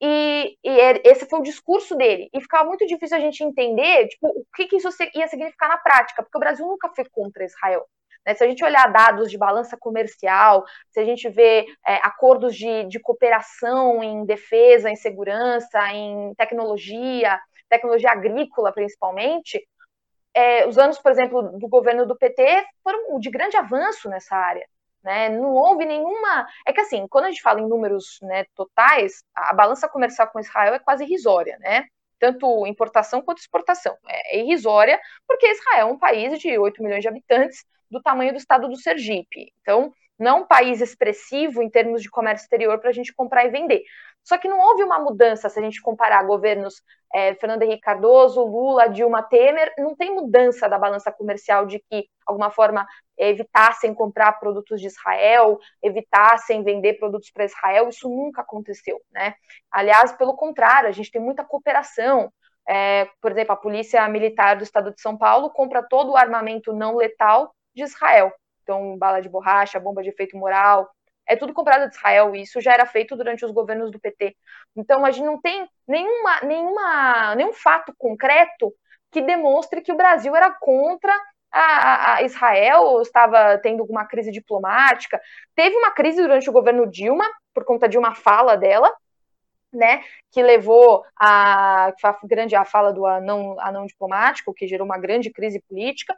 e, 0.00 0.58
e, 0.64 0.78
esse 1.04 1.26
foi 1.26 1.38
o 1.38 1.44
discurso 1.44 1.94
dele. 1.96 2.28
E 2.34 2.40
ficava 2.40 2.68
muito 2.68 2.84
difícil 2.84 3.16
a 3.16 3.20
gente 3.20 3.44
entender 3.44 4.08
tipo, 4.08 4.26
o 4.26 4.44
que, 4.56 4.66
que 4.66 4.76
isso 4.76 4.88
ia 5.14 5.28
significar 5.28 5.68
na 5.68 5.78
prática, 5.78 6.24
porque 6.24 6.36
o 6.36 6.40
Brasil 6.40 6.66
nunca 6.66 6.88
foi 6.88 7.04
contra 7.04 7.44
Israel. 7.44 7.86
Né? 8.24 8.34
Se 8.34 8.44
a 8.44 8.46
gente 8.46 8.64
olhar 8.64 8.90
dados 8.92 9.30
de 9.30 9.38
balança 9.38 9.76
comercial, 9.76 10.64
se 10.90 11.00
a 11.00 11.04
gente 11.04 11.28
vê 11.28 11.66
é, 11.86 11.96
acordos 11.96 12.56
de, 12.56 12.84
de 12.84 13.00
cooperação 13.00 14.02
em 14.02 14.24
defesa, 14.24 14.90
em 14.90 14.96
segurança, 14.96 15.92
em 15.92 16.34
tecnologia, 16.34 17.40
tecnologia 17.68 18.10
agrícola 18.10 18.72
principalmente, 18.72 19.66
é, 20.34 20.66
os 20.66 20.78
anos, 20.78 20.98
por 20.98 21.12
exemplo, 21.12 21.58
do 21.58 21.68
governo 21.68 22.06
do 22.06 22.16
PT 22.16 22.64
foram 22.82 23.18
de 23.18 23.30
grande 23.30 23.56
avanço 23.56 24.08
nessa 24.08 24.34
área. 24.34 24.66
Né? 25.02 25.28
Não 25.28 25.52
houve 25.54 25.84
nenhuma. 25.84 26.46
É 26.66 26.72
que 26.72 26.80
assim, 26.80 27.06
quando 27.08 27.26
a 27.26 27.30
gente 27.30 27.42
fala 27.42 27.60
em 27.60 27.68
números 27.68 28.18
né, 28.22 28.44
totais, 28.54 29.24
a 29.34 29.52
balança 29.52 29.88
comercial 29.88 30.28
com 30.28 30.40
Israel 30.40 30.74
é 30.74 30.78
quase 30.78 31.04
irrisória, 31.04 31.58
né? 31.58 31.86
Tanto 32.18 32.66
importação 32.66 33.20
quanto 33.20 33.38
exportação. 33.38 33.96
É, 34.08 34.36
é 34.36 34.40
irrisória, 34.40 35.00
porque 35.26 35.50
Israel 35.50 35.88
é 35.88 35.92
um 35.92 35.98
país 35.98 36.38
de 36.38 36.56
8 36.56 36.82
milhões 36.82 37.02
de 37.02 37.08
habitantes, 37.08 37.64
do 37.92 38.02
tamanho 38.02 38.32
do 38.32 38.38
estado 38.38 38.68
do 38.68 38.76
Sergipe. 38.76 39.52
Então, 39.60 39.92
não 40.18 40.40
um 40.40 40.46
país 40.46 40.80
expressivo 40.80 41.62
em 41.62 41.68
termos 41.68 42.02
de 42.02 42.10
comércio 42.10 42.44
exterior 42.44 42.78
para 42.78 42.90
a 42.90 42.92
gente 42.92 43.14
comprar 43.14 43.44
e 43.44 43.50
vender. 43.50 43.82
Só 44.24 44.38
que 44.38 44.48
não 44.48 44.58
houve 44.60 44.84
uma 44.84 44.98
mudança 44.98 45.48
se 45.48 45.58
a 45.58 45.62
gente 45.62 45.82
comparar 45.82 46.22
governos 46.24 46.82
é, 47.12 47.34
Fernando 47.34 47.62
Henrique 47.62 47.82
Cardoso, 47.82 48.42
Lula, 48.42 48.88
Dilma 48.88 49.22
Temer, 49.22 49.72
não 49.76 49.96
tem 49.96 50.14
mudança 50.14 50.68
da 50.68 50.78
balança 50.78 51.10
comercial 51.10 51.66
de 51.66 51.80
que, 51.80 52.02
de 52.02 52.08
alguma 52.24 52.50
forma, 52.50 52.86
evitassem 53.18 53.92
comprar 53.92 54.32
produtos 54.38 54.80
de 54.80 54.86
Israel, 54.86 55.58
evitassem 55.82 56.62
vender 56.62 56.94
produtos 56.94 57.30
para 57.30 57.44
Israel, 57.44 57.88
isso 57.88 58.08
nunca 58.08 58.42
aconteceu, 58.42 59.00
né? 59.10 59.34
Aliás, 59.70 60.12
pelo 60.12 60.34
contrário, 60.34 60.88
a 60.88 60.92
gente 60.92 61.10
tem 61.10 61.20
muita 61.20 61.44
cooperação. 61.44 62.32
É, 62.66 63.08
por 63.20 63.32
exemplo, 63.32 63.52
a 63.52 63.56
Polícia 63.56 64.08
Militar 64.08 64.56
do 64.56 64.62
Estado 64.62 64.94
de 64.94 65.00
São 65.00 65.18
Paulo 65.18 65.50
compra 65.50 65.82
todo 65.82 66.12
o 66.12 66.16
armamento 66.16 66.72
não 66.72 66.94
letal 66.94 67.52
de 67.74 67.82
Israel. 67.82 68.32
Então, 68.62 68.96
bala 68.96 69.20
de 69.20 69.28
borracha, 69.28 69.80
bomba 69.80 70.02
de 70.02 70.10
efeito 70.10 70.36
moral, 70.36 70.88
é 71.26 71.36
tudo 71.36 71.54
comprado 71.54 71.88
de 71.88 71.96
Israel, 71.96 72.34
e 72.34 72.42
isso 72.42 72.60
já 72.60 72.72
era 72.72 72.86
feito 72.86 73.16
durante 73.16 73.44
os 73.44 73.50
governos 73.50 73.90
do 73.90 74.00
PT. 74.00 74.36
Então, 74.76 75.04
a 75.04 75.10
gente 75.10 75.24
não 75.24 75.40
tem 75.40 75.68
nenhuma, 75.86 76.40
nenhuma, 76.42 77.34
nenhum 77.34 77.52
fato 77.52 77.94
concreto 77.96 78.72
que 79.10 79.20
demonstre 79.20 79.82
que 79.82 79.92
o 79.92 79.96
Brasil 79.96 80.34
era 80.34 80.50
contra 80.50 81.12
a, 81.50 82.14
a, 82.14 82.22
Israel, 82.22 83.00
estava 83.02 83.58
tendo 83.58 83.80
alguma 83.80 84.06
crise 84.06 84.30
diplomática. 84.30 85.20
Teve 85.54 85.76
uma 85.76 85.90
crise 85.90 86.20
durante 86.20 86.48
o 86.48 86.52
governo 86.52 86.90
Dilma, 86.90 87.28
por 87.52 87.64
conta 87.64 87.88
de 87.88 87.98
uma 87.98 88.14
fala 88.14 88.56
dela, 88.56 88.92
né, 89.70 90.02
que 90.30 90.42
levou 90.42 91.04
a, 91.16 91.88
a 91.88 92.18
grande 92.24 92.54
a 92.54 92.64
fala 92.64 92.92
do 92.92 93.06
anão, 93.06 93.56
anão 93.60 93.86
diplomático, 93.86 94.52
que 94.52 94.66
gerou 94.66 94.84
uma 94.84 94.98
grande 94.98 95.30
crise 95.30 95.62
política 95.66 96.14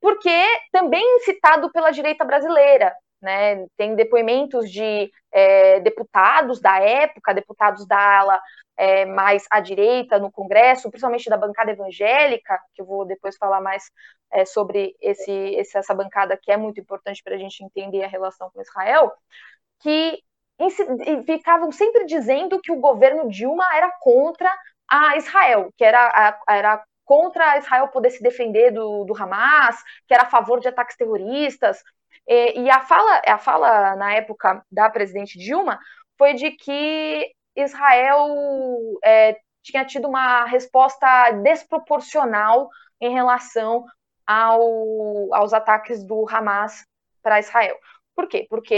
porque 0.00 0.44
também 0.72 1.02
incitado 1.16 1.70
pela 1.70 1.90
direita 1.90 2.24
brasileira. 2.24 2.94
Né, 3.22 3.66
tem 3.76 3.94
depoimentos 3.94 4.70
de 4.72 5.12
é, 5.30 5.78
deputados 5.80 6.58
da 6.58 6.78
época, 6.78 7.34
deputados 7.34 7.86
da 7.86 7.98
ala 8.18 8.40
é, 8.78 9.04
mais 9.04 9.44
à 9.50 9.60
direita 9.60 10.18
no 10.18 10.32
Congresso, 10.32 10.88
principalmente 10.88 11.28
da 11.28 11.36
bancada 11.36 11.70
evangélica, 11.70 12.58
que 12.74 12.80
eu 12.80 12.86
vou 12.86 13.04
depois 13.04 13.36
falar 13.36 13.60
mais 13.60 13.90
é, 14.32 14.46
sobre 14.46 14.96
esse, 15.02 15.30
esse, 15.30 15.76
essa 15.76 15.92
bancada 15.92 16.34
que 16.40 16.50
é 16.50 16.56
muito 16.56 16.80
importante 16.80 17.22
para 17.22 17.34
a 17.34 17.38
gente 17.38 17.62
entender 17.62 18.02
a 18.02 18.08
relação 18.08 18.50
com 18.50 18.62
Israel, 18.62 19.12
que 19.80 20.22
ficavam 21.26 21.70
sempre 21.70 22.06
dizendo 22.06 22.58
que 22.60 22.72
o 22.72 22.80
governo 22.80 23.28
Dilma 23.28 23.64
era 23.74 23.90
contra 24.00 24.50
a 24.88 25.16
Israel, 25.18 25.70
que 25.76 25.84
era, 25.84 26.40
era 26.48 26.82
contra 27.10 27.58
Israel 27.58 27.88
poder 27.88 28.10
se 28.10 28.22
defender 28.22 28.70
do, 28.70 29.04
do 29.04 29.20
Hamas, 29.20 29.82
que 30.06 30.14
era 30.14 30.22
a 30.22 30.30
favor 30.30 30.60
de 30.60 30.68
ataques 30.68 30.96
terroristas. 30.96 31.82
E, 32.24 32.60
e 32.60 32.70
a, 32.70 32.82
fala, 32.82 33.20
a 33.26 33.36
fala, 33.36 33.96
na 33.96 34.14
época, 34.14 34.64
da 34.70 34.88
presidente 34.88 35.36
Dilma 35.36 35.76
foi 36.16 36.34
de 36.34 36.52
que 36.52 37.28
Israel 37.56 38.28
é, 39.02 39.36
tinha 39.60 39.84
tido 39.84 40.06
uma 40.06 40.44
resposta 40.44 41.32
desproporcional 41.32 42.68
em 43.00 43.12
relação 43.12 43.84
ao, 44.24 45.34
aos 45.34 45.52
ataques 45.52 46.04
do 46.04 46.24
Hamas 46.30 46.84
para 47.20 47.40
Israel. 47.40 47.76
Por 48.14 48.28
quê? 48.28 48.46
Porque 48.48 48.76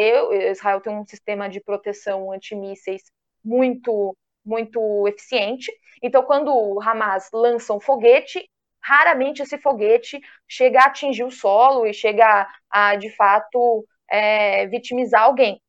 Israel 0.50 0.80
tem 0.80 0.96
um 0.96 1.04
sistema 1.04 1.50
de 1.50 1.60
proteção 1.60 2.32
antimísseis 2.32 3.02
muito, 3.44 4.16
muito 4.44 5.06
eficiente, 5.08 5.70
então, 6.02 6.24
quando 6.24 6.52
o 6.52 6.82
Hamas 6.82 7.30
lança 7.32 7.72
um 7.72 7.80
foguete, 7.80 8.44
raramente 8.82 9.40
esse 9.40 9.56
foguete 9.56 10.20
chega 10.48 10.80
a 10.80 10.86
atingir 10.86 11.22
o 11.22 11.30
solo 11.30 11.86
e 11.86 11.94
chega 11.94 12.48
a, 12.68 12.96
de 12.96 13.14
fato, 13.14 13.86
é, 14.10 14.66
vitimizar 14.66 15.22
alguém. 15.22 15.62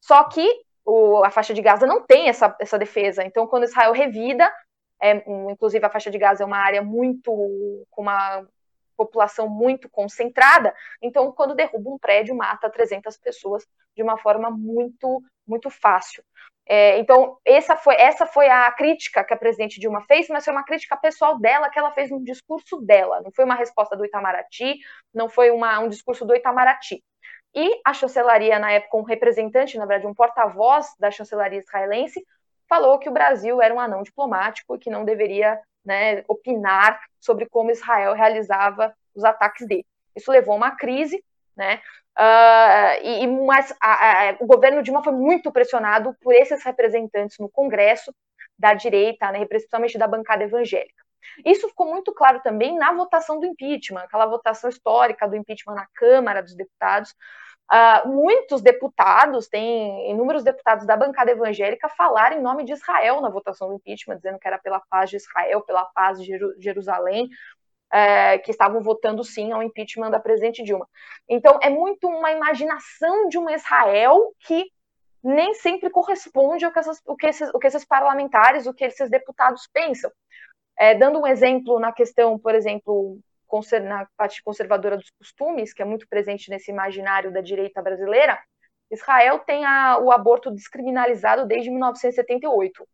Só 0.00 0.22
que 0.24 0.48
o, 0.84 1.24
a 1.24 1.30
faixa 1.30 1.52
de 1.52 1.60
Gaza 1.60 1.86
não 1.86 2.06
tem 2.06 2.28
essa, 2.28 2.54
essa 2.60 2.78
defesa. 2.78 3.24
Então, 3.24 3.46
quando 3.46 3.64
Israel 3.64 3.92
revida, 3.92 4.52
é, 5.00 5.16
inclusive 5.50 5.84
a 5.84 5.90
faixa 5.90 6.10
de 6.10 6.18
Gaza 6.18 6.44
é 6.44 6.46
uma 6.46 6.58
área 6.58 6.82
muito 6.82 7.32
com 7.90 8.02
uma 8.02 8.46
população 8.96 9.48
muito 9.48 9.88
concentrada, 9.88 10.72
então 11.00 11.32
quando 11.32 11.56
derruba 11.56 11.90
um 11.90 11.98
prédio 11.98 12.36
mata 12.36 12.70
300 12.70 13.16
pessoas 13.16 13.66
de 13.96 14.02
uma 14.02 14.16
forma 14.16 14.48
muito 14.50 15.20
muito 15.44 15.68
fácil. 15.70 16.22
É, 16.66 16.98
então, 16.98 17.38
essa 17.44 17.76
foi, 17.76 17.96
essa 17.96 18.24
foi 18.24 18.48
a 18.48 18.70
crítica 18.72 19.24
que 19.24 19.34
a 19.34 19.36
presidente 19.36 19.80
Dilma 19.80 20.00
fez, 20.02 20.28
mas 20.28 20.44
foi 20.44 20.52
uma 20.52 20.64
crítica 20.64 20.96
pessoal 20.96 21.38
dela, 21.38 21.68
que 21.68 21.78
ela 21.78 21.92
fez 21.92 22.10
no 22.10 22.22
discurso 22.22 22.80
dela. 22.80 23.20
Não 23.20 23.32
foi 23.32 23.44
uma 23.44 23.54
resposta 23.54 23.96
do 23.96 24.04
Itamaraty, 24.04 24.78
não 25.12 25.28
foi 25.28 25.50
uma, 25.50 25.80
um 25.80 25.88
discurso 25.88 26.24
do 26.24 26.34
Itamaraty. 26.34 27.02
E 27.54 27.80
a 27.84 27.92
chancelaria, 27.92 28.58
na 28.58 28.72
época, 28.72 28.96
um 28.96 29.02
representante, 29.02 29.76
na 29.76 29.84
verdade, 29.84 30.06
um 30.06 30.14
porta-voz 30.14 30.86
da 30.98 31.10
chancelaria 31.10 31.58
israelense, 31.58 32.24
falou 32.68 32.98
que 32.98 33.08
o 33.08 33.12
Brasil 33.12 33.60
era 33.60 33.74
um 33.74 33.80
anão 33.80 34.02
diplomático 34.02 34.74
e 34.74 34.78
que 34.78 34.88
não 34.88 35.04
deveria 35.04 35.60
né, 35.84 36.24
opinar 36.26 36.98
sobre 37.20 37.46
como 37.46 37.70
Israel 37.70 38.14
realizava 38.14 38.94
os 39.14 39.24
ataques 39.24 39.66
dele. 39.66 39.84
Isso 40.16 40.30
levou 40.30 40.54
a 40.54 40.56
uma 40.56 40.70
crise, 40.76 41.22
né? 41.56 41.82
Uh, 42.18 43.02
e, 43.02 43.26
mas 43.26 43.74
a, 43.80 44.30
a, 44.30 44.36
o 44.40 44.46
governo 44.46 44.82
Dilma 44.82 45.02
foi 45.02 45.14
muito 45.14 45.50
pressionado 45.50 46.14
por 46.20 46.34
esses 46.34 46.62
representantes 46.62 47.38
no 47.38 47.48
Congresso 47.48 48.14
da 48.58 48.74
direita, 48.74 49.32
né, 49.32 49.44
principalmente 49.46 49.96
da 49.98 50.06
bancada 50.06 50.44
evangélica. 50.44 51.02
Isso 51.44 51.68
ficou 51.68 51.86
muito 51.86 52.12
claro 52.12 52.40
também 52.40 52.76
na 52.76 52.92
votação 52.92 53.40
do 53.40 53.46
impeachment, 53.46 54.02
aquela 54.02 54.26
votação 54.26 54.68
histórica 54.68 55.26
do 55.26 55.36
impeachment 55.36 55.74
na 55.74 55.86
Câmara 55.94 56.42
dos 56.42 56.54
Deputados. 56.54 57.14
Uh, 57.72 58.08
muitos 58.08 58.60
deputados, 58.60 59.48
tem 59.48 60.10
inúmeros 60.10 60.44
deputados 60.44 60.86
da 60.86 60.94
bancada 60.94 61.30
evangélica, 61.30 61.88
falaram 61.88 62.36
em 62.36 62.42
nome 62.42 62.64
de 62.64 62.72
Israel 62.72 63.22
na 63.22 63.30
votação 63.30 63.68
do 63.68 63.74
impeachment, 63.76 64.16
dizendo 64.16 64.38
que 64.38 64.46
era 64.46 64.58
pela 64.58 64.80
paz 64.90 65.08
de 65.08 65.16
Israel, 65.16 65.62
pela 65.62 65.84
paz 65.86 66.20
de 66.20 66.38
Jerusalém, 66.58 67.30
é, 67.92 68.38
que 68.38 68.50
estavam 68.50 68.82
votando 68.82 69.22
sim 69.22 69.52
ao 69.52 69.62
impeachment 69.62 70.10
da 70.10 70.18
presidente 70.18 70.62
Dilma. 70.62 70.88
Então, 71.28 71.58
é 71.62 71.68
muito 71.68 72.08
uma 72.08 72.32
imaginação 72.32 73.28
de 73.28 73.38
um 73.38 73.50
Israel 73.50 74.32
que 74.40 74.70
nem 75.22 75.54
sempre 75.54 75.90
corresponde 75.90 76.64
ao 76.64 76.72
que, 76.72 76.78
essas, 76.78 77.00
o 77.06 77.14
que, 77.14 77.26
esses, 77.26 77.48
o 77.54 77.58
que 77.58 77.66
esses 77.66 77.84
parlamentares, 77.84 78.66
o 78.66 78.74
que 78.74 78.84
esses 78.84 79.10
deputados 79.10 79.68
pensam. 79.72 80.10
É, 80.76 80.94
dando 80.94 81.20
um 81.20 81.26
exemplo 81.26 81.78
na 81.78 81.92
questão, 81.92 82.38
por 82.38 82.54
exemplo, 82.54 83.18
na 83.82 84.08
parte 84.16 84.42
conservadora 84.42 84.96
dos 84.96 85.10
costumes, 85.10 85.74
que 85.74 85.82
é 85.82 85.84
muito 85.84 86.08
presente 86.08 86.48
nesse 86.48 86.70
imaginário 86.70 87.30
da 87.30 87.42
direita 87.42 87.82
brasileira, 87.82 88.38
Israel 88.90 89.38
tem 89.40 89.64
a, 89.64 89.98
o 89.98 90.10
aborto 90.10 90.50
descriminalizado 90.50 91.46
desde 91.46 91.70
1978. 91.70 92.88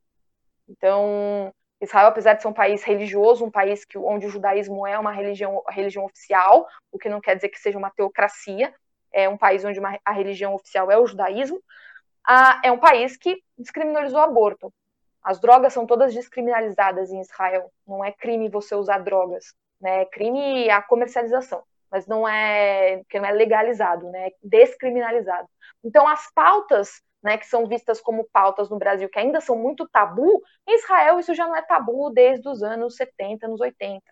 Então, 0.69 1.53
Israel, 1.81 2.09
apesar 2.09 2.35
de 2.35 2.43
ser 2.43 2.49
um 2.49 2.53
país 2.53 2.83
religioso, 2.83 3.45
um 3.45 3.51
país 3.51 3.85
que, 3.85 3.97
onde 3.97 4.27
o 4.27 4.31
judaísmo 4.31 4.87
é 4.87 4.99
uma 4.99 5.13
religião, 5.13 5.63
religião 5.69 6.05
oficial, 6.05 6.67
o 6.91 6.99
que 6.99 7.09
não 7.09 7.21
quer 7.21 7.37
dizer 7.37 7.49
que 7.49 7.61
seja 7.61 7.79
uma 7.79 7.91
teocracia, 7.91 8.75
é 9.13 9.29
um 9.29 9.37
país 9.37 9.65
onde 9.65 9.79
uma, 9.79 9.99
a 10.05 10.13
religião 10.13 10.55
oficial 10.55 10.91
é 10.91 10.99
o 10.99 11.07
judaísmo, 11.07 11.63
ah, 12.27 12.61
é 12.63 12.71
um 12.71 12.79
país 12.79 13.17
que 13.17 13.43
descriminalizou 13.57 14.19
o 14.19 14.23
aborto. 14.23 14.73
As 15.23 15.41
drogas 15.41 15.73
são 15.73 15.87
todas 15.87 16.15
descriminalizadas 16.15 17.11
em 17.11 17.21
Israel. 17.21 17.71
Não 17.87 18.05
é 18.05 18.13
crime 18.13 18.49
você 18.49 18.75
usar 18.75 18.99
drogas, 18.99 19.55
né? 19.81 20.03
É 20.03 20.05
crime 20.05 20.69
a 20.71 20.83
comercialização, 20.83 21.63
mas 21.91 22.07
não 22.07 22.29
é 22.29 23.03
que 23.09 23.19
não 23.19 23.27
é 23.27 23.33
legalizado, 23.33 24.11
né? 24.11 24.29
É 24.29 24.33
descriminalizado. 24.43 25.49
Então 25.83 26.07
as 26.07 26.31
pautas 26.33 27.03
né, 27.23 27.37
que 27.37 27.47
são 27.47 27.67
vistas 27.67 28.01
como 28.01 28.29
pautas 28.33 28.71
no 28.71 28.79
Brasil, 28.79 29.09
que 29.09 29.19
ainda 29.19 29.41
são 29.41 29.57
muito 29.57 29.89
tabu, 29.89 30.43
em 30.67 30.75
Israel 30.75 31.19
isso 31.19 31.35
já 31.35 31.47
não 31.47 31.57
é 31.57 31.63
tabu 31.63 32.11
desde 32.11 32.49
os 32.49 32.63
anos 32.63 32.97
70, 32.97 33.47
anos 33.47 33.61
80. 33.61 34.03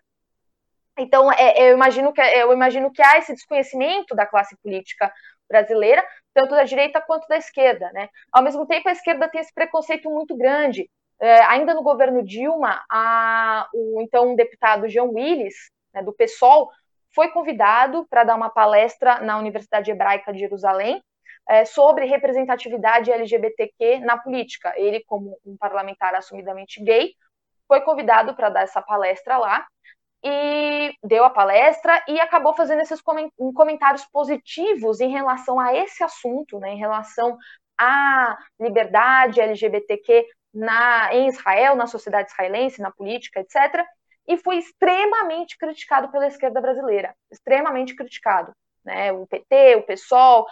Então, 0.99 1.31
é, 1.31 1.69
eu, 1.69 1.75
imagino 1.75 2.11
que, 2.11 2.21
eu 2.21 2.51
imagino 2.51 2.91
que 2.91 3.01
há 3.01 3.17
esse 3.17 3.33
desconhecimento 3.33 4.15
da 4.15 4.25
classe 4.25 4.57
política 4.57 5.13
brasileira, 5.47 6.05
tanto 6.33 6.55
da 6.55 6.63
direita 6.63 6.99
quanto 6.99 7.27
da 7.27 7.37
esquerda. 7.37 7.91
Né? 7.93 8.09
Ao 8.31 8.43
mesmo 8.43 8.65
tempo, 8.65 8.89
a 8.89 8.91
esquerda 8.91 9.29
tem 9.29 9.39
esse 9.39 9.53
preconceito 9.53 10.09
muito 10.09 10.35
grande 10.35 10.89
é, 11.19 11.41
ainda 11.45 11.73
no 11.73 11.81
governo 11.81 12.23
Dilma, 12.23 12.83
a, 12.89 13.67
o 13.73 14.01
então 14.01 14.35
deputado 14.35 14.87
Jean 14.87 15.05
Willis, 15.05 15.55
né, 15.93 16.03
do 16.03 16.13
PSOL, 16.13 16.69
foi 17.13 17.29
convidado 17.29 18.05
para 18.07 18.23
dar 18.23 18.35
uma 18.35 18.49
palestra 18.49 19.19
na 19.21 19.37
Universidade 19.37 19.89
Hebraica 19.89 20.31
de 20.31 20.39
Jerusalém 20.39 21.01
é, 21.47 21.65
sobre 21.65 22.05
representatividade 22.05 23.11
LGBTQ 23.11 23.99
na 23.99 24.17
política. 24.17 24.73
Ele, 24.75 25.03
como 25.05 25.37
um 25.45 25.55
parlamentar 25.57 26.13
assumidamente 26.15 26.83
gay, 26.83 27.13
foi 27.67 27.81
convidado 27.81 28.35
para 28.35 28.49
dar 28.49 28.61
essa 28.63 28.81
palestra 28.81 29.37
lá 29.37 29.65
e 30.23 30.93
deu 31.03 31.23
a 31.23 31.29
palestra 31.29 32.03
e 32.07 32.19
acabou 32.19 32.53
fazendo 32.55 32.81
esses 32.81 33.01
comentários 33.53 34.05
positivos 34.05 34.99
em 34.99 35.09
relação 35.09 35.59
a 35.59 35.73
esse 35.75 36.03
assunto, 36.03 36.59
né, 36.59 36.71
em 36.71 36.77
relação 36.77 37.37
à 37.79 38.37
liberdade 38.59 39.39
LGBTQ 39.39 40.25
na, 40.53 41.13
em 41.13 41.27
Israel, 41.27 41.75
na 41.75 41.85
sociedade 41.85 42.31
israelense, 42.31 42.81
na 42.81 42.91
política, 42.91 43.39
etc. 43.39 43.85
E 44.27 44.37
foi 44.37 44.57
extremamente 44.57 45.57
criticado 45.57 46.09
pela 46.09 46.27
esquerda 46.27 46.59
brasileira, 46.59 47.15
extremamente 47.31 47.95
criticado. 47.95 48.51
Né, 48.87 49.11
o 49.11 49.27
PT, 49.27 49.75
o 49.75 49.83
PSOL, 49.83 50.47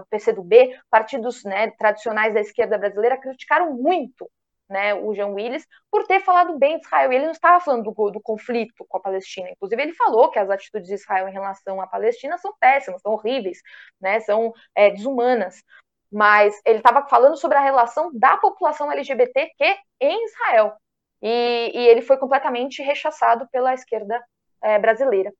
o 0.00 0.06
PCdoB, 0.08 0.80
partidos 0.88 1.44
né, 1.44 1.70
tradicionais 1.72 2.32
da 2.32 2.40
esquerda 2.40 2.78
brasileira 2.78 3.20
criticaram 3.20 3.74
muito 3.74 4.26
né, 4.66 4.94
o 4.94 5.14
Jean 5.14 5.28
Willis, 5.28 5.66
por 5.90 6.06
ter 6.06 6.20
falado 6.20 6.58
bem 6.58 6.78
de 6.78 6.86
Israel. 6.86 7.12
Ele 7.12 7.26
não 7.26 7.32
estava 7.32 7.60
falando 7.62 7.84
do, 7.84 8.10
do, 8.10 8.20
conflito 8.22 8.72
com 8.88 8.96
a 8.96 9.00
Palestina. 9.00 9.50
Inclusive, 9.50 9.82
ele 9.82 9.92
falou 9.92 10.30
que 10.30 10.38
as 10.38 10.48
atitudes 10.48 10.88
de 10.88 10.94
Israel 10.94 11.28
em 11.28 11.32
relação 11.32 11.78
à 11.78 11.86
Palestina 11.86 12.38
são 12.38 12.54
péssimas, 12.58 13.02
são 13.02 13.12
horríveis, 13.12 13.58
né, 14.00 14.20
são 14.20 14.54
é, 14.74 14.88
desumanas. 14.90 15.62
Mas 16.10 16.58
ele 16.64 16.78
estava 16.78 17.06
falando 17.06 17.36
sobre 17.36 17.58
a 17.58 17.62
relação 17.62 18.10
da 18.14 18.38
população 18.38 18.90
LGBTQ 18.90 19.76
em 20.00 20.24
Israel. 20.24 20.74
E, 21.20 21.72
e 21.74 21.88
ele 21.88 22.00
foi 22.00 22.16
completamente 22.16 22.80
rechaçado 22.80 23.46
pela 23.52 23.74
esquerda 23.74 24.24
é, 24.62 24.78
brasileira. 24.78 25.30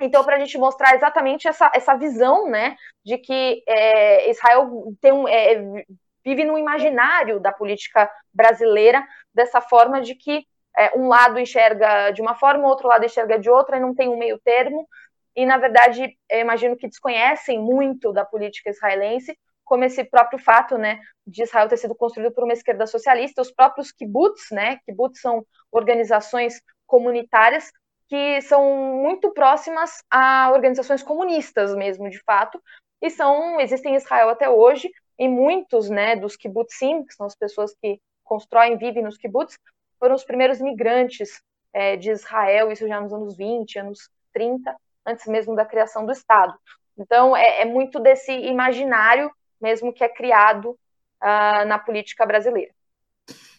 Então, 0.00 0.22
para 0.24 0.36
a 0.36 0.38
gente 0.38 0.58
mostrar 0.58 0.94
exatamente 0.94 1.48
essa, 1.48 1.70
essa 1.74 1.94
visão, 1.94 2.48
né, 2.48 2.76
de 3.04 3.16
que 3.18 3.62
é, 3.66 4.30
Israel 4.30 4.92
tem 5.00 5.12
um, 5.12 5.26
é, 5.26 5.84
vive 6.24 6.44
no 6.44 6.58
imaginário 6.58 7.40
da 7.40 7.52
política 7.52 8.10
brasileira, 8.32 9.06
dessa 9.32 9.60
forma 9.60 10.00
de 10.00 10.14
que 10.14 10.44
é, 10.76 10.96
um 10.98 11.08
lado 11.08 11.38
enxerga 11.38 12.10
de 12.10 12.20
uma 12.20 12.34
forma, 12.34 12.64
o 12.64 12.68
outro 12.68 12.88
lado 12.88 13.04
enxerga 13.04 13.38
de 13.38 13.48
outra, 13.48 13.76
e 13.76 13.80
não 13.80 13.94
tem 13.94 14.08
um 14.08 14.18
meio 14.18 14.38
termo, 14.40 14.86
e 15.34 15.46
na 15.46 15.56
verdade 15.56 16.16
eu 16.28 16.40
imagino 16.40 16.76
que 16.76 16.88
desconhecem 16.88 17.58
muito 17.58 18.12
da 18.12 18.24
política 18.24 18.70
israelense, 18.70 19.38
como 19.64 19.84
esse 19.84 20.04
próprio 20.04 20.38
fato, 20.38 20.76
né, 20.76 21.00
de 21.26 21.42
Israel 21.42 21.68
ter 21.68 21.76
sido 21.76 21.94
construído 21.94 22.32
por 22.32 22.44
uma 22.44 22.52
esquerda 22.52 22.86
socialista, 22.86 23.42
os 23.42 23.50
próprios 23.50 23.90
kibbutz, 23.90 24.50
né, 24.50 24.78
kibbutz 24.84 25.20
são 25.20 25.44
organizações 25.72 26.60
comunitárias 26.86 27.70
que 28.08 28.40
são 28.42 29.02
muito 29.02 29.32
próximas 29.32 30.02
a 30.10 30.50
organizações 30.52 31.02
comunistas 31.02 31.74
mesmo, 31.74 32.08
de 32.08 32.22
fato, 32.22 32.60
e 33.02 33.10
são 33.10 33.60
existem 33.60 33.94
em 33.94 33.96
Israel 33.96 34.28
até 34.28 34.48
hoje, 34.48 34.90
e 35.18 35.28
muitos 35.28 35.88
né, 35.90 36.16
dos 36.16 36.36
kibbutzim, 36.36 37.04
que 37.04 37.14
são 37.14 37.26
as 37.26 37.34
pessoas 37.34 37.74
que 37.80 38.00
constroem, 38.22 38.76
vivem 38.76 39.02
nos 39.02 39.16
kibbutz, 39.16 39.58
foram 39.98 40.14
os 40.14 40.24
primeiros 40.24 40.60
migrantes 40.60 41.40
é, 41.72 41.96
de 41.96 42.10
Israel, 42.10 42.70
isso 42.70 42.86
já 42.86 43.00
nos 43.00 43.12
anos 43.12 43.36
20, 43.36 43.78
anos 43.78 44.10
30, 44.32 44.74
antes 45.06 45.26
mesmo 45.26 45.56
da 45.56 45.64
criação 45.64 46.04
do 46.04 46.12
Estado. 46.12 46.54
Então, 46.98 47.36
é, 47.36 47.62
é 47.62 47.64
muito 47.64 47.98
desse 48.00 48.32
imaginário 48.32 49.30
mesmo 49.60 49.92
que 49.92 50.04
é 50.04 50.08
criado 50.08 50.70
uh, 50.70 51.66
na 51.66 51.78
política 51.78 52.26
brasileira. 52.26 52.72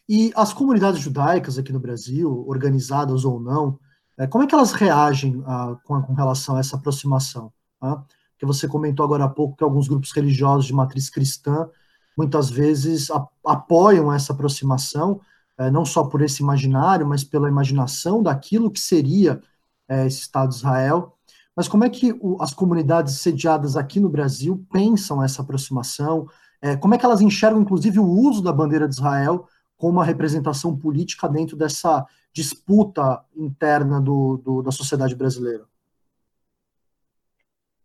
E 0.07 0.31
as 0.35 0.53
comunidades 0.53 0.99
judaicas 0.99 1.57
aqui 1.57 1.73
no 1.73 1.79
Brasil, 1.79 2.45
organizadas 2.47 3.25
ou 3.25 3.39
não, 3.39 3.77
como 4.25 4.43
é 4.43 4.47
que 4.47 4.55
elas 4.55 4.71
reagem 4.71 5.37
uh, 5.37 5.77
com, 5.83 6.01
com, 6.01 6.13
relação 6.13 6.55
a 6.55 6.59
essa 6.59 6.75
aproximação? 6.75 7.53
Uh? 7.79 8.01
que 8.37 8.45
você 8.45 8.67
comentou 8.67 9.03
agora 9.03 9.25
há 9.25 9.29
pouco 9.29 9.57
que 9.57 9.63
alguns 9.63 9.87
grupos 9.87 10.11
religiosos 10.11 10.65
de 10.65 10.73
matriz 10.73 11.09
cristã 11.09 11.67
muitas 12.17 12.49
vezes 12.49 13.11
a, 13.11 13.27
apoiam 13.45 14.11
essa 14.11 14.33
aproximação, 14.33 15.19
é, 15.57 15.69
não 15.69 15.85
só 15.85 16.03
por 16.03 16.21
esse 16.21 16.41
imaginário, 16.41 17.05
mas 17.05 17.23
pela 17.23 17.47
imaginação 17.47 18.21
daquilo 18.23 18.71
que 18.71 18.79
seria 18.79 19.41
é, 19.87 20.05
esse 20.05 20.21
Estado 20.21 20.49
de 20.49 20.55
Israel. 20.55 21.15
Mas 21.55 21.67
como 21.67 21.83
é 21.83 21.89
que 21.89 22.15
o, 22.19 22.41
as 22.41 22.53
comunidades 22.53 23.19
sediadas 23.19 23.75
aqui 23.75 23.99
no 23.99 24.09
Brasil 24.09 24.65
pensam 24.71 25.23
essa 25.23 25.41
aproximação? 25.41 26.27
É, 26.61 26.75
como 26.75 26.95
é 26.95 26.97
que 26.97 27.05
elas 27.05 27.21
enxergam, 27.21 27.61
inclusive, 27.61 27.99
o 27.99 28.07
uso 28.07 28.41
da 28.41 28.51
bandeira 28.51 28.87
de 28.87 28.95
Israel 28.95 29.47
como 29.77 29.93
uma 29.93 30.05
representação 30.05 30.77
política 30.77 31.29
dentro 31.29 31.55
dessa 31.55 32.05
disputa 32.33 33.23
interna 33.35 34.01
do, 34.01 34.37
do, 34.37 34.61
da 34.61 34.71
sociedade 34.71 35.15
brasileira? 35.15 35.65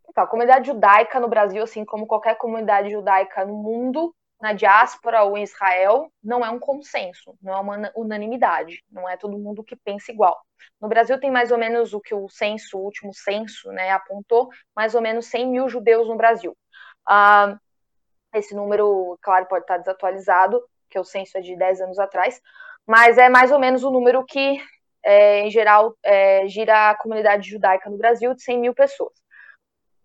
Então, 0.09 0.25
a 0.25 0.27
comunidade 0.27 0.67
judaica 0.67 1.19
no 1.19 1.29
Brasil, 1.29 1.63
assim 1.63 1.85
como 1.85 2.07
qualquer 2.07 2.37
comunidade 2.37 2.91
judaica 2.91 3.47
no 3.47 3.55
mundo, 3.55 4.15
na 4.43 4.53
diáspora 4.53 5.23
ou 5.23 5.39
em 5.39 5.45
Israel, 5.45 6.13
não 6.23 6.45
é 6.45 6.51
um 6.51 6.59
consenso, 6.59 7.35
não 7.41 7.55
é 7.55 7.61
uma 7.61 7.93
unanimidade, 7.95 8.83
não 8.91 9.09
é 9.09 9.17
todo 9.17 9.39
mundo 9.39 9.63
que 9.63 9.77
pensa 9.77 10.11
igual. 10.11 10.39
No 10.81 10.89
Brasil 10.89 11.19
tem 11.21 11.31
mais 11.31 11.53
ou 11.53 11.59
menos 11.59 11.95
o 11.95 12.01
que 12.01 12.13
o 12.13 12.29
censo, 12.29 12.77
o 12.77 12.83
último 12.83 13.15
censo, 13.15 13.71
né, 13.71 13.91
apontou, 13.91 14.49
mais 14.75 14.97
ou 14.97 15.01
menos 15.01 15.27
100 15.27 15.49
mil 15.49 15.69
judeus 15.69 16.09
no 16.09 16.17
Brasil. 16.17 16.57
Ah, 17.07 17.57
esse 18.35 18.55
número, 18.55 19.17
claro, 19.23 19.47
pode 19.47 19.63
estar 19.63 19.79
desatualizado, 19.79 20.61
porque 20.93 20.99
o 20.99 21.05
censo 21.05 21.39
é 21.39 21.41
de 21.41 21.57
10 21.57 21.81
anos 21.81 21.99
atrás, 21.99 22.39
mas 22.87 23.17
é 23.17 23.31
mais 23.31 23.51
ou 23.51 23.59
menos 23.59 23.83
o 23.83 23.91
número 23.91 24.23
que, 24.27 24.63
é, 25.03 25.41
em 25.41 25.51
geral, 25.51 25.97
é, 26.03 26.47
gira 26.47 26.91
a 26.91 26.95
comunidade 26.95 27.49
judaica 27.49 27.89
no 27.89 27.97
Brasil, 27.97 28.35
de 28.35 28.43
100 28.43 28.59
mil 28.59 28.75
pessoas. 28.75 29.15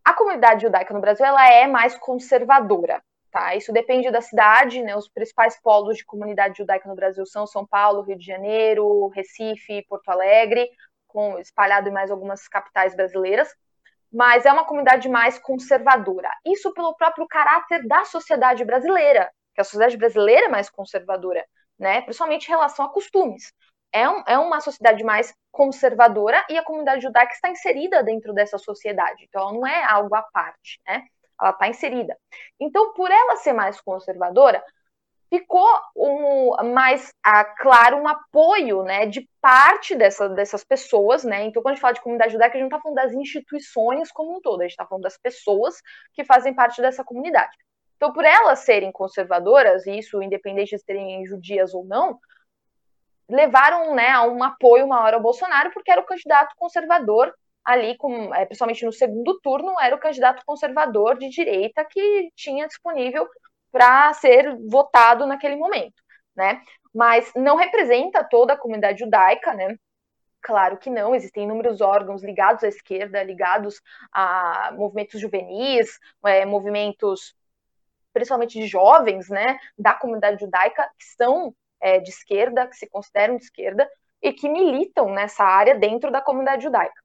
A 0.06 0.14
comunidade 0.14 0.62
judaica 0.62 0.94
no 0.94 1.02
Brasil 1.02 1.26
ela 1.26 1.52
é 1.52 1.68
mais 1.68 1.98
conservadora, 1.98 3.04
tá? 3.30 3.54
Isso 3.56 3.74
depende 3.74 4.10
da 4.10 4.22
cidade, 4.22 4.82
né? 4.82 4.96
Os 4.96 5.10
principais 5.10 5.60
polos 5.62 5.98
de 5.98 6.06
comunidade 6.06 6.60
judaica 6.60 6.88
no 6.88 6.96
Brasil 6.96 7.26
são 7.26 7.46
São 7.46 7.68
Paulo, 7.68 8.04
Rio 8.04 8.18
de 8.18 8.26
Janeiro, 8.26 9.10
Recife, 9.10 9.86
Porto 9.90 10.08
Alegre, 10.08 10.70
com 11.06 11.38
espalhado 11.38 11.90
em 11.90 11.92
mais 11.92 12.10
algumas 12.10 12.48
capitais 12.48 12.96
brasileiras. 12.96 13.54
Mas 14.10 14.46
é 14.46 14.54
uma 14.54 14.64
comunidade 14.64 15.10
mais 15.10 15.38
conservadora. 15.38 16.30
Isso 16.46 16.74
pelo 16.74 16.96
próprio 16.96 17.28
caráter 17.28 17.86
da 17.86 18.06
sociedade 18.06 18.64
brasileira, 18.64 19.30
que 19.58 19.62
a 19.62 19.64
sociedade 19.64 19.97
brasileira 19.97 20.45
é 20.45 20.49
mais 20.49 20.70
conservadora, 20.70 21.43
né? 21.80 22.01
Principalmente 22.01 22.45
em 22.45 22.51
relação 22.51 22.86
a 22.86 22.89
costumes 22.89 23.51
é, 23.91 24.08
um, 24.08 24.24
é 24.28 24.38
uma 24.38 24.62
sociedade 24.62 25.03
mais 25.03 25.34
conservadora 25.51 26.45
e 26.49 26.58
a 26.58 26.64
comunidade 26.64 27.01
judaica 27.01 27.34
está 27.34 27.49
inserida 27.49 28.03
dentro 28.03 28.34
dessa 28.34 28.60
sociedade. 28.60 29.26
Então, 29.28 29.41
ela 29.41 29.53
não 29.53 29.66
é 29.68 29.84
algo 29.84 30.16
à 30.16 30.22
parte, 30.22 30.80
né? 30.86 31.03
Ela 31.41 31.51
está 31.51 31.68
inserida. 31.68 32.16
Então, 32.60 32.93
por 32.93 33.10
ela 33.10 33.38
ser 33.38 33.53
mais 33.53 33.82
conservadora, 33.82 34.64
ficou 35.30 35.68
um, 35.95 36.74
mais 36.74 37.12
ah, 37.24 37.43
claro 37.43 37.97
um 37.97 38.08
apoio 38.08 38.84
né, 38.84 39.05
de 39.05 39.28
parte 39.41 39.95
dessa, 39.95 40.30
dessas 40.30 40.64
pessoas, 40.64 41.24
né? 41.24 41.45
Então, 41.45 41.64
quando 41.64 41.74
a 41.74 41.76
gente 41.76 41.82
fala 41.82 41.93
de 41.93 42.01
comunidade 42.01 42.34
judaica, 42.34 42.55
a 42.55 42.60
gente 42.60 42.70
não 42.70 42.78
está 42.78 42.82
falando 42.82 42.95
das 42.95 43.14
instituições 43.14 44.12
como 44.12 44.38
um 44.38 44.41
todo, 44.41 44.62
a 44.62 44.64
gente 44.64 44.72
está 44.72 44.86
falando 44.86 45.03
das 45.03 45.18
pessoas 45.18 45.82
que 46.14 46.24
fazem 46.24 46.53
parte 46.53 46.82
dessa 46.82 47.03
comunidade. 47.03 47.55
Então, 47.98 48.14
por 48.14 48.24
elas 48.24 48.60
serem 48.60 48.91
conservadoras, 48.91 49.86
e 49.86 49.98
isso 49.98 50.22
independente 50.22 50.76
de 50.76 50.82
serem 50.82 51.26
judias 51.26 51.74
ou 51.74 51.84
não, 51.84 52.20
levaram 53.30 53.93
né, 53.93 54.10
a 54.10 54.24
um 54.24 54.41
apoio 54.43 54.88
maior 54.88 55.14
ao 55.14 55.22
Bolsonaro, 55.22 55.72
porque 55.74 55.91
era 55.91 56.00
o 56.00 56.06
candidato 56.06 56.56
conservador 56.58 57.34
ali, 57.66 57.98
com, 57.98 58.34
é, 58.34 58.45
principalmente 58.45 58.86
no 58.86 58.93
segundo 58.93 59.39
turno, 59.41 59.76
era 59.82 59.95
o 59.95 60.00
candidato 60.00 60.41
conservador 60.45 61.18
de 61.18 61.28
direita 61.28 61.84
que 61.84 62.32
tinha 62.34 62.66
disponível 62.66 63.28
para 63.72 64.14
ser 64.14 64.56
votado 64.70 65.26
naquele 65.26 65.58
momento, 65.58 66.02
né? 66.36 66.62
Mas 66.95 67.32
não 67.36 67.58
representa 67.58 68.24
toda 68.24 68.54
a 68.54 68.58
comunidade 68.58 69.00
judaica, 69.00 69.54
né? 69.54 69.76
Claro 70.41 70.78
que 70.78 70.89
não, 70.89 71.14
existem 71.14 71.43
inúmeros 71.43 71.82
órgãos 71.82 72.24
ligados 72.24 72.64
à 72.64 72.70
esquerda, 72.70 73.22
ligados 73.22 73.82
a 74.14 74.72
movimentos 74.74 75.20
juvenis, 75.20 76.00
é, 76.26 76.45
movimentos 76.45 77.36
principalmente 78.18 78.59
de 78.59 78.65
jovens, 78.65 79.30
né, 79.30 79.59
da 79.78 79.93
comunidade 79.93 80.41
judaica, 80.41 80.84
que 80.97 81.05
são 81.15 81.53
é, 81.80 81.99
de 81.99 82.09
esquerda, 82.09 82.65
que 82.68 82.76
se 82.76 82.89
consideram 82.89 83.38
de 83.38 83.43
esquerda, 83.43 83.88
e 84.22 84.34
que 84.34 84.49
militam 84.49 85.11
nessa 85.11 85.43
área 85.43 85.76
dentro 85.76 86.11
da 86.11 86.20
comunidade 86.20 86.63
judaica. 86.63 86.99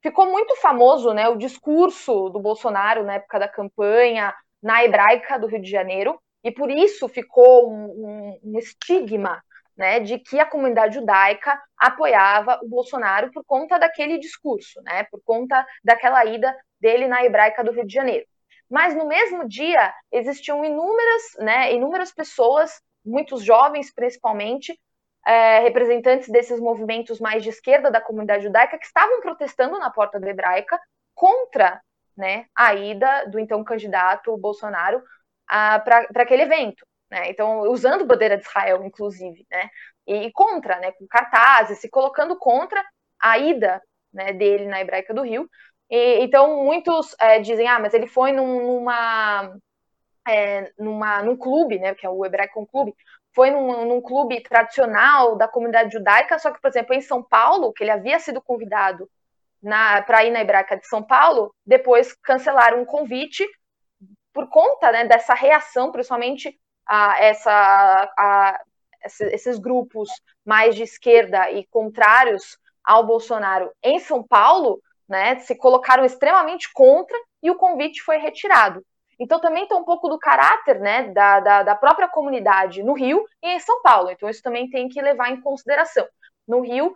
Ficou 0.00 0.26
muito 0.26 0.54
famoso 0.56 1.12
né, 1.12 1.28
o 1.28 1.36
discurso 1.36 2.28
do 2.28 2.38
Bolsonaro 2.38 3.02
na 3.04 3.14
época 3.14 3.40
da 3.40 3.48
campanha 3.48 4.32
na 4.62 4.84
hebraica 4.84 5.38
do 5.38 5.48
Rio 5.48 5.60
de 5.60 5.70
Janeiro, 5.70 6.20
e 6.44 6.52
por 6.52 6.70
isso 6.70 7.08
ficou 7.08 7.68
um, 7.68 7.84
um, 7.84 8.40
um 8.44 8.58
estigma 8.58 9.42
né, 9.76 9.98
de 9.98 10.18
que 10.18 10.38
a 10.38 10.46
comunidade 10.46 10.94
judaica 10.94 11.60
apoiava 11.76 12.60
o 12.62 12.68
Bolsonaro 12.68 13.30
por 13.32 13.44
conta 13.44 13.78
daquele 13.78 14.18
discurso, 14.18 14.80
né, 14.82 15.04
por 15.10 15.20
conta 15.24 15.66
daquela 15.84 16.24
ida 16.24 16.54
dele 16.80 17.08
na 17.08 17.24
hebraica 17.24 17.64
do 17.64 17.72
Rio 17.72 17.86
de 17.86 17.92
Janeiro. 17.92 18.26
Mas 18.70 18.94
no 18.94 19.06
mesmo 19.06 19.48
dia 19.48 19.92
existiam 20.12 20.64
inúmeras, 20.64 21.22
né, 21.38 21.72
inúmeras 21.72 22.12
pessoas 22.12 22.80
muitos 23.04 23.42
jovens, 23.42 23.92
principalmente, 23.92 24.78
é, 25.26 25.60
representantes 25.60 26.28
desses 26.28 26.60
movimentos 26.60 27.20
mais 27.20 27.42
de 27.42 27.48
esquerda 27.48 27.90
da 27.90 28.00
comunidade 28.00 28.44
judaica, 28.44 28.78
que 28.78 28.86
estavam 28.86 29.20
protestando 29.20 29.78
na 29.78 29.90
porta 29.90 30.20
da 30.20 30.28
hebraica 30.28 30.78
contra 31.14 31.80
né, 32.16 32.46
a 32.54 32.74
ida 32.74 33.26
do 33.26 33.38
então 33.38 33.62
candidato 33.64 34.36
Bolsonaro 34.36 35.02
para 35.46 36.06
aquele 36.16 36.42
evento. 36.42 36.86
Né? 37.10 37.30
Então, 37.30 37.60
usando 37.70 38.04
bandeira 38.04 38.36
de 38.36 38.44
Israel, 38.44 38.84
inclusive, 38.84 39.46
né? 39.50 39.70
E 40.06 40.30
contra, 40.32 40.78
né? 40.78 40.92
Com 40.92 41.06
cartazes, 41.06 41.78
se 41.78 41.88
colocando 41.88 42.36
contra 42.38 42.84
a 43.20 43.38
ida 43.38 43.80
né, 44.12 44.32
dele 44.32 44.66
na 44.66 44.80
Hebraica 44.80 45.14
do 45.14 45.22
Rio. 45.22 45.48
E, 45.90 46.22
então, 46.22 46.64
muitos 46.64 47.14
é, 47.20 47.40
dizem, 47.40 47.66
ah, 47.68 47.78
mas 47.78 47.94
ele 47.94 48.06
foi 48.06 48.32
num, 48.32 48.66
numa, 48.66 49.56
é, 50.26 50.72
numa, 50.78 51.22
num 51.22 51.36
clube, 51.36 51.78
né? 51.78 51.94
Que 51.94 52.06
é 52.06 52.10
o 52.10 52.24
Hebraico 52.24 52.66
Clube, 52.66 52.94
foi 53.34 53.50
num, 53.50 53.86
num, 53.86 54.00
clube 54.00 54.40
tradicional 54.42 55.36
da 55.36 55.48
comunidade 55.48 55.92
judaica, 55.92 56.38
só 56.38 56.50
que, 56.50 56.60
por 56.60 56.68
exemplo, 56.68 56.94
em 56.94 57.00
São 57.00 57.22
Paulo, 57.22 57.72
que 57.72 57.84
ele 57.84 57.90
havia 57.90 58.18
sido 58.18 58.42
convidado 58.42 59.08
para 60.06 60.24
ir 60.24 60.30
na 60.30 60.40
Hebraica 60.40 60.76
de 60.76 60.86
São 60.86 61.02
Paulo, 61.02 61.54
depois 61.66 62.14
cancelaram 62.22 62.80
um 62.80 62.84
convite 62.84 63.46
por 64.32 64.48
conta 64.48 64.92
né, 64.92 65.04
dessa 65.04 65.34
reação, 65.34 65.90
principalmente 65.90 66.58
a, 66.86 67.22
essa, 67.22 68.12
a, 68.16 68.60
esses 69.04 69.58
grupos 69.58 70.08
mais 70.44 70.74
de 70.74 70.82
esquerda 70.82 71.50
e 71.50 71.66
contrários 71.66 72.58
ao 72.84 73.04
Bolsonaro 73.06 73.70
em 73.82 73.98
São 73.98 74.22
Paulo, 74.22 74.80
né, 75.08 75.38
se 75.40 75.54
colocaram 75.56 76.04
extremamente 76.04 76.70
contra 76.72 77.16
e 77.42 77.50
o 77.50 77.56
convite 77.56 78.02
foi 78.02 78.18
retirado. 78.18 78.84
Então 79.18 79.40
também 79.40 79.66
tem 79.66 79.76
um 79.76 79.84
pouco 79.84 80.08
do 80.08 80.18
caráter 80.18 80.78
né, 80.80 81.10
da, 81.12 81.40
da, 81.40 81.62
da, 81.64 81.74
própria 81.74 82.08
comunidade 82.08 82.82
no 82.82 82.92
Rio 82.92 83.24
e 83.42 83.48
em 83.48 83.58
São 83.58 83.82
Paulo. 83.82 84.10
Então 84.10 84.28
isso 84.28 84.42
também 84.42 84.70
tem 84.70 84.88
que 84.88 85.02
levar 85.02 85.30
em 85.30 85.40
consideração. 85.40 86.06
No 86.46 86.60
Rio 86.60 86.94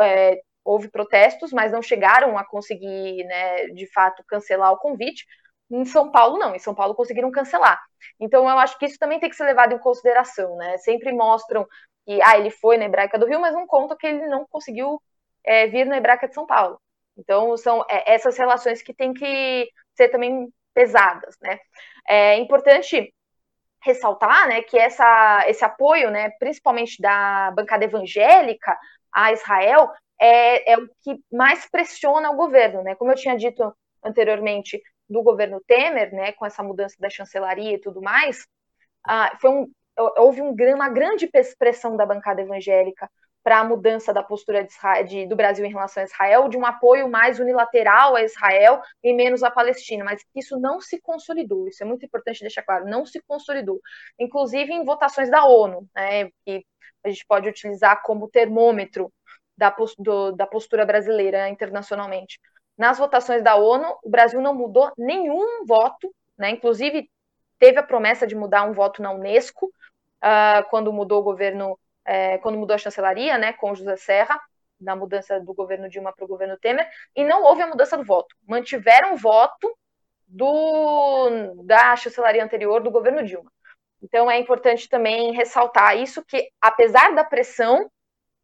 é, 0.00 0.40
houve 0.64 0.88
protestos, 0.88 1.52
mas 1.52 1.72
não 1.72 1.82
chegaram 1.82 2.38
a 2.38 2.44
conseguir, 2.44 3.24
né, 3.24 3.66
de 3.68 3.86
fato, 3.92 4.24
cancelar 4.26 4.72
o 4.72 4.78
convite. 4.78 5.26
Em 5.70 5.84
São 5.84 6.10
Paulo, 6.10 6.38
não. 6.38 6.54
Em 6.54 6.58
São 6.58 6.74
Paulo 6.74 6.94
conseguiram 6.94 7.30
cancelar. 7.30 7.80
Então, 8.18 8.48
eu 8.48 8.58
acho 8.58 8.78
que 8.78 8.86
isso 8.86 8.98
também 8.98 9.20
tem 9.20 9.28
que 9.28 9.36
ser 9.36 9.44
levado 9.44 9.74
em 9.74 9.78
consideração, 9.78 10.56
né? 10.56 10.78
Sempre 10.78 11.12
mostram 11.12 11.66
que, 12.06 12.20
ah, 12.22 12.38
ele 12.38 12.50
foi 12.50 12.76
na 12.78 12.84
Hebraica 12.84 13.18
do 13.18 13.26
Rio, 13.26 13.40
mas 13.40 13.54
não 13.54 13.66
contam 13.66 13.96
que 13.96 14.06
ele 14.06 14.26
não 14.26 14.46
conseguiu 14.46 15.00
é, 15.44 15.66
vir 15.66 15.86
na 15.86 15.96
Hebraica 15.96 16.28
de 16.28 16.34
São 16.34 16.46
Paulo. 16.46 16.80
Então, 17.16 17.56
são 17.56 17.84
é, 17.88 18.14
essas 18.14 18.36
relações 18.36 18.82
que 18.82 18.94
têm 18.94 19.12
que 19.14 19.68
ser 19.94 20.08
também 20.08 20.48
pesadas, 20.74 21.36
né? 21.40 21.58
É 22.08 22.36
importante 22.36 23.12
ressaltar, 23.82 24.48
né, 24.48 24.62
que 24.62 24.78
essa, 24.78 25.44
esse 25.46 25.64
apoio, 25.64 26.10
né, 26.10 26.30
principalmente 26.38 27.00
da 27.02 27.50
bancada 27.52 27.84
evangélica 27.84 28.78
a 29.12 29.30
Israel, 29.32 29.90
é, 30.18 30.72
é 30.72 30.78
o 30.78 30.88
que 31.02 31.18
mais 31.30 31.68
pressiona 31.70 32.30
o 32.30 32.36
governo, 32.36 32.82
né? 32.82 32.94
Como 32.94 33.10
eu 33.10 33.16
tinha 33.16 33.36
dito 33.36 33.74
anteriormente, 34.02 34.80
do 35.08 35.22
governo 35.22 35.60
Temer, 35.66 36.12
né, 36.14 36.32
com 36.32 36.46
essa 36.46 36.62
mudança 36.62 36.96
da 36.98 37.10
chancelaria 37.10 37.74
e 37.74 37.80
tudo 37.80 38.00
mais, 38.00 38.46
ah, 39.06 39.36
foi 39.40 39.50
um, 39.50 39.70
houve 40.16 40.42
um, 40.42 40.54
uma 40.74 40.88
grande 40.88 41.28
pressão 41.58 41.96
da 41.96 42.06
bancada 42.06 42.42
evangélica 42.42 43.10
para 43.44 43.60
a 43.60 43.64
mudança 43.64 44.12
da 44.12 44.22
postura 44.22 44.64
de 44.64 44.72
Israel, 44.72 45.04
de, 45.04 45.26
do 45.26 45.36
Brasil 45.36 45.64
em 45.64 45.70
relação 45.70 46.02
a 46.02 46.06
Israel, 46.06 46.48
de 46.48 46.56
um 46.56 46.64
apoio 46.64 47.08
mais 47.08 47.38
unilateral 47.38 48.16
a 48.16 48.22
Israel 48.22 48.80
e 49.02 49.12
menos 49.12 49.42
à 49.42 49.50
Palestina, 49.50 50.02
mas 50.02 50.24
isso 50.34 50.58
não 50.58 50.80
se 50.80 51.00
consolidou, 51.00 51.68
isso 51.68 51.82
é 51.82 51.86
muito 51.86 52.06
importante 52.06 52.40
deixar 52.40 52.62
claro, 52.62 52.86
não 52.86 53.04
se 53.04 53.20
consolidou, 53.28 53.80
inclusive 54.18 54.72
em 54.72 54.84
votações 54.84 55.30
da 55.30 55.44
ONU, 55.44 55.86
né, 55.94 56.30
que 56.44 56.64
a 57.04 57.10
gente 57.10 57.24
pode 57.26 57.48
utilizar 57.48 58.02
como 58.02 58.28
termômetro 58.28 59.12
da, 59.56 59.74
do, 59.98 60.32
da 60.32 60.46
postura 60.46 60.84
brasileira 60.86 61.48
internacionalmente. 61.48 62.40
Nas 62.76 62.98
votações 62.98 63.42
da 63.42 63.54
ONU, 63.54 63.86
o 64.02 64.10
Brasil 64.10 64.40
não 64.40 64.54
mudou 64.54 64.90
nenhum 64.98 65.64
voto, 65.64 66.12
né? 66.36 66.50
inclusive 66.50 67.08
teve 67.58 67.78
a 67.78 67.82
promessa 67.82 68.26
de 68.26 68.34
mudar 68.34 68.64
um 68.64 68.72
voto 68.72 69.00
na 69.00 69.12
Unesco, 69.12 69.66
uh, 69.66 70.68
quando 70.70 70.92
mudou 70.92 71.20
o 71.20 71.24
governo, 71.24 71.78
é, 72.04 72.38
quando 72.38 72.58
mudou 72.58 72.74
a 72.74 72.78
chancelaria, 72.78 73.38
né, 73.38 73.52
com 73.52 73.74
José 73.74 73.96
Serra, 73.96 74.40
na 74.80 74.94
mudança 74.94 75.40
do 75.40 75.54
governo 75.54 75.88
Dilma 75.88 76.12
para 76.12 76.24
o 76.24 76.28
governo 76.28 76.58
Temer, 76.58 76.88
e 77.14 77.24
não 77.24 77.42
houve 77.42 77.62
a 77.62 77.66
mudança 77.66 77.96
do 77.96 78.04
voto. 78.04 78.34
Mantiveram 78.46 79.14
o 79.14 79.16
voto 79.16 79.76
do, 80.26 81.62
da 81.64 81.96
chancelaria 81.96 82.44
anterior 82.44 82.82
do 82.82 82.90
governo 82.90 83.24
Dilma. 83.24 83.50
Então 84.02 84.30
é 84.30 84.38
importante 84.38 84.88
também 84.88 85.32
ressaltar 85.32 85.96
isso 85.96 86.24
que, 86.24 86.48
apesar 86.60 87.14
da 87.14 87.24
pressão, 87.24 87.90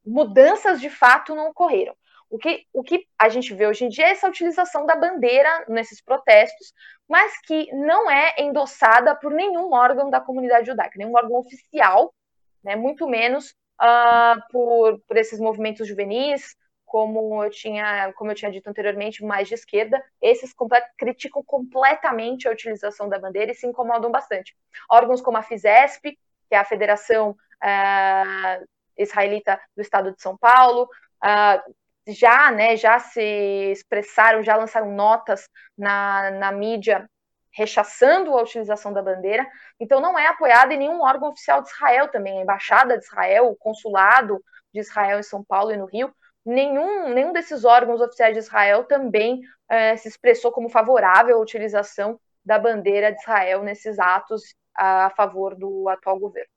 mudanças 0.04 0.80
de 0.80 0.88
fato 0.88 1.34
não 1.34 1.48
ocorreram. 1.48 1.94
O 2.30 2.38
que, 2.38 2.64
o 2.72 2.82
que 2.82 3.06
a 3.18 3.28
gente 3.28 3.52
vê 3.52 3.66
hoje 3.66 3.84
em 3.84 3.88
dia 3.88 4.06
é 4.06 4.10
essa 4.10 4.28
utilização 4.28 4.86
da 4.86 4.94
bandeira 4.94 5.64
nesses 5.68 6.00
protestos, 6.00 6.72
mas 7.08 7.38
que 7.42 7.68
não 7.74 8.08
é 8.08 8.36
endossada 8.38 9.16
por 9.16 9.32
nenhum 9.32 9.72
órgão 9.72 10.08
da 10.08 10.20
comunidade 10.20 10.68
judaica, 10.68 10.94
nenhum 10.96 11.14
órgão 11.14 11.36
oficial, 11.36 12.14
né, 12.62 12.76
muito 12.76 13.08
menos 13.08 13.54
uh, 13.80 14.40
por, 14.50 15.00
por 15.06 15.16
esses 15.16 15.40
movimentos 15.40 15.86
juvenis, 15.86 16.56
como 16.84 17.44
eu 17.44 17.50
tinha, 17.50 18.12
como 18.14 18.32
eu 18.32 18.34
tinha 18.34 18.50
dito 18.50 18.68
anteriormente, 18.68 19.24
mais 19.24 19.46
de 19.46 19.54
esquerda, 19.54 20.02
esses 20.20 20.52
complet 20.52 20.84
criticam 20.98 21.42
completamente 21.44 22.48
a 22.48 22.50
utilização 22.50 23.08
da 23.08 23.18
bandeira 23.18 23.52
e 23.52 23.54
se 23.54 23.66
incomodam 23.66 24.10
bastante. 24.10 24.56
Órgãos 24.90 25.20
como 25.20 25.36
a 25.36 25.42
FISESP, 25.42 26.18
que 26.48 26.54
é 26.54 26.58
a 26.58 26.64
Federação 26.64 27.30
uh, 27.30 28.66
Israelita 28.98 29.60
do 29.76 29.82
Estado 29.82 30.12
de 30.12 30.20
São 30.20 30.36
Paulo, 30.36 30.88
uh, 31.24 31.74
já, 32.08 32.50
né, 32.50 32.76
já 32.76 32.98
se 32.98 33.70
expressaram, 33.70 34.42
já 34.42 34.56
lançaram 34.56 34.90
notas 34.90 35.48
na, 35.78 36.30
na 36.32 36.50
mídia 36.50 37.08
rechaçando 37.52 38.36
a 38.36 38.42
utilização 38.42 38.92
da 38.92 39.02
bandeira, 39.02 39.46
então 39.78 40.00
não 40.00 40.18
é 40.18 40.26
apoiada 40.26 40.72
em 40.74 40.78
nenhum 40.78 41.00
órgão 41.00 41.30
oficial 41.30 41.62
de 41.62 41.68
Israel 41.68 42.08
também, 42.08 42.38
a 42.38 42.42
Embaixada 42.42 42.96
de 42.96 43.04
Israel, 43.04 43.48
o 43.48 43.56
Consulado 43.56 44.42
de 44.72 44.80
Israel 44.80 45.18
em 45.18 45.24
São 45.24 45.42
Paulo 45.42 45.72
e 45.72 45.76
no 45.76 45.86
Rio, 45.86 46.12
nenhum, 46.44 47.12
nenhum 47.12 47.32
desses 47.32 47.64
órgãos 47.64 48.00
oficiais 48.00 48.34
de 48.34 48.40
Israel 48.40 48.84
também 48.84 49.40
é, 49.68 49.96
se 49.96 50.08
expressou 50.08 50.52
como 50.52 50.68
favorável 50.68 51.36
à 51.36 51.40
utilização 51.40 52.18
da 52.44 52.58
bandeira 52.58 53.12
de 53.12 53.20
Israel 53.20 53.62
nesses 53.62 53.98
atos 53.98 54.54
a 54.76 55.10
favor 55.16 55.54
do 55.54 55.88
atual 55.88 56.18
governo. 56.18 56.48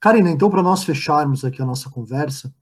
Karina, 0.00 0.30
então, 0.30 0.48
para 0.48 0.62
nós 0.62 0.84
fecharmos 0.84 1.44
aqui 1.44 1.60
a 1.60 1.66
nossa 1.66 1.90
conversa, 1.90 2.52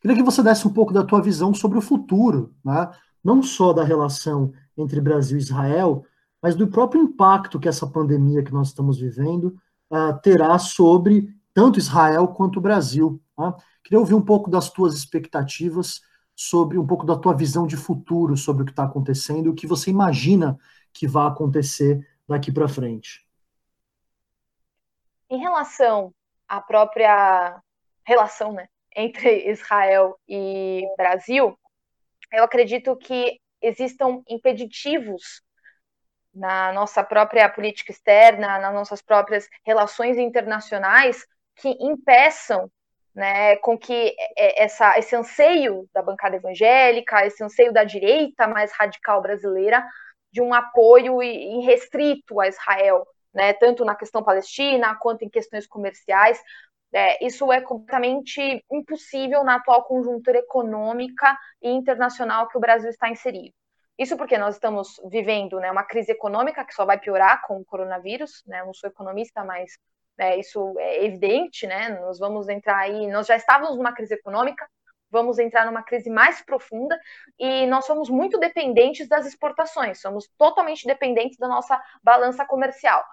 Queria 0.00 0.16
que 0.16 0.22
você 0.22 0.42
desse 0.42 0.66
um 0.66 0.72
pouco 0.72 0.92
da 0.92 1.04
tua 1.04 1.20
visão 1.20 1.52
sobre 1.52 1.78
o 1.78 1.82
futuro, 1.82 2.54
né? 2.64 2.90
não 3.22 3.42
só 3.42 3.72
da 3.72 3.84
relação 3.84 4.50
entre 4.76 5.00
Brasil 5.00 5.36
e 5.36 5.42
Israel, 5.42 6.04
mas 6.42 6.54
do 6.54 6.68
próprio 6.68 7.02
impacto 7.02 7.60
que 7.60 7.68
essa 7.68 7.86
pandemia 7.86 8.42
que 8.42 8.52
nós 8.52 8.68
estamos 8.68 8.98
vivendo 8.98 9.56
uh, 9.90 10.18
terá 10.22 10.58
sobre 10.58 11.34
tanto 11.52 11.78
Israel 11.78 12.28
quanto 12.28 12.58
o 12.58 12.62
Brasil. 12.62 13.20
Né? 13.38 13.52
Queria 13.82 13.98
ouvir 13.98 14.14
um 14.14 14.24
pouco 14.24 14.50
das 14.50 14.70
tuas 14.70 14.94
expectativas 14.94 16.00
sobre 16.34 16.78
um 16.78 16.86
pouco 16.86 17.04
da 17.04 17.18
tua 17.18 17.34
visão 17.34 17.66
de 17.66 17.76
futuro 17.76 18.36
sobre 18.36 18.62
o 18.62 18.64
que 18.64 18.72
está 18.72 18.84
acontecendo 18.84 19.46
e 19.46 19.48
o 19.50 19.54
que 19.54 19.66
você 19.66 19.90
imagina 19.90 20.58
que 20.92 21.06
vai 21.06 21.28
acontecer 21.28 22.06
daqui 22.26 22.50
para 22.50 22.68
frente. 22.68 23.26
Em 25.28 25.38
relação 25.38 26.14
à 26.48 26.60
própria 26.60 27.60
relação, 28.04 28.52
né, 28.52 28.66
entre 28.96 29.50
Israel 29.50 30.18
e 30.26 30.82
Brasil, 30.96 31.58
eu 32.32 32.44
acredito 32.44 32.96
que 32.96 33.38
existam 33.60 34.22
impeditivos 34.28 35.42
na 36.34 36.72
nossa 36.72 37.02
própria 37.02 37.48
política 37.48 37.92
externa, 37.92 38.58
nas 38.58 38.72
nossas 38.72 39.02
próprias 39.02 39.48
relações 39.64 40.16
internacionais, 40.16 41.26
que 41.56 41.68
impeçam 41.80 42.70
né, 43.14 43.56
com 43.56 43.76
que 43.76 44.14
essa, 44.36 44.98
esse 44.98 45.14
anseio 45.16 45.88
da 45.92 46.02
bancada 46.02 46.36
evangélica, 46.36 47.26
esse 47.26 47.42
anseio 47.42 47.72
da 47.72 47.84
direita 47.84 48.46
mais 48.46 48.72
radical 48.72 49.20
brasileira, 49.20 49.84
de 50.32 50.40
um 50.40 50.54
apoio 50.54 51.22
irrestrito 51.22 52.40
a 52.40 52.48
Israel, 52.48 53.06
né, 53.34 53.52
tanto 53.54 53.84
na 53.84 53.94
questão 53.94 54.22
palestina 54.22 54.96
quanto 54.96 55.24
em 55.24 55.28
questões 55.28 55.66
comerciais, 55.66 56.40
é, 56.92 57.24
isso 57.24 57.52
é 57.52 57.60
completamente 57.60 58.64
impossível 58.70 59.44
na 59.44 59.56
atual 59.56 59.84
conjuntura 59.84 60.38
econômica 60.38 61.36
e 61.62 61.70
internacional 61.70 62.48
que 62.48 62.56
o 62.56 62.60
Brasil 62.60 62.90
está 62.90 63.08
inserido. 63.08 63.54
Isso 64.00 64.16
porque 64.16 64.38
nós 64.38 64.54
estamos 64.54 64.98
vivendo 65.10 65.60
né, 65.60 65.70
uma 65.70 65.84
crise 65.84 66.10
econômica 66.10 66.64
que 66.64 66.72
só 66.72 66.86
vai 66.86 66.98
piorar 66.98 67.42
com 67.46 67.58
o 67.58 67.64
coronavírus. 67.66 68.42
Né? 68.46 68.62
Eu 68.62 68.66
não 68.66 68.72
sou 68.72 68.88
economista, 68.88 69.44
mas 69.44 69.76
é, 70.18 70.38
isso 70.38 70.74
é 70.78 71.04
evidente. 71.04 71.66
Né? 71.66 71.90
Nós 72.00 72.18
vamos 72.18 72.48
entrar 72.48 72.78
aí. 72.78 73.08
Nós 73.08 73.26
já 73.26 73.36
estávamos 73.36 73.76
numa 73.76 73.92
crise 73.92 74.14
econômica, 74.14 74.66
vamos 75.10 75.38
entrar 75.38 75.66
numa 75.66 75.82
crise 75.82 76.08
mais 76.08 76.40
profunda 76.40 76.98
e 77.38 77.66
nós 77.66 77.84
somos 77.84 78.08
muito 78.08 78.38
dependentes 78.38 79.06
das 79.06 79.26
exportações, 79.26 80.00
somos 80.00 80.26
totalmente 80.38 80.86
dependentes 80.86 81.36
da 81.36 81.48
nossa 81.48 81.78
balança 82.02 82.46
comercial. 82.46 83.04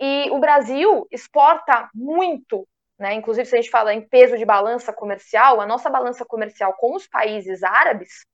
e 0.00 0.30
o 0.30 0.38
Brasil 0.38 1.06
exporta 1.10 1.90
muito, 1.94 2.66
né? 2.98 3.14
Inclusive, 3.14 3.46
se 3.46 3.56
a 3.56 3.60
gente 3.60 3.70
fala 3.70 3.92
em 3.92 4.08
peso 4.08 4.38
de 4.38 4.44
balança 4.46 4.92
comercial, 4.92 5.60
a 5.60 5.66
nossa 5.66 5.90
balança 5.90 6.24
comercial 6.24 6.74
com 6.74 6.94
os 6.94 7.06
países 7.06 7.62
árabes 7.62 8.24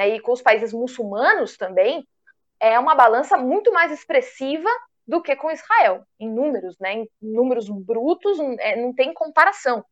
né, 0.00 0.08
e 0.08 0.20
com 0.20 0.32
os 0.32 0.40
países 0.40 0.72
muçulmanos 0.72 1.58
também 1.58 2.08
é 2.58 2.78
uma 2.78 2.94
balança 2.94 3.36
muito 3.36 3.70
mais 3.70 3.92
expressiva 3.92 4.70
do 5.06 5.20
que 5.20 5.36
com 5.36 5.50
Israel, 5.50 6.06
em 6.18 6.26
números, 6.26 6.78
né? 6.78 6.94
Em 6.94 7.08
números 7.20 7.68
brutos, 7.68 8.38
é, 8.60 8.76
não 8.76 8.94
tem 8.94 9.12
comparação. 9.12 9.84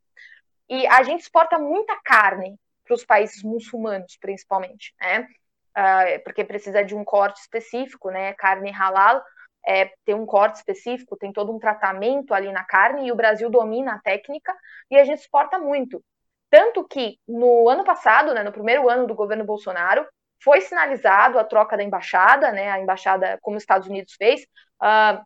E 0.66 0.86
a 0.86 1.02
gente 1.02 1.20
exporta 1.20 1.58
muita 1.58 1.94
carne 2.02 2.56
para 2.86 2.94
os 2.94 3.04
países 3.04 3.42
muçulmanos, 3.42 4.16
principalmente, 4.18 4.94
né? 4.98 5.28
Uh, 5.76 6.24
porque 6.24 6.42
precisa 6.42 6.82
de 6.82 6.94
um 6.94 7.04
corte 7.04 7.40
específico, 7.40 8.10
né? 8.10 8.32
Carne 8.32 8.70
halal 8.70 9.22
é, 9.66 9.92
tem 10.06 10.14
um 10.14 10.24
corte 10.24 10.56
específico, 10.56 11.18
tem 11.18 11.32
todo 11.32 11.54
um 11.54 11.58
tratamento 11.58 12.32
ali 12.32 12.50
na 12.50 12.64
carne, 12.64 13.06
e 13.06 13.12
o 13.12 13.16
Brasil 13.16 13.50
domina 13.50 13.96
a 13.96 14.00
técnica 14.00 14.56
e 14.90 14.96
a 14.96 15.04
gente 15.04 15.20
exporta 15.20 15.58
muito. 15.58 16.02
Tanto 16.50 16.86
que 16.86 17.18
no 17.26 17.68
ano 17.68 17.84
passado, 17.84 18.34
né, 18.34 18.42
no 18.42 18.52
primeiro 18.52 18.88
ano 18.88 19.06
do 19.06 19.14
governo 19.14 19.44
Bolsonaro, 19.44 20.06
foi 20.42 20.60
sinalizado 20.60 21.38
a 21.38 21.44
troca 21.44 21.76
da 21.76 21.82
embaixada, 21.82 22.52
né, 22.52 22.70
a 22.70 22.80
embaixada, 22.80 23.38
como 23.42 23.56
os 23.56 23.62
Estados 23.62 23.88
Unidos 23.88 24.14
fez, 24.14 24.42
uh, 24.82 25.20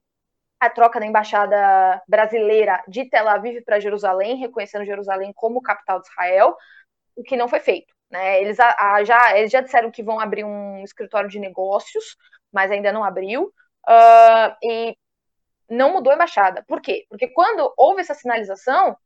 a 0.58 0.70
troca 0.70 1.00
da 1.00 1.06
embaixada 1.06 2.00
brasileira 2.08 2.82
de 2.88 3.08
Tel 3.08 3.28
Aviv 3.28 3.62
para 3.64 3.80
Jerusalém, 3.80 4.36
reconhecendo 4.36 4.84
Jerusalém 4.84 5.32
como 5.34 5.62
capital 5.62 6.00
de 6.00 6.08
Israel, 6.08 6.56
o 7.16 7.22
que 7.22 7.36
não 7.36 7.48
foi 7.48 7.60
feito. 7.60 7.92
Né? 8.10 8.40
Eles, 8.40 8.60
a, 8.60 8.74
a, 8.78 9.04
já, 9.04 9.36
eles 9.36 9.50
já 9.50 9.60
disseram 9.60 9.90
que 9.90 10.02
vão 10.02 10.20
abrir 10.20 10.44
um 10.44 10.82
escritório 10.84 11.28
de 11.28 11.38
negócios, 11.38 12.16
mas 12.52 12.70
ainda 12.70 12.92
não 12.92 13.02
abriu, 13.02 13.52
uh, 13.88 14.56
e 14.62 14.96
não 15.68 15.92
mudou 15.94 16.12
a 16.12 16.14
embaixada. 16.14 16.64
Por 16.66 16.80
quê? 16.80 17.06
Porque 17.08 17.28
quando 17.28 17.72
houve 17.76 18.00
essa 18.00 18.14
sinalização, 18.14 18.96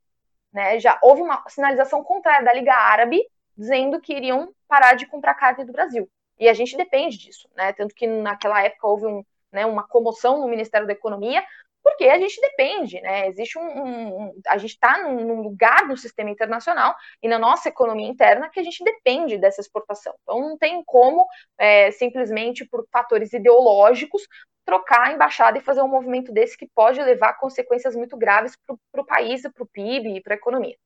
né, 0.57 0.81
já 0.81 0.99
houve 1.03 1.21
uma 1.21 1.45
sinalização 1.49 2.03
contrária 2.03 2.43
da 2.43 2.55
Liga 2.55 2.73
Árabe 2.73 3.23
dizendo 3.55 4.01
que 4.01 4.15
iriam 4.15 4.55
parar 4.67 4.95
de 4.95 5.05
comprar 5.07 5.35
carne 5.35 5.67
do 5.67 5.73
Brasil. 5.73 6.09
E 6.39 6.49
a 6.49 6.55
gente 6.55 6.79
depende 6.79 7.19
disso, 7.19 7.47
né? 7.55 7.75
Tanto 7.75 7.95
que 7.95 8.07
naquela 8.07 8.63
época 8.63 8.87
houve 8.87 9.07
um, 9.07 9.23
né, 9.53 9.67
uma 9.67 9.87
comoção 9.87 10.41
no 10.41 10.49
Ministério 10.49 10.87
da 10.87 10.95
Economia, 10.95 11.45
porque 11.83 12.05
a 12.05 12.19
gente 12.19 12.41
depende, 12.41 12.99
né? 13.03 13.29
Existe 13.29 13.59
um, 13.59 13.65
um 13.65 14.41
a 14.47 14.57
gente 14.57 14.71
está 14.71 14.97
num, 15.03 15.27
num, 15.27 15.43
lugar 15.43 15.87
no 15.87 15.97
sistema 15.97 16.31
internacional 16.31 16.95
e 17.23 17.29
na 17.29 17.39
nossa 17.39 17.69
economia 17.69 18.09
interna 18.09 18.49
que 18.49 18.59
a 18.59 18.63
gente 18.63 18.83
depende 18.83 19.37
dessa 19.37 19.61
exportação. 19.61 20.15
Então 20.23 20.41
não 20.41 20.57
tem 20.57 20.83
como 20.85 21.27
é, 21.59 21.91
simplesmente 21.91 22.65
por 22.65 22.87
fatores 22.91 23.35
ideológicos 23.35 24.27
trocar 24.67 25.07
a 25.07 25.13
embaixada 25.13 25.57
e 25.57 25.63
fazer 25.63 25.81
um 25.81 25.89
movimento 25.89 26.33
desse 26.33 26.59
que 26.59 26.69
pode 26.75 27.01
levar 27.01 27.35
consequências 27.35 27.95
muito 27.95 28.17
graves 28.17 28.59
para 28.67 29.01
o 29.01 29.07
país, 29.07 29.43
para 29.43 29.63
o 29.63 29.67
PIB 29.67 30.17
e 30.17 30.21
para 30.21 30.35
a 30.35 30.37
economia. 30.37 30.77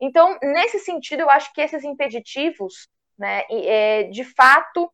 Então, 0.00 0.36
nesse 0.42 0.80
sentido, 0.80 1.20
eu 1.20 1.30
acho 1.30 1.52
que 1.54 1.60
esses 1.60 1.84
impeditivos, 1.84 2.88
né, 3.16 3.44
é, 3.48 4.02
de 4.04 4.24
fato, 4.24 4.92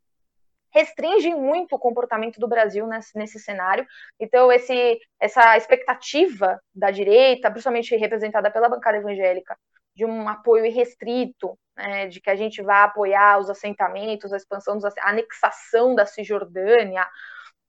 restringem 0.70 1.34
muito 1.34 1.74
o 1.74 1.78
comportamento 1.78 2.38
do 2.38 2.46
Brasil 2.46 2.86
nesse, 2.86 3.16
nesse 3.16 3.38
cenário. 3.38 3.86
Então, 4.20 4.52
esse, 4.52 5.00
essa 5.18 5.56
expectativa 5.56 6.60
da 6.74 6.90
direita, 6.90 7.50
principalmente 7.50 7.96
representada 7.96 8.50
pela 8.50 8.68
bancada 8.68 8.98
evangélica, 8.98 9.56
de 9.96 10.04
um 10.04 10.28
apoio 10.28 10.66
irrestrito, 10.66 11.58
né, 11.74 12.06
de 12.06 12.20
que 12.20 12.28
a 12.28 12.36
gente 12.36 12.62
vá 12.62 12.84
apoiar 12.84 13.38
os 13.38 13.48
assentamentos, 13.48 14.32
a 14.32 14.36
expansão, 14.36 14.74
dos, 14.74 14.84
a 14.84 15.08
anexação 15.08 15.94
da 15.94 16.04
Cisjordânia, 16.04 17.08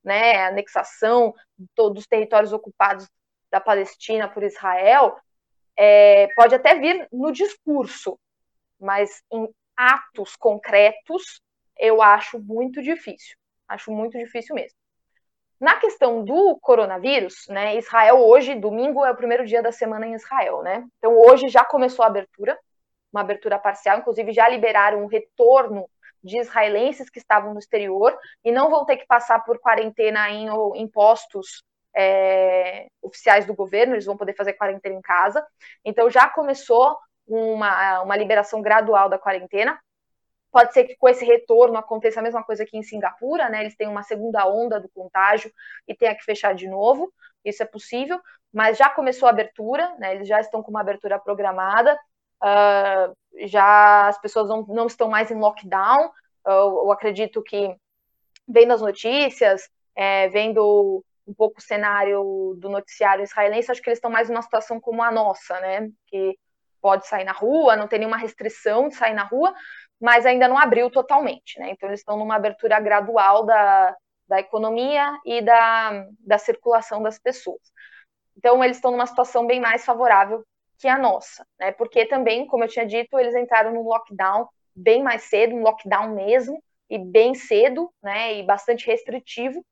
né, 0.03 0.37
a 0.37 0.47
anexação 0.47 1.33
dos 1.75 2.07
territórios 2.07 2.53
ocupados 2.53 3.07
da 3.51 3.59
Palestina 3.59 4.27
por 4.27 4.43
Israel, 4.43 5.17
é, 5.75 6.27
pode 6.35 6.53
até 6.53 6.75
vir 6.75 7.07
no 7.11 7.31
discurso, 7.31 8.19
mas 8.79 9.23
em 9.31 9.47
atos 9.75 10.35
concretos 10.35 11.41
eu 11.77 12.01
acho 12.01 12.39
muito 12.39 12.81
difícil. 12.81 13.35
Acho 13.67 13.91
muito 13.91 14.17
difícil 14.17 14.55
mesmo. 14.55 14.77
Na 15.59 15.75
questão 15.77 16.23
do 16.23 16.57
coronavírus, 16.61 17.45
né, 17.49 17.77
Israel 17.77 18.17
hoje, 18.19 18.55
domingo, 18.55 19.05
é 19.05 19.11
o 19.11 19.15
primeiro 19.15 19.45
dia 19.45 19.61
da 19.61 19.71
semana 19.71 20.07
em 20.07 20.13
Israel, 20.13 20.61
né? 20.63 20.87
Então 20.97 21.17
hoje 21.17 21.49
já 21.49 21.65
começou 21.65 22.03
a 22.03 22.07
abertura, 22.07 22.57
uma 23.11 23.21
abertura 23.21 23.59
parcial, 23.59 23.99
inclusive 23.99 24.31
já 24.31 24.47
liberaram 24.47 25.03
o 25.03 25.07
retorno 25.07 25.89
de 26.23 26.37
israelenses 26.39 27.09
que 27.09 27.19
estavam 27.19 27.53
no 27.53 27.59
exterior 27.59 28.17
e 28.43 28.51
não 28.51 28.69
vão 28.69 28.85
ter 28.85 28.97
que 28.97 29.05
passar 29.05 29.43
por 29.43 29.59
quarentena 29.59 30.29
em, 30.29 30.47
em 30.75 30.87
postos 30.87 31.63
é, 31.95 32.87
oficiais 33.01 33.45
do 33.45 33.55
governo, 33.55 33.93
eles 33.93 34.05
vão 34.05 34.17
poder 34.17 34.35
fazer 34.35 34.53
quarentena 34.53 34.95
em 34.95 35.01
casa. 35.01 35.45
Então 35.83 36.09
já 36.09 36.29
começou 36.29 36.97
uma, 37.27 38.01
uma 38.01 38.15
liberação 38.15 38.61
gradual 38.61 39.09
da 39.09 39.19
quarentena. 39.19 39.79
Pode 40.51 40.73
ser 40.73 40.85
que 40.85 40.95
com 40.97 41.07
esse 41.07 41.23
retorno 41.23 41.77
aconteça 41.77 42.19
a 42.19 42.23
mesma 42.23 42.43
coisa 42.43 42.63
aqui 42.63 42.75
em 42.75 42.83
Singapura, 42.83 43.49
né? 43.49 43.61
Eles 43.61 43.75
têm 43.75 43.87
uma 43.87 44.01
segunda 44.01 44.47
onda 44.47 44.79
do 44.79 44.89
contágio 44.89 45.51
e 45.87 45.95
tenha 45.95 46.15
que 46.15 46.23
fechar 46.23 46.55
de 46.55 46.67
novo. 46.67 47.13
Isso 47.45 47.61
é 47.61 47.65
possível, 47.65 48.19
mas 48.51 48.77
já 48.77 48.89
começou 48.89 49.27
a 49.27 49.31
abertura, 49.31 49.95
né? 49.99 50.15
Eles 50.15 50.27
já 50.27 50.39
estão 50.41 50.63
com 50.63 50.71
uma 50.71 50.81
abertura 50.81 51.19
programada. 51.19 51.97
Uh, 52.43 53.47
já 53.47 54.07
as 54.07 54.19
pessoas 54.19 54.49
não, 54.49 54.65
não 54.67 54.87
estão 54.87 55.09
mais 55.09 55.31
em 55.31 55.39
lockdown. 55.39 56.11
Eu 56.45 56.91
acredito 56.91 57.43
que 57.43 57.75
vendo 58.47 58.73
as 58.73 58.81
notícias, 58.81 59.69
é, 59.95 60.27
vendo 60.29 61.03
um 61.27 61.33
pouco 61.33 61.59
o 61.59 61.61
cenário 61.61 62.55
do 62.57 62.69
noticiário 62.69 63.23
israelense, 63.23 63.71
acho 63.71 63.81
que 63.81 63.89
eles 63.89 63.97
estão 63.97 64.09
mais 64.09 64.29
numa 64.29 64.41
situação 64.41 64.79
como 64.79 65.03
a 65.03 65.11
nossa, 65.11 65.59
né? 65.59 65.89
Que 66.07 66.35
pode 66.81 67.07
sair 67.07 67.23
na 67.23 67.33
rua, 67.33 67.75
não 67.75 67.87
tem 67.87 67.99
nenhuma 67.99 68.17
restrição 68.17 68.87
de 68.87 68.95
sair 68.95 69.13
na 69.13 69.23
rua, 69.23 69.53
mas 70.01 70.25
ainda 70.25 70.47
não 70.47 70.57
abriu 70.57 70.89
totalmente, 70.89 71.59
né? 71.59 71.71
Então 71.71 71.89
eles 71.89 71.99
estão 71.99 72.17
numa 72.17 72.35
abertura 72.35 72.79
gradual 72.79 73.45
da, 73.45 73.95
da 74.27 74.39
economia 74.39 75.19
e 75.25 75.41
da, 75.41 76.05
da 76.19 76.37
circulação 76.37 77.03
das 77.03 77.19
pessoas. 77.19 77.61
Então 78.37 78.63
eles 78.63 78.77
estão 78.77 78.91
numa 78.91 79.05
situação 79.05 79.45
bem 79.45 79.59
mais 79.59 79.85
favorável 79.85 80.43
que 80.79 80.87
a 80.87 80.97
nossa, 80.97 81.45
né? 81.59 81.71
Porque 81.71 82.05
também, 82.05 82.47
como 82.47 82.63
eu 82.63 82.67
tinha 82.67 82.85
dito, 82.85 83.19
eles 83.19 83.35
entraram 83.35 83.73
no 83.73 83.83
lockdown 83.83 84.47
bem 84.75 85.03
mais 85.03 85.23
cedo, 85.23 85.55
um 85.55 85.61
lockdown 85.61 86.15
mesmo, 86.15 86.63
e 86.89 86.97
bem 86.97 87.35
cedo, 87.35 87.91
né? 88.01 88.35
E 88.35 88.43
bastante 88.43 88.87
restritivo, 88.87 89.63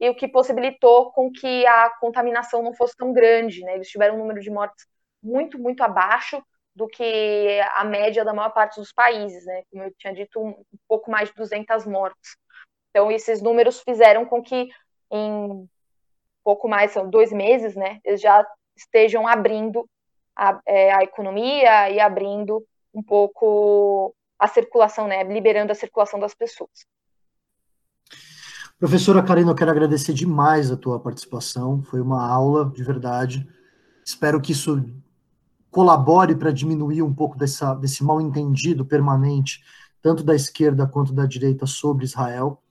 e 0.00 0.08
o 0.08 0.14
que 0.14 0.28
possibilitou 0.28 1.12
com 1.12 1.30
que 1.30 1.66
a 1.66 1.90
contaminação 2.00 2.62
não 2.62 2.74
fosse 2.74 2.96
tão 2.96 3.12
grande, 3.12 3.62
né? 3.62 3.74
Eles 3.74 3.88
tiveram 3.88 4.14
um 4.14 4.18
número 4.18 4.40
de 4.40 4.50
mortes 4.50 4.86
muito, 5.22 5.58
muito 5.58 5.82
abaixo 5.82 6.42
do 6.74 6.88
que 6.88 7.60
a 7.74 7.84
média 7.84 8.24
da 8.24 8.34
maior 8.34 8.50
parte 8.50 8.80
dos 8.80 8.92
países, 8.92 9.44
né? 9.44 9.62
Como 9.70 9.84
eu 9.84 9.92
tinha 9.98 10.12
dito, 10.12 10.40
um 10.40 10.64
pouco 10.88 11.10
mais 11.10 11.28
de 11.28 11.34
200 11.34 11.86
mortes. 11.86 12.36
Então, 12.90 13.10
esses 13.10 13.42
números 13.42 13.80
fizeram 13.80 14.24
com 14.24 14.42
que 14.42 14.68
em 15.10 15.68
pouco 16.42 16.68
mais, 16.68 16.90
são 16.92 17.08
dois 17.08 17.32
meses, 17.32 17.74
né? 17.74 18.00
Eles 18.04 18.20
já 18.20 18.46
estejam 18.76 19.26
abrindo 19.26 19.88
a, 20.36 20.60
é, 20.66 20.92
a 20.92 21.02
economia 21.02 21.90
e 21.90 22.00
abrindo 22.00 22.64
um 22.94 23.02
pouco 23.02 24.14
a 24.38 24.48
circulação, 24.48 25.06
né? 25.06 25.22
Liberando 25.24 25.72
a 25.72 25.74
circulação 25.74 26.18
das 26.18 26.34
pessoas. 26.34 26.86
Professora 28.78 29.22
Karina, 29.22 29.52
eu 29.52 29.54
quero 29.54 29.70
agradecer 29.70 30.12
demais 30.12 30.70
a 30.70 30.76
tua 30.76 30.98
participação. 30.98 31.82
Foi 31.82 32.00
uma 32.00 32.26
aula 32.26 32.70
de 32.70 32.82
verdade. 32.82 33.48
Espero 34.04 34.40
que 34.40 34.52
isso 34.52 34.84
colabore 35.70 36.34
para 36.36 36.52
diminuir 36.52 37.02
um 37.02 37.14
pouco 37.14 37.38
dessa, 37.38 37.74
desse 37.74 38.04
mal 38.04 38.20
entendido 38.20 38.84
permanente, 38.84 39.62
tanto 40.02 40.22
da 40.22 40.34
esquerda 40.34 40.86
quanto 40.86 41.12
da 41.12 41.24
direita, 41.24 41.66
sobre 41.66 42.04
Israel. 42.04 42.62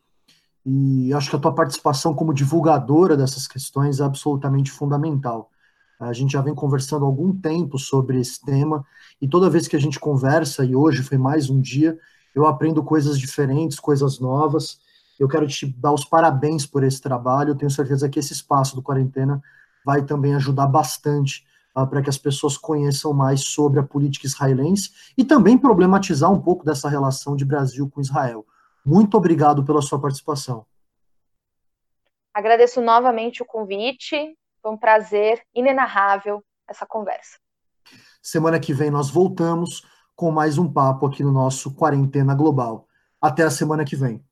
E 0.65 1.13
acho 1.13 1.29
que 1.29 1.35
a 1.35 1.39
tua 1.39 1.53
participação 1.53 2.13
como 2.13 2.33
divulgadora 2.33 3.17
dessas 3.17 3.47
questões 3.47 3.99
é 3.99 4.03
absolutamente 4.03 4.71
fundamental. 4.71 5.49
A 5.99 6.13
gente 6.13 6.33
já 6.33 6.41
vem 6.41 6.53
conversando 6.53 7.05
há 7.05 7.07
algum 7.07 7.33
tempo 7.33 7.77
sobre 7.77 8.19
esse 8.19 8.41
tema, 8.41 8.85
e 9.21 9.27
toda 9.27 9.49
vez 9.49 9.67
que 9.67 9.75
a 9.75 9.79
gente 9.79 9.99
conversa, 9.99 10.65
e 10.65 10.75
hoje 10.75 11.01
foi 11.01 11.17
mais 11.17 11.49
um 11.49 11.61
dia, 11.61 11.97
eu 12.35 12.45
aprendo 12.45 12.83
coisas 12.83 13.17
diferentes, 13.17 13.79
coisas 13.79 14.19
novas, 14.19 14.79
eu 15.19 15.27
quero 15.27 15.47
te 15.47 15.65
dar 15.65 15.93
os 15.93 16.03
parabéns 16.03 16.65
por 16.65 16.83
esse 16.83 17.01
trabalho. 17.01 17.51
Eu 17.51 17.55
tenho 17.55 17.71
certeza 17.71 18.09
que 18.09 18.19
esse 18.19 18.33
espaço 18.33 18.75
do 18.75 18.81
Quarentena 18.81 19.41
vai 19.85 20.03
também 20.03 20.33
ajudar 20.35 20.67
bastante 20.67 21.45
uh, 21.77 21.85
para 21.87 22.01
que 22.01 22.09
as 22.09 22.17
pessoas 22.17 22.57
conheçam 22.57 23.13
mais 23.13 23.41
sobre 23.41 23.79
a 23.79 23.83
política 23.83 24.25
israelense 24.25 24.91
e 25.17 25.23
também 25.23 25.57
problematizar 25.57 26.31
um 26.31 26.41
pouco 26.41 26.65
dessa 26.65 26.89
relação 26.89 27.35
de 27.35 27.45
Brasil 27.45 27.89
com 27.89 28.01
Israel. 28.01 28.45
Muito 28.85 29.15
obrigado 29.15 29.63
pela 29.63 29.81
sua 29.81 29.99
participação. 29.99 30.65
Agradeço 32.33 32.81
novamente 32.81 33.43
o 33.43 33.45
convite. 33.45 34.35
Foi 34.63 34.71
um 34.71 34.77
prazer 34.77 35.43
inenarrável 35.53 36.41
essa 36.65 36.85
conversa. 36.85 37.37
Semana 38.21 38.61
que 38.61 38.73
vem 38.73 38.89
nós 38.89 39.09
voltamos 39.09 39.85
com 40.15 40.31
mais 40.31 40.57
um 40.57 40.71
papo 40.71 41.05
aqui 41.05 41.21
no 41.21 41.33
nosso 41.33 41.75
Quarentena 41.75 42.33
Global. 42.33 42.87
Até 43.21 43.43
a 43.43 43.51
semana 43.51 43.83
que 43.83 43.97
vem. 43.97 44.23